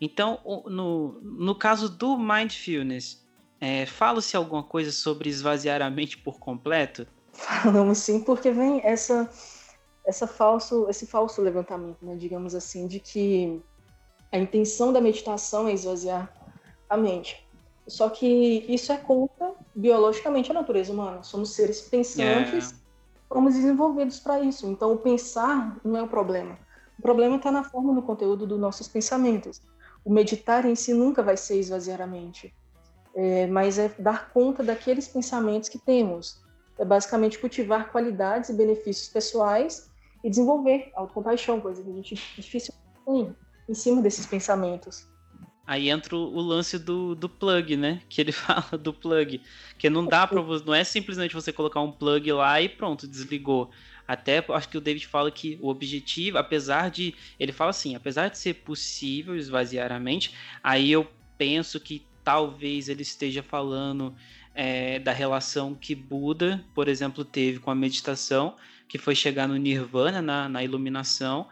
Então, 0.00 0.40
no, 0.66 1.20
no 1.22 1.54
caso 1.54 1.88
do 1.88 2.18
Mindfulness, 2.18 3.24
é, 3.60 3.84
fala-se 3.84 4.36
alguma 4.36 4.62
coisa 4.62 4.90
sobre 4.90 5.28
esvaziar 5.28 5.82
a 5.82 5.90
mente 5.90 6.16
por 6.16 6.38
completo? 6.38 7.06
Falamos 7.32 7.98
sim, 7.98 8.20
porque 8.20 8.50
vem 8.50 8.80
essa, 8.82 9.30
essa 10.06 10.26
falso, 10.26 10.86
esse 10.88 11.06
falso 11.06 11.42
levantamento, 11.42 11.98
né, 12.02 12.16
digamos 12.16 12.54
assim, 12.54 12.86
de 12.86 12.98
que 12.98 13.60
a 14.32 14.38
intenção 14.38 14.92
da 14.92 15.00
meditação 15.00 15.68
é 15.68 15.74
esvaziar 15.74 16.32
a 16.88 16.96
mente. 16.96 17.46
Só 17.86 18.08
que 18.08 18.64
isso 18.68 18.92
é 18.92 18.96
contra 18.96 19.52
biologicamente 19.74 20.50
a 20.50 20.54
natureza 20.54 20.92
humana. 20.92 21.22
Somos 21.22 21.50
seres 21.50 21.80
pensantes, 21.80 22.72
é. 22.72 22.74
Fomos 23.30 23.54
desenvolvidos 23.54 24.20
para 24.20 24.40
isso. 24.40 24.66
Então, 24.66 24.92
o 24.92 24.98
pensar 24.98 25.80
não 25.82 25.96
é 25.96 26.02
o 26.02 26.08
problema. 26.08 26.58
O 26.98 27.02
problema 27.02 27.36
está 27.36 27.50
na 27.50 27.64
forma 27.64 27.94
do 27.94 28.02
conteúdo 28.02 28.46
dos 28.46 28.60
nossos 28.60 28.86
pensamentos 28.86 29.62
o 30.04 30.12
meditar 30.12 30.64
em 30.64 30.74
si 30.74 30.94
nunca 30.94 31.22
vai 31.22 31.36
ser 31.36 31.58
esvaziar 31.58 32.00
a 32.00 32.06
mente, 32.06 32.54
é, 33.14 33.46
mas 33.46 33.78
é 33.78 33.88
dar 33.98 34.30
conta 34.32 34.62
daqueles 34.62 35.08
pensamentos 35.08 35.68
que 35.68 35.78
temos. 35.78 36.42
É 36.78 36.84
basicamente 36.84 37.38
cultivar 37.38 37.90
qualidades 37.90 38.48
e 38.48 38.54
benefícios 38.54 39.08
pessoais 39.08 39.90
e 40.24 40.30
desenvolver 40.30 40.90
autocompaixão, 40.94 41.60
coisa 41.60 41.82
que 41.82 41.90
a 41.90 41.92
gente 41.92 42.14
dificilmente 42.36 42.80
tem 43.04 43.36
em 43.68 43.74
cima 43.74 44.00
desses 44.00 44.26
pensamentos. 44.26 45.06
Aí 45.70 45.88
entra 45.88 46.16
o 46.16 46.40
lance 46.40 46.80
do, 46.80 47.14
do 47.14 47.28
plug, 47.28 47.76
né? 47.76 48.02
Que 48.08 48.20
ele 48.20 48.32
fala 48.34 48.76
do 48.76 48.92
plug. 48.92 49.40
Que 49.78 49.88
não 49.88 50.04
dá 50.04 50.26
para 50.26 50.40
você. 50.40 50.64
Não 50.66 50.74
é 50.74 50.82
simplesmente 50.82 51.32
você 51.32 51.52
colocar 51.52 51.80
um 51.80 51.92
plug 51.92 52.32
lá 52.32 52.60
e 52.60 52.68
pronto, 52.68 53.06
desligou. 53.06 53.70
Até 54.04 54.44
acho 54.48 54.68
que 54.68 54.76
o 54.76 54.80
David 54.80 55.06
fala 55.06 55.30
que 55.30 55.60
o 55.62 55.68
objetivo, 55.68 56.38
apesar 56.38 56.90
de. 56.90 57.14
Ele 57.38 57.52
fala 57.52 57.70
assim, 57.70 57.94
apesar 57.94 58.28
de 58.30 58.36
ser 58.36 58.54
possível 58.54 59.36
esvaziar 59.36 59.92
a 59.92 60.00
mente, 60.00 60.34
aí 60.60 60.90
eu 60.90 61.08
penso 61.38 61.78
que 61.78 62.04
talvez 62.24 62.88
ele 62.88 63.02
esteja 63.02 63.40
falando 63.40 64.12
é, 64.52 64.98
da 64.98 65.12
relação 65.12 65.72
que 65.72 65.94
Buda, 65.94 66.64
por 66.74 66.88
exemplo, 66.88 67.24
teve 67.24 67.60
com 67.60 67.70
a 67.70 67.76
meditação, 67.76 68.56
que 68.88 68.98
foi 68.98 69.14
chegar 69.14 69.46
no 69.46 69.56
nirvana, 69.56 70.20
na, 70.20 70.48
na 70.48 70.64
iluminação. 70.64 71.46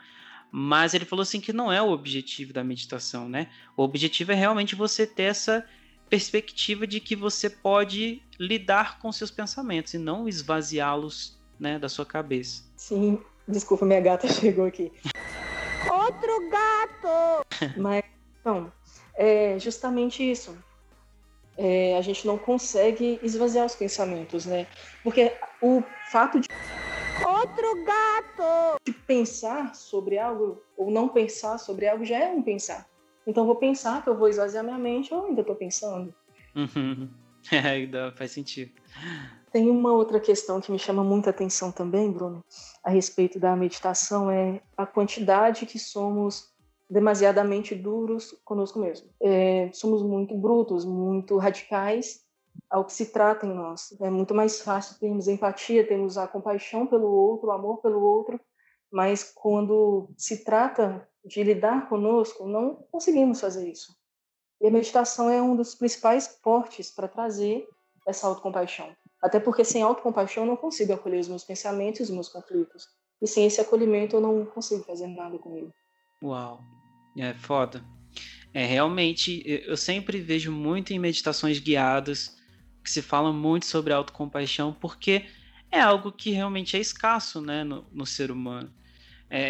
Mas 0.51 0.95
ele 0.95 1.05
falou 1.05 1.23
assim 1.23 1.41
que 1.41 1.53
não 1.53 1.71
é 1.71 1.81
o 1.83 1.91
objetivo 1.91 2.53
da 2.53 2.65
meditação, 2.65 3.29
né? 3.29 3.49
O 3.77 3.83
objetivo 3.83 4.33
é 4.33 4.35
realmente 4.35 4.75
você 4.75 5.07
ter 5.07 5.25
essa 5.25 5.65
perspectiva 6.09 6.87
de 6.87 7.01
que 7.01 7.15
você 7.15 7.51
pode 7.51 8.23
lidar 8.39 8.99
com 8.99 9.13
seus 9.13 9.31
pensamentos 9.31 9.95
e 9.95 9.99
não 9.99 10.29
esvaziá-los 10.29 11.39
né, 11.59 11.79
da 11.79 11.89
sua 11.89 12.07
cabeça. 12.07 12.63
Sim, 12.77 13.21
desculpa, 13.47 13.85
minha 13.85 14.01
gata 14.01 14.29
chegou 14.33 14.65
aqui. 14.65 14.91
Outro 15.91 16.51
gato! 16.51 17.47
Mas, 17.77 18.03
não, 18.45 18.73
é 19.15 19.59
justamente 19.59 20.29
isso. 20.29 20.57
É, 21.57 21.97
a 21.99 22.01
gente 22.03 22.25
não 22.25 22.39
consegue 22.39 23.19
esvaziar 23.21 23.67
os 23.67 23.75
pensamentos, 23.75 24.47
né? 24.47 24.67
Porque 25.03 25.33
o 25.61 25.83
fato 26.11 26.39
de. 26.39 26.47
Outro 27.25 27.85
gato! 27.85 28.81
De 28.85 28.93
pensar 28.93 29.75
sobre 29.75 30.19
algo, 30.19 30.63
ou 30.77 30.91
não 30.91 31.09
pensar 31.09 31.59
sobre 31.59 31.87
algo, 31.89 32.05
já 32.05 32.19
é 32.19 32.29
um 32.31 32.43
pensar. 32.43 32.89
Então, 33.27 33.47
vou 33.47 33.57
pensar 33.57 34.03
que 34.03 34.09
eu 34.09 34.17
vou 34.17 34.29
esvaziar 34.29 34.65
minha 34.65 34.79
mente, 34.79 35.13
ou 35.13 35.27
ainda 35.27 35.41
estou 35.41 35.57
pensando. 35.57 36.15
Uhum. 36.55 37.09
É, 37.51 38.11
faz 38.11 38.33
sentido. 38.33 38.73
Tem 39.51 39.71
uma 39.71 39.93
outra 39.93 40.21
questão 40.21 40.61
que 40.61 40.71
me 40.71 40.79
chama 40.79 41.03
muita 41.03 41.31
atenção 41.31 41.73
também, 41.73 42.11
Bruno, 42.11 42.45
a 42.85 42.91
respeito 42.91 43.39
da 43.39 43.57
meditação, 43.57 44.31
é 44.31 44.61
a 44.77 44.85
quantidade 44.85 45.65
que 45.65 45.79
somos 45.79 46.53
demasiadamente 46.91 47.75
duros 47.75 48.35
conosco 48.45 48.79
mesmo. 48.79 49.09
É, 49.23 49.71
somos 49.73 50.03
muito 50.03 50.37
brutos, 50.37 50.85
muito 50.85 51.39
radicais 51.39 52.28
ao 52.69 52.85
que 52.85 52.93
se 52.93 53.07
trata 53.07 53.47
em 53.47 53.55
nós. 53.55 53.97
É 54.01 54.11
muito 54.11 54.35
mais 54.35 54.61
fácil 54.61 54.99
termos 54.99 55.29
empatia, 55.29 55.87
termos 55.87 56.19
a 56.19 56.27
compaixão 56.27 56.87
pelo 56.87 57.09
outro, 57.09 57.49
o 57.49 57.53
amor 57.53 57.79
pelo 57.79 58.01
outro, 58.03 58.41
mas 58.91 59.25
quando 59.35 60.11
se 60.17 60.45
trata 60.45 61.07
de 61.25 61.43
lidar 61.43 61.89
conosco, 61.89 62.47
não 62.47 62.77
conseguimos 62.91 63.41
fazer 63.41 63.69
isso. 63.71 63.97
E 64.61 64.67
a 64.67 64.71
meditação 64.71 65.31
é 65.31 65.41
um 65.41 65.55
dos 65.55 65.75
principais 65.75 66.29
portes 66.29 66.91
para 66.91 67.07
trazer 67.07 67.67
essa 68.07 68.27
autocompaixão. 68.27 68.95
Até 69.23 69.39
porque 69.39 69.65
sem 69.65 69.83
autocompaixão 69.83 70.45
eu 70.45 70.49
não 70.49 70.57
consigo 70.57 70.93
acolher 70.93 71.21
os 71.21 71.29
meus 71.29 71.45
pensamentos 71.45 72.01
os 72.01 72.11
meus 72.11 72.29
conflitos. 72.29 72.87
E 73.21 73.27
sem 73.27 73.47
esse 73.47 73.61
acolhimento 73.61 74.17
eu 74.17 74.21
não 74.21 74.47
consigo 74.47 74.85
fazer 74.85 75.09
nada 75.09 75.39
comigo. 75.39 75.73
Uau, 76.23 76.61
é 77.17 77.35
foda. 77.35 77.85
É 78.55 78.65
realmente, 78.65 79.43
eu 79.47 79.77
sempre 79.77 80.21
vejo 80.21 80.51
muito 80.51 80.93
em 80.93 80.99
meditações 80.99 81.59
guiadas 81.59 82.38
que 82.89 82.93
se 82.93 83.03
fala 83.03 83.31
muito 83.31 83.67
sobre 83.67 83.93
autocompaixão, 83.93 84.73
porque 84.73 85.27
é 85.71 85.79
algo 85.79 86.11
que 86.11 86.31
realmente 86.31 86.75
é 86.75 86.81
escasso, 86.81 87.39
né, 87.43 87.63
no, 87.63 87.87
no 87.93 88.07
ser 88.07 88.31
humano. 88.31 88.73
É, 89.29 89.43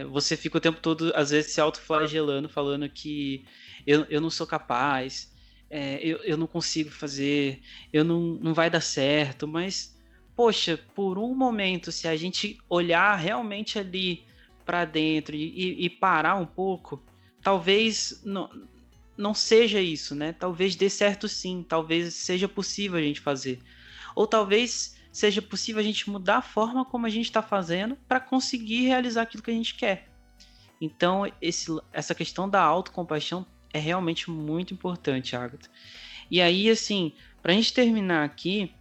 é, 0.00 0.04
você 0.04 0.36
fica 0.36 0.58
o 0.58 0.60
tempo 0.60 0.80
todo, 0.80 1.12
às 1.16 1.30
vezes, 1.30 1.52
se 1.52 1.60
autoflagelando, 1.60 2.48
falando 2.48 2.88
que 2.88 3.44
eu, 3.84 4.06
eu 4.08 4.20
não 4.20 4.30
sou 4.30 4.46
capaz, 4.46 5.34
é, 5.68 5.98
eu, 6.06 6.18
eu 6.18 6.36
não 6.36 6.46
consigo 6.46 6.88
fazer, 6.88 7.60
eu 7.92 8.04
não, 8.04 8.38
não 8.40 8.54
vai 8.54 8.70
dar 8.70 8.80
certo, 8.80 9.48
mas, 9.48 9.98
poxa, 10.36 10.78
por 10.94 11.18
um 11.18 11.34
momento, 11.34 11.90
se 11.90 12.06
a 12.06 12.14
gente 12.14 12.58
olhar 12.70 13.16
realmente 13.16 13.76
ali 13.76 14.24
para 14.64 14.84
dentro 14.84 15.34
e, 15.34 15.84
e, 15.84 15.90
parar 15.90 16.36
um 16.36 16.46
pouco, 16.46 17.02
talvez 17.42 18.22
não, 18.24 18.48
não 19.16 19.34
seja 19.34 19.80
isso, 19.80 20.14
né? 20.14 20.32
Talvez 20.32 20.76
dê 20.76 20.90
certo 20.90 21.28
sim, 21.28 21.64
talvez 21.66 22.14
seja 22.14 22.48
possível 22.48 22.98
a 22.98 23.02
gente 23.02 23.20
fazer. 23.20 23.60
Ou 24.14 24.26
talvez 24.26 24.96
seja 25.12 25.40
possível 25.40 25.80
a 25.80 25.84
gente 25.84 26.10
mudar 26.10 26.38
a 26.38 26.42
forma 26.42 26.84
como 26.84 27.06
a 27.06 27.10
gente 27.10 27.26
está 27.26 27.42
fazendo 27.42 27.96
para 28.08 28.18
conseguir 28.18 28.86
realizar 28.86 29.22
aquilo 29.22 29.42
que 29.42 29.50
a 29.50 29.54
gente 29.54 29.74
quer. 29.74 30.08
Então, 30.80 31.30
esse, 31.40 31.66
essa 31.92 32.14
questão 32.14 32.48
da 32.48 32.60
autocompaixão 32.60 33.46
é 33.72 33.78
realmente 33.78 34.30
muito 34.30 34.74
importante, 34.74 35.36
Agatha. 35.36 35.70
E 36.30 36.40
aí, 36.40 36.68
assim, 36.68 37.12
para 37.42 37.52
a 37.52 37.54
gente 37.54 37.72
terminar 37.72 38.24
aqui, 38.24 38.72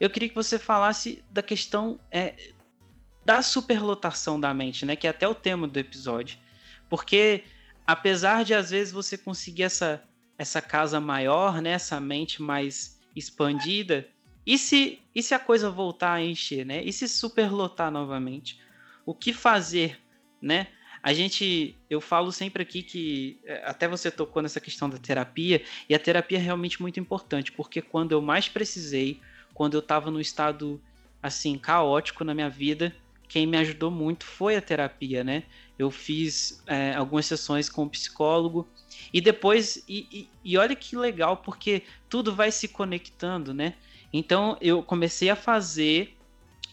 eu 0.00 0.08
queria 0.08 0.28
que 0.28 0.34
você 0.34 0.58
falasse 0.58 1.22
da 1.30 1.42
questão 1.42 2.00
é, 2.10 2.52
da 3.24 3.42
superlotação 3.42 4.40
da 4.40 4.52
mente, 4.52 4.84
né? 4.84 4.96
Que 4.96 5.06
é 5.06 5.10
até 5.10 5.26
o 5.28 5.34
tema 5.34 5.68
do 5.68 5.78
episódio. 5.78 6.38
Porque, 6.88 7.44
apesar 7.86 8.44
de 8.44 8.54
às 8.54 8.70
vezes 8.70 8.92
você 8.92 9.16
conseguir 9.18 9.64
essa, 9.64 10.02
essa 10.38 10.60
casa 10.60 11.00
maior, 11.00 11.60
né? 11.60 11.70
Essa 11.70 12.00
mente 12.00 12.40
mais 12.42 13.00
expandida, 13.14 14.08
e 14.46 14.58
se, 14.58 15.00
e 15.14 15.22
se 15.22 15.34
a 15.34 15.38
coisa 15.38 15.70
voltar 15.70 16.14
a 16.14 16.22
encher, 16.22 16.66
né? 16.66 16.82
E 16.82 16.92
se 16.92 17.08
superlotar 17.08 17.90
novamente? 17.90 18.60
O 19.06 19.14
que 19.14 19.32
fazer, 19.32 20.00
né? 20.40 20.68
A 21.02 21.12
gente, 21.12 21.76
eu 21.90 22.00
falo 22.00 22.30
sempre 22.30 22.62
aqui 22.62 22.82
que 22.82 23.40
é, 23.44 23.62
até 23.64 23.88
você 23.88 24.10
tocou 24.10 24.42
nessa 24.42 24.60
questão 24.60 24.88
da 24.88 24.98
terapia, 24.98 25.62
e 25.88 25.94
a 25.94 25.98
terapia 25.98 26.38
é 26.38 26.40
realmente 26.40 26.80
muito 26.80 26.98
importante, 26.98 27.52
porque 27.52 27.82
quando 27.82 28.12
eu 28.12 28.22
mais 28.22 28.48
precisei, 28.48 29.20
quando 29.54 29.74
eu 29.74 29.80
estava 29.80 30.10
no 30.10 30.20
estado 30.20 30.80
assim 31.22 31.56
caótico 31.58 32.24
na 32.24 32.34
minha 32.34 32.50
vida, 32.50 32.94
quem 33.32 33.46
me 33.46 33.56
ajudou 33.56 33.90
muito 33.90 34.26
foi 34.26 34.56
a 34.56 34.60
terapia, 34.60 35.24
né? 35.24 35.44
Eu 35.78 35.90
fiz 35.90 36.62
é, 36.66 36.94
algumas 36.94 37.24
sessões 37.24 37.66
com 37.66 37.84
o 37.84 37.88
psicólogo 37.88 38.68
e 39.10 39.22
depois 39.22 39.82
e, 39.88 40.06
e, 40.12 40.28
e 40.44 40.58
olha 40.58 40.76
que 40.76 40.94
legal 40.94 41.38
porque 41.38 41.82
tudo 42.10 42.34
vai 42.34 42.52
se 42.52 42.68
conectando, 42.68 43.54
né? 43.54 43.72
Então 44.12 44.58
eu 44.60 44.82
comecei 44.82 45.30
a 45.30 45.34
fazer 45.34 46.14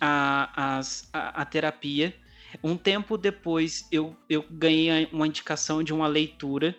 a, 0.02 0.82
a, 1.14 1.42
a, 1.42 1.46
terapia 1.46 2.14
um 2.62 2.76
tempo 2.76 3.18
depois, 3.18 3.88
eu, 3.90 4.14
eu 4.30 4.44
ganhei 4.52 5.08
uma 5.14 5.28
indicação 5.28 5.82
de 5.82 5.94
uma 5.94 6.08
leitura 6.08 6.76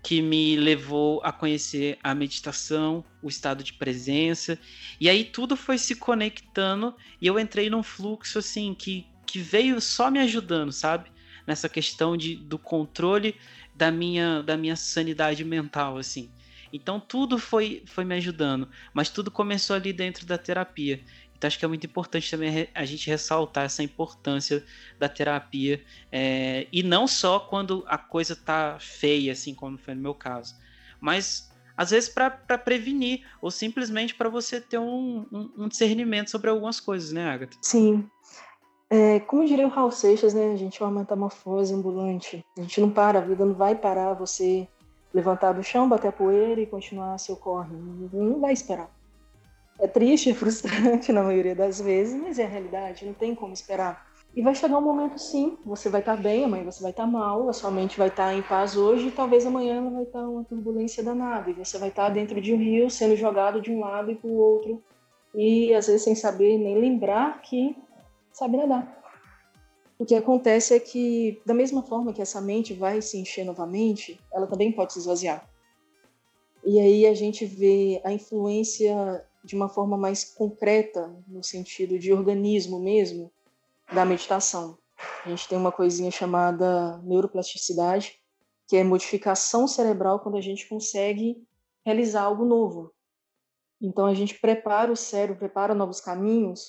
que 0.00 0.22
me 0.22 0.54
levou 0.54 1.20
a 1.24 1.32
conhecer 1.32 1.98
a 2.04 2.14
meditação, 2.14 3.04
o 3.20 3.28
estado 3.28 3.64
de 3.64 3.72
presença, 3.72 4.56
e 5.00 5.08
aí 5.08 5.24
tudo 5.24 5.56
foi 5.56 5.78
se 5.78 5.96
conectando 5.96 6.94
e 7.20 7.26
eu 7.26 7.36
entrei 7.40 7.68
num 7.68 7.82
fluxo 7.82 8.38
assim 8.38 8.74
que, 8.74 9.06
que 9.34 9.40
veio 9.40 9.80
só 9.80 10.12
me 10.12 10.20
ajudando, 10.20 10.70
sabe? 10.70 11.10
Nessa 11.44 11.68
questão 11.68 12.16
de, 12.16 12.36
do 12.36 12.56
controle 12.56 13.34
da 13.74 13.90
minha, 13.90 14.44
da 14.44 14.56
minha 14.56 14.76
sanidade 14.76 15.44
mental, 15.44 15.98
assim. 15.98 16.30
Então 16.72 17.00
tudo 17.00 17.36
foi, 17.36 17.82
foi 17.84 18.04
me 18.04 18.14
ajudando, 18.14 18.68
mas 18.92 19.10
tudo 19.10 19.32
começou 19.32 19.74
ali 19.74 19.92
dentro 19.92 20.24
da 20.24 20.38
terapia. 20.38 21.04
Então 21.36 21.48
acho 21.48 21.58
que 21.58 21.64
é 21.64 21.68
muito 21.68 21.84
importante 21.84 22.30
também 22.30 22.68
a 22.72 22.84
gente 22.84 23.10
ressaltar 23.10 23.64
essa 23.64 23.82
importância 23.82 24.64
da 25.00 25.08
terapia 25.08 25.82
é, 26.12 26.68
e 26.72 26.84
não 26.84 27.08
só 27.08 27.40
quando 27.40 27.84
a 27.88 27.98
coisa 27.98 28.36
tá 28.36 28.78
feia, 28.78 29.32
assim 29.32 29.52
como 29.52 29.76
foi 29.76 29.96
no 29.96 30.00
meu 30.00 30.14
caso, 30.14 30.54
mas 31.00 31.50
às 31.76 31.90
vezes 31.90 32.08
para 32.08 32.30
prevenir 32.56 33.26
ou 33.42 33.50
simplesmente 33.50 34.14
para 34.14 34.28
você 34.28 34.60
ter 34.60 34.78
um, 34.78 35.26
um, 35.32 35.64
um, 35.64 35.68
discernimento 35.68 36.30
sobre 36.30 36.50
algumas 36.50 36.78
coisas, 36.78 37.10
né, 37.10 37.28
Agatha? 37.28 37.56
Sim. 37.60 38.08
É, 38.96 39.18
como 39.18 39.44
diria 39.44 39.66
o 39.66 39.70
Raul 39.70 39.90
Seixas, 39.90 40.34
né, 40.34 40.52
a 40.52 40.56
gente 40.56 40.80
é 40.80 40.86
uma 40.86 41.00
metamorfose 41.00 41.74
ambulante. 41.74 42.46
A 42.56 42.60
gente 42.60 42.80
não 42.80 42.88
para, 42.88 43.18
a 43.18 43.22
vida 43.22 43.44
não 43.44 43.52
vai 43.52 43.74
parar 43.74 44.14
você 44.14 44.68
levantar 45.12 45.50
do 45.50 45.64
chão, 45.64 45.88
bater 45.88 46.06
a 46.06 46.12
poeira 46.12 46.60
e 46.60 46.66
continuar 46.66 47.18
seu 47.18 47.34
corre. 47.34 47.74
Não 48.12 48.38
vai 48.38 48.52
esperar. 48.52 48.88
É 49.80 49.88
triste, 49.88 50.30
é 50.30 50.34
frustrante 50.34 51.10
na 51.10 51.24
maioria 51.24 51.56
das 51.56 51.80
vezes, 51.80 52.14
mas 52.22 52.38
é 52.38 52.44
a 52.44 52.48
realidade, 52.48 53.04
não 53.04 53.14
tem 53.14 53.34
como 53.34 53.52
esperar. 53.52 54.06
E 54.32 54.40
vai 54.40 54.54
chegar 54.54 54.78
um 54.78 54.82
momento 54.82 55.18
sim, 55.18 55.58
você 55.66 55.88
vai 55.88 56.00
estar 56.00 56.14
tá 56.16 56.22
bem, 56.22 56.44
amanhã 56.44 56.62
você 56.62 56.80
vai 56.80 56.92
estar 56.92 57.02
tá 57.02 57.10
mal, 57.10 57.48
a 57.48 57.52
sua 57.52 57.72
mente 57.72 57.98
vai 57.98 58.06
estar 58.06 58.28
tá 58.28 58.34
em 58.34 58.42
paz 58.42 58.76
hoje 58.76 59.08
e 59.08 59.10
talvez 59.10 59.44
amanhã 59.44 59.78
ela 59.78 59.90
vai 59.90 60.04
estar 60.04 60.20
uma 60.20 60.44
turbulência 60.44 61.02
danada 61.02 61.50
e 61.50 61.54
você 61.54 61.78
vai 61.78 61.88
estar 61.88 62.10
dentro 62.10 62.40
de 62.40 62.54
um 62.54 62.58
rio 62.58 62.88
sendo 62.88 63.16
jogado 63.16 63.60
de 63.60 63.72
um 63.72 63.80
lado 63.80 64.12
e 64.12 64.14
para 64.14 64.30
o 64.30 64.36
outro 64.36 64.80
e 65.34 65.74
às 65.74 65.88
vezes 65.88 66.02
sem 66.02 66.14
saber 66.14 66.58
nem 66.58 66.78
lembrar 66.78 67.42
que 67.42 67.76
sabe 68.34 68.56
nadar. 68.56 69.02
O 69.96 70.04
que 70.04 70.14
acontece 70.14 70.74
é 70.74 70.80
que, 70.80 71.40
da 71.46 71.54
mesma 71.54 71.82
forma 71.82 72.12
que 72.12 72.20
essa 72.20 72.40
mente 72.40 72.74
vai 72.74 73.00
se 73.00 73.16
encher 73.16 73.44
novamente, 73.44 74.20
ela 74.32 74.46
também 74.46 74.72
pode 74.72 74.92
se 74.92 74.98
esvaziar. 74.98 75.48
E 76.64 76.80
aí 76.80 77.06
a 77.06 77.14
gente 77.14 77.46
vê 77.46 78.02
a 78.04 78.12
influência 78.12 79.24
de 79.44 79.54
uma 79.54 79.68
forma 79.68 79.96
mais 79.96 80.24
concreta, 80.24 81.14
no 81.28 81.44
sentido 81.44 81.98
de 81.98 82.12
organismo 82.12 82.80
mesmo, 82.80 83.30
da 83.92 84.04
meditação. 84.04 84.76
A 85.24 85.28
gente 85.28 85.48
tem 85.48 85.56
uma 85.56 85.70
coisinha 85.70 86.10
chamada 86.10 86.98
neuroplasticidade, 87.04 88.18
que 88.66 88.76
é 88.76 88.82
modificação 88.82 89.68
cerebral 89.68 90.20
quando 90.20 90.36
a 90.36 90.40
gente 90.40 90.68
consegue 90.68 91.46
realizar 91.84 92.22
algo 92.22 92.44
novo. 92.44 92.92
Então 93.80 94.06
a 94.06 94.14
gente 94.14 94.40
prepara 94.40 94.90
o 94.90 94.96
cérebro, 94.96 95.38
prepara 95.38 95.74
novos 95.74 96.00
caminhos 96.00 96.68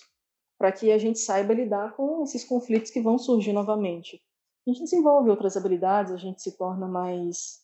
para 0.58 0.72
que 0.72 0.92
a 0.92 0.98
gente 0.98 1.20
saiba 1.20 1.54
lidar 1.54 1.96
com 1.96 2.24
esses 2.24 2.44
conflitos 2.44 2.92
que 2.92 3.02
vão 3.02 3.18
surgir 3.18 3.54
novamente. 3.54 4.22
A 4.66 4.72
gente 4.72 4.84
desenvolve 4.84 5.30
outras 5.30 5.56
habilidades, 5.56 6.12
a 6.12 6.18
gente 6.18 6.42
se 6.42 6.58
torna 6.58 6.88
mais 6.88 7.64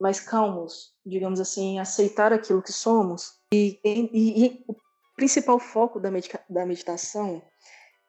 mais 0.00 0.18
calmos, 0.18 0.94
digamos 1.04 1.38
assim, 1.40 1.78
aceitar 1.78 2.32
aquilo 2.32 2.62
que 2.62 2.72
somos. 2.72 3.34
E, 3.52 3.78
e, 3.84 4.46
e 4.46 4.64
o 4.66 4.74
principal 5.14 5.58
foco 5.58 6.00
da, 6.00 6.10
medita 6.10 6.42
da 6.48 6.64
meditação, 6.64 7.42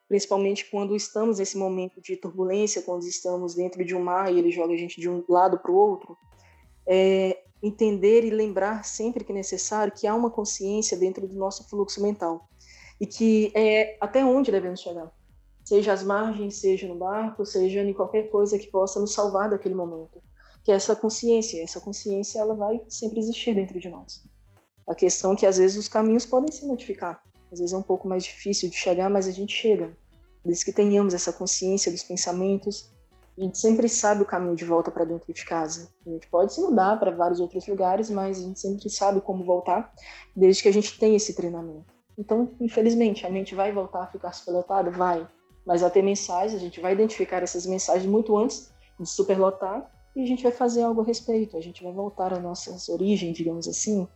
principalmente 0.08 0.70
quando 0.70 0.96
estamos 0.96 1.38
nesse 1.38 1.58
momento 1.58 2.00
de 2.00 2.16
turbulência, 2.16 2.80
quando 2.80 3.02
estamos 3.02 3.54
dentro 3.54 3.84
de 3.84 3.94
um 3.94 4.02
mar 4.02 4.32
e 4.32 4.38
ele 4.38 4.50
joga 4.50 4.72
a 4.72 4.76
gente 4.76 4.98
de 4.98 5.10
um 5.10 5.22
lado 5.28 5.58
para 5.58 5.70
o 5.70 5.76
outro, 5.76 6.16
é 6.86 7.44
entender 7.62 8.24
e 8.24 8.30
lembrar 8.30 8.86
sempre 8.86 9.22
que 9.22 9.32
necessário 9.32 9.92
que 9.92 10.06
há 10.06 10.14
uma 10.14 10.30
consciência 10.30 10.96
dentro 10.96 11.28
do 11.28 11.34
nosso 11.36 11.68
fluxo 11.68 12.02
mental 12.02 12.48
e 13.02 13.06
que 13.06 13.52
é 13.52 13.98
até 14.00 14.24
onde 14.24 14.50
devemos 14.50 14.80
chegar, 14.80 15.12
seja 15.64 15.92
às 15.92 16.02
margens, 16.02 16.54
seja 16.54 16.86
no 16.86 16.94
barco, 16.94 17.44
seja 17.44 17.82
em 17.82 17.92
qualquer 17.92 18.30
coisa 18.30 18.56
que 18.58 18.68
possa 18.68 19.00
nos 19.00 19.12
salvar 19.12 19.50
daquele 19.50 19.74
momento 19.74 20.22
que 20.62 20.70
essa 20.70 20.94
consciência. 20.94 21.62
Essa 21.62 21.80
consciência 21.80 22.38
ela 22.38 22.54
vai 22.54 22.80
sempre 22.88 23.18
existir 23.18 23.54
dentro 23.54 23.78
de 23.78 23.88
nós. 23.88 24.22
A 24.86 24.94
questão 24.94 25.32
é 25.32 25.36
que 25.36 25.46
às 25.46 25.58
vezes 25.58 25.76
os 25.76 25.88
caminhos 25.88 26.26
podem 26.26 26.52
se 26.52 26.64
modificar. 26.64 27.22
Às 27.50 27.58
vezes 27.58 27.74
é 27.74 27.76
um 27.76 27.82
pouco 27.82 28.08
mais 28.08 28.24
difícil 28.24 28.70
de 28.70 28.76
chegar, 28.76 29.10
mas 29.10 29.26
a 29.26 29.30
gente 29.30 29.54
chega. 29.54 29.96
Desde 30.44 30.64
que 30.64 30.72
tenhamos 30.72 31.14
essa 31.14 31.32
consciência 31.32 31.92
dos 31.92 32.02
pensamentos, 32.02 32.90
a 33.36 33.40
gente 33.40 33.58
sempre 33.58 33.88
sabe 33.88 34.22
o 34.22 34.26
caminho 34.26 34.56
de 34.56 34.64
volta 34.64 34.90
para 34.90 35.04
dentro 35.04 35.32
de 35.32 35.44
casa. 35.44 35.88
A 36.06 36.10
gente 36.10 36.28
pode 36.28 36.52
se 36.54 36.60
mudar 36.60 36.98
para 36.98 37.10
vários 37.10 37.40
outros 37.40 37.66
lugares, 37.66 38.10
mas 38.10 38.38
a 38.38 38.42
gente 38.42 38.60
sempre 38.60 38.88
sabe 38.90 39.20
como 39.20 39.44
voltar, 39.44 39.92
desde 40.34 40.62
que 40.62 40.68
a 40.68 40.72
gente 40.72 40.98
tenha 40.98 41.16
esse 41.16 41.34
treinamento. 41.34 41.91
Então, 42.18 42.50
infelizmente, 42.60 43.26
a 43.26 43.30
mente 43.30 43.54
vai 43.54 43.72
voltar 43.72 44.02
a 44.02 44.06
ficar 44.06 44.32
superlotada? 44.32 44.90
Vai. 44.90 45.26
Mas 45.64 45.80
vai 45.80 45.90
ter 45.90 46.02
mensagens, 46.02 46.60
a 46.60 46.64
gente 46.64 46.80
vai 46.80 46.92
identificar 46.92 47.42
essas 47.42 47.66
mensagens 47.66 48.06
muito 48.06 48.36
antes 48.36 48.72
de 48.98 49.08
superlotar 49.08 49.90
e 50.14 50.22
a 50.22 50.26
gente 50.26 50.42
vai 50.42 50.52
fazer 50.52 50.82
algo 50.82 51.00
a 51.00 51.04
respeito, 51.04 51.56
a 51.56 51.60
gente 51.60 51.82
vai 51.82 51.92
voltar 51.92 52.32
às 52.32 52.42
nossas 52.42 52.88
origens, 52.88 53.36
digamos 53.36 53.66
assim, 53.66 54.06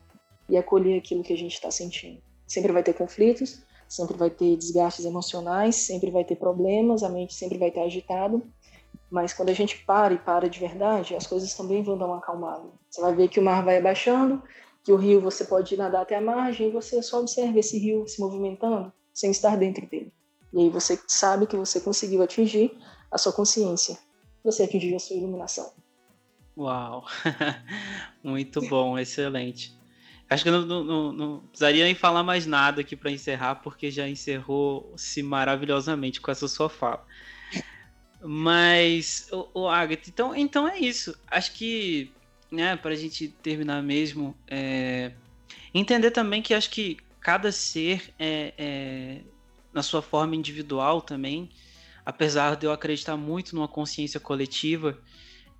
e 0.48 0.56
acolher 0.56 0.98
aquilo 0.98 1.22
que 1.22 1.32
a 1.32 1.38
gente 1.38 1.54
está 1.54 1.70
sentindo. 1.70 2.20
Sempre 2.46 2.72
vai 2.72 2.82
ter 2.82 2.92
conflitos, 2.92 3.62
sempre 3.88 4.16
vai 4.16 4.30
ter 4.30 4.56
desgastes 4.56 5.04
emocionais, 5.04 5.76
sempre 5.76 6.10
vai 6.10 6.24
ter 6.24 6.36
problemas, 6.36 7.02
a 7.02 7.08
mente 7.08 7.34
sempre 7.34 7.58
vai 7.58 7.68
estar 7.68 7.82
agitada, 7.82 8.40
mas 9.10 9.32
quando 9.32 9.50
a 9.50 9.54
gente 9.54 9.84
para 9.84 10.14
e 10.14 10.18
para 10.18 10.48
de 10.48 10.58
verdade, 10.58 11.14
as 11.14 11.26
coisas 11.26 11.54
também 11.54 11.82
vão 11.82 11.96
dar 11.96 12.06
uma 12.06 12.18
acalmada. 12.18 12.64
Você 12.90 13.00
vai 13.00 13.14
ver 13.14 13.28
que 13.28 13.40
o 13.40 13.42
mar 13.42 13.64
vai 13.64 13.78
abaixando, 13.78 14.42
que 14.86 14.92
o 14.92 14.96
rio 14.96 15.20
você 15.20 15.44
pode 15.44 15.76
nadar 15.76 16.02
até 16.02 16.14
a 16.14 16.20
margem 16.20 16.68
e 16.68 16.70
você 16.70 17.02
só 17.02 17.18
observa 17.18 17.58
esse 17.58 17.76
rio 17.76 18.06
se 18.06 18.20
movimentando 18.20 18.92
sem 19.12 19.32
estar 19.32 19.56
dentro 19.56 19.84
dele. 19.84 20.12
E 20.52 20.60
aí 20.60 20.70
você 20.70 20.96
sabe 21.08 21.44
que 21.44 21.56
você 21.56 21.80
conseguiu 21.80 22.22
atingir 22.22 22.70
a 23.10 23.18
sua 23.18 23.32
consciência, 23.32 23.98
você 24.44 24.62
atingiu 24.62 24.94
a 24.94 25.00
sua 25.00 25.16
iluminação. 25.16 25.72
Uau! 26.56 27.04
Muito 28.22 28.60
bom, 28.68 28.96
excelente. 28.96 29.76
Acho 30.30 30.44
que 30.44 30.50
não, 30.52 30.64
não, 30.64 31.12
não, 31.12 31.40
precisaria 31.40 31.84
nem 31.84 31.94
falar 31.96 32.22
mais 32.22 32.46
nada 32.46 32.80
aqui 32.80 32.94
para 32.94 33.10
encerrar, 33.10 33.56
porque 33.56 33.90
já 33.90 34.08
encerrou-se 34.08 35.20
maravilhosamente 35.20 36.20
com 36.20 36.30
essa 36.30 36.46
sua 36.46 36.68
fala. 36.68 37.04
Mas, 38.22 39.28
o, 39.32 39.62
o 39.62 39.68
Agatha, 39.68 40.08
então, 40.08 40.34
então 40.34 40.68
é 40.68 40.78
isso. 40.78 41.18
Acho 41.28 41.52
que, 41.54 42.12
né, 42.50 42.76
para 42.76 42.92
a 42.92 42.96
gente 42.96 43.28
terminar 43.28 43.82
mesmo, 43.82 44.36
é, 44.46 45.12
entender 45.74 46.10
também 46.10 46.42
que 46.42 46.54
acho 46.54 46.70
que 46.70 46.96
cada 47.20 47.50
ser 47.50 48.14
é, 48.18 48.54
é, 48.56 49.20
na 49.72 49.82
sua 49.82 50.00
forma 50.00 50.36
individual 50.36 51.00
também, 51.00 51.50
apesar 52.04 52.56
de 52.56 52.66
eu 52.66 52.72
acreditar 52.72 53.16
muito 53.16 53.54
numa 53.54 53.66
consciência 53.66 54.20
coletiva, 54.20 54.98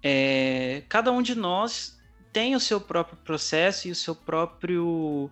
é, 0.03 0.85
cada 0.89 1.11
um 1.11 1.21
de 1.21 1.35
nós 1.35 1.99
tem 2.33 2.55
o 2.55 2.61
seu 2.61 2.81
próprio 2.81 3.19
processo 3.19 3.89
e 3.89 3.91
o 3.91 3.95
seu 3.95 4.15
próprio 4.15 5.31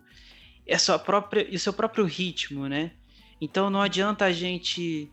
a 0.69 0.79
sua 0.79 0.99
própria 0.99 1.47
e 1.49 1.55
o 1.55 1.61
seu 1.61 1.73
próprio 1.73 2.05
ritmo, 2.05 2.67
né? 2.67 2.93
Então 3.41 3.69
não 3.69 3.83
adianta 3.83 4.25
a 4.25 4.33
gente 4.33 5.13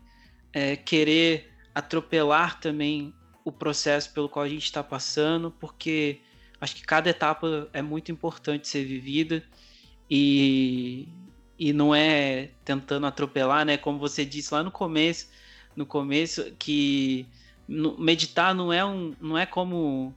é, 0.52 0.74
querer 0.74 1.52
atropelar 1.74 2.58
também 2.58 3.14
o 3.44 3.52
processo 3.52 4.12
pelo 4.12 4.28
qual 4.28 4.44
a 4.44 4.48
gente 4.48 4.64
está 4.64 4.82
passando, 4.82 5.50
porque 5.50 6.20
acho 6.62 6.76
que 6.76 6.84
cada 6.84 7.10
etapa 7.10 7.68
é 7.72 7.82
muito 7.82 8.12
importante 8.12 8.68
ser 8.68 8.84
vivida 8.84 9.42
e, 10.08 11.08
e 11.58 11.72
não 11.72 11.92
é 11.92 12.50
tentando 12.64 13.04
atropelar, 13.04 13.66
né? 13.66 13.76
Como 13.76 13.98
você 13.98 14.24
disse 14.24 14.54
lá 14.54 14.62
no 14.62 14.70
começo, 14.70 15.28
no 15.74 15.84
começo 15.84 16.52
que 16.60 17.26
meditar 17.68 18.54
não 18.54 18.72
é 18.72 18.84
um, 18.84 19.12
não 19.20 19.36
é 19.36 19.44
como 19.44 20.14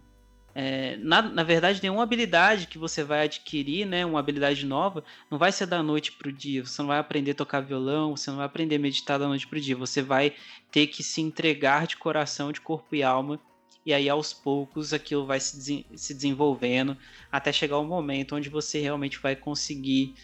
é, 0.54 0.98
na, 0.98 1.24
na 1.24 1.44
verdade, 1.44 1.82
nenhuma 1.82 2.04
habilidade 2.04 2.68
que 2.68 2.78
você 2.78 3.04
vai 3.04 3.24
adquirir, 3.24 3.86
né, 3.86 4.06
uma 4.06 4.20
habilidade 4.20 4.66
nova, 4.68 5.04
não 5.30 5.40
vai 5.40 5.52
ser 5.52 5.66
da 5.66 5.82
noite 5.82 6.12
para 6.12 6.30
o 6.30 6.32
dia. 6.32 6.64
Você 6.64 6.80
não 6.80 6.90
vai 6.90 7.00
aprender 7.00 7.32
a 7.32 7.36
tocar 7.36 7.60
violão, 7.60 8.16
você 8.16 8.30
não 8.30 8.38
vai 8.38 8.46
aprender 8.46 8.76
a 8.76 8.80
meditar 8.80 9.18
da 9.18 9.28
noite 9.28 9.48
para 9.48 9.58
o 9.58 9.62
dia. 9.62 9.76
Você 9.76 10.04
vai 10.04 10.34
ter 10.72 10.88
que 10.88 11.02
se 11.02 11.22
entregar 11.22 11.88
de 11.88 11.98
coração, 11.98 12.52
de 12.52 12.62
corpo 12.62 12.96
e 12.96 13.02
alma. 13.02 13.40
E 13.86 13.94
aí, 13.94 14.10
aos 14.10 14.34
poucos, 14.34 14.94
aquilo 14.94 15.26
vai 15.26 15.40
se, 15.40 15.86
se 15.96 16.14
desenvolvendo 16.14 16.98
até 17.32 17.52
chegar 17.54 17.78
o 17.78 17.86
momento 17.86 18.36
onde 18.36 18.50
você 18.50 18.80
realmente 18.80 19.20
vai 19.20 19.36
conseguir 19.36 20.16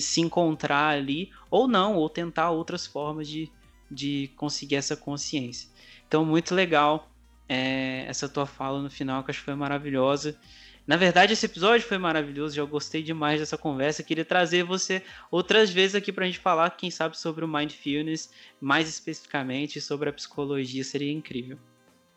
se 0.00 0.20
encontrar 0.20 0.90
ali, 0.90 1.30
ou 1.50 1.66
não, 1.66 1.96
ou 1.96 2.08
tentar 2.08 2.50
outras 2.50 2.86
formas 2.86 3.26
de, 3.26 3.50
de 3.90 4.30
conseguir 4.36 4.76
essa 4.76 4.94
consciência. 4.96 5.68
Então, 6.06 6.24
muito 6.24 6.54
legal 6.54 7.10
é, 7.48 8.04
essa 8.06 8.28
tua 8.28 8.46
fala 8.46 8.82
no 8.82 8.90
final, 8.90 9.24
que 9.24 9.30
acho 9.30 9.40
que 9.40 9.46
foi 9.46 9.54
maravilhosa. 9.54 10.38
Na 10.86 10.96
verdade, 10.96 11.32
esse 11.32 11.44
episódio 11.44 11.86
foi 11.86 11.98
maravilhoso, 11.98 12.54
já 12.54 12.64
gostei 12.64 13.02
demais 13.02 13.40
dessa 13.40 13.58
conversa. 13.58 14.02
Queria 14.02 14.24
trazer 14.24 14.62
você 14.62 15.02
outras 15.30 15.70
vezes 15.70 15.94
aqui 15.94 16.12
para 16.12 16.24
a 16.24 16.26
gente 16.26 16.38
falar, 16.38 16.70
quem 16.70 16.90
sabe, 16.90 17.18
sobre 17.18 17.44
o 17.44 17.48
Mindfulness, 17.48 18.30
mais 18.60 18.88
especificamente 18.88 19.80
sobre 19.80 20.08
a 20.08 20.12
psicologia, 20.12 20.84
seria 20.84 21.12
incrível. 21.12 21.58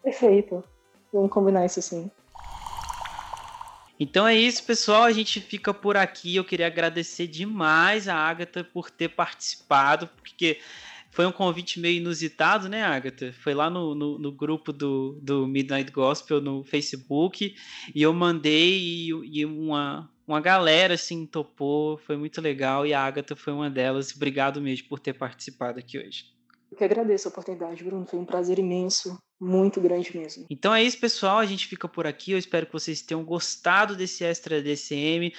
Perfeito. 0.04 0.64
Vamos 1.12 1.32
combinar 1.32 1.66
isso 1.66 1.82
sim. 1.82 2.10
Então 4.00 4.28
é 4.28 4.36
isso, 4.36 4.64
pessoal. 4.64 5.04
A 5.04 5.12
gente 5.12 5.40
fica 5.40 5.74
por 5.74 5.96
aqui. 5.96 6.36
Eu 6.36 6.44
queria 6.44 6.68
agradecer 6.68 7.28
demais 7.28 8.08
a 8.08 8.16
Agatha 8.16 8.64
por 8.64 8.90
ter 8.90 9.10
participado, 9.10 10.08
porque 10.08 10.60
foi 11.12 11.26
um 11.26 11.32
convite 11.32 11.80
meio 11.80 11.98
inusitado, 11.98 12.70
né, 12.70 12.84
Agatha? 12.84 13.34
Foi 13.34 13.54
lá 13.54 13.70
no, 13.70 13.94
no, 13.94 14.18
no, 14.18 14.32
grupo 14.32 14.72
do, 14.72 15.20
do 15.22 15.46
Midnight 15.46 15.92
Gospel 15.92 16.42
no 16.42 16.64
Facebook 16.64 17.54
e 17.94 18.02
eu 18.02 18.14
mandei 18.14 18.80
e, 18.80 19.10
e, 19.40 19.46
uma, 19.46 20.10
uma 20.26 20.40
galera 20.40 20.94
assim 20.94 21.26
topou, 21.26 21.98
foi 21.98 22.16
muito 22.16 22.42
legal 22.42 22.88
e 22.88 22.94
a 22.94 23.02
Agatha 23.02 23.36
foi 23.36 23.52
uma 23.52 23.70
delas. 23.70 24.16
Obrigado 24.16 24.62
mesmo 24.62 24.88
por 24.88 25.00
ter 25.00 25.14
participado 25.14 25.78
aqui 25.78 26.00
hoje. 26.00 26.26
Eu 26.72 26.78
que 26.78 26.84
agradeço 26.84 27.28
a 27.28 27.32
oportunidade, 27.32 27.84
Bruno. 27.84 28.06
Foi 28.06 28.18
um 28.18 28.26
prazer 28.26 28.58
imenso, 28.58 29.22
muito 29.40 29.82
grande 29.82 30.16
mesmo. 30.18 30.46
Então 30.50 30.74
é 30.74 30.82
isso, 30.82 30.98
pessoal. 31.00 31.40
A 31.40 31.46
gente 31.46 31.68
fica 31.68 31.88
por 31.88 32.08
aqui. 32.08 32.32
Eu 32.32 32.38
espero 32.38 32.66
que 32.66 32.72
vocês 32.72 33.02
tenham 33.02 33.26
gostado 33.26 33.96
desse 33.96 34.24
Extra 34.24 34.62
DCM. 34.62 35.34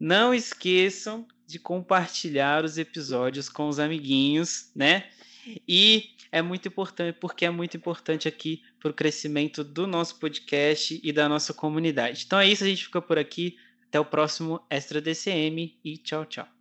Não 0.00 0.34
esqueçam 0.34 1.26
de 1.46 1.60
compartilhar 1.60 2.64
os 2.64 2.78
episódios 2.78 3.48
com 3.48 3.68
os 3.68 3.78
amiguinhos, 3.78 4.72
né? 4.74 5.04
E 5.68 6.10
é 6.32 6.42
muito 6.42 6.66
importante, 6.66 7.16
porque 7.20 7.44
é 7.44 7.50
muito 7.50 7.76
importante 7.76 8.26
aqui 8.26 8.62
para 8.80 8.90
o 8.90 8.94
crescimento 8.94 9.62
do 9.62 9.86
nosso 9.86 10.18
podcast 10.18 10.98
e 11.02 11.12
da 11.12 11.28
nossa 11.28 11.52
comunidade. 11.54 12.24
Então 12.26 12.40
é 12.40 12.48
isso, 12.48 12.64
a 12.64 12.68
gente 12.68 12.84
fica 12.84 13.00
por 13.00 13.18
aqui. 13.18 13.56
Até 13.86 14.00
o 14.00 14.04
próximo 14.06 14.60
Extra 14.70 15.02
DCM 15.02 15.78
e 15.84 15.98
tchau, 15.98 16.24
tchau. 16.24 16.52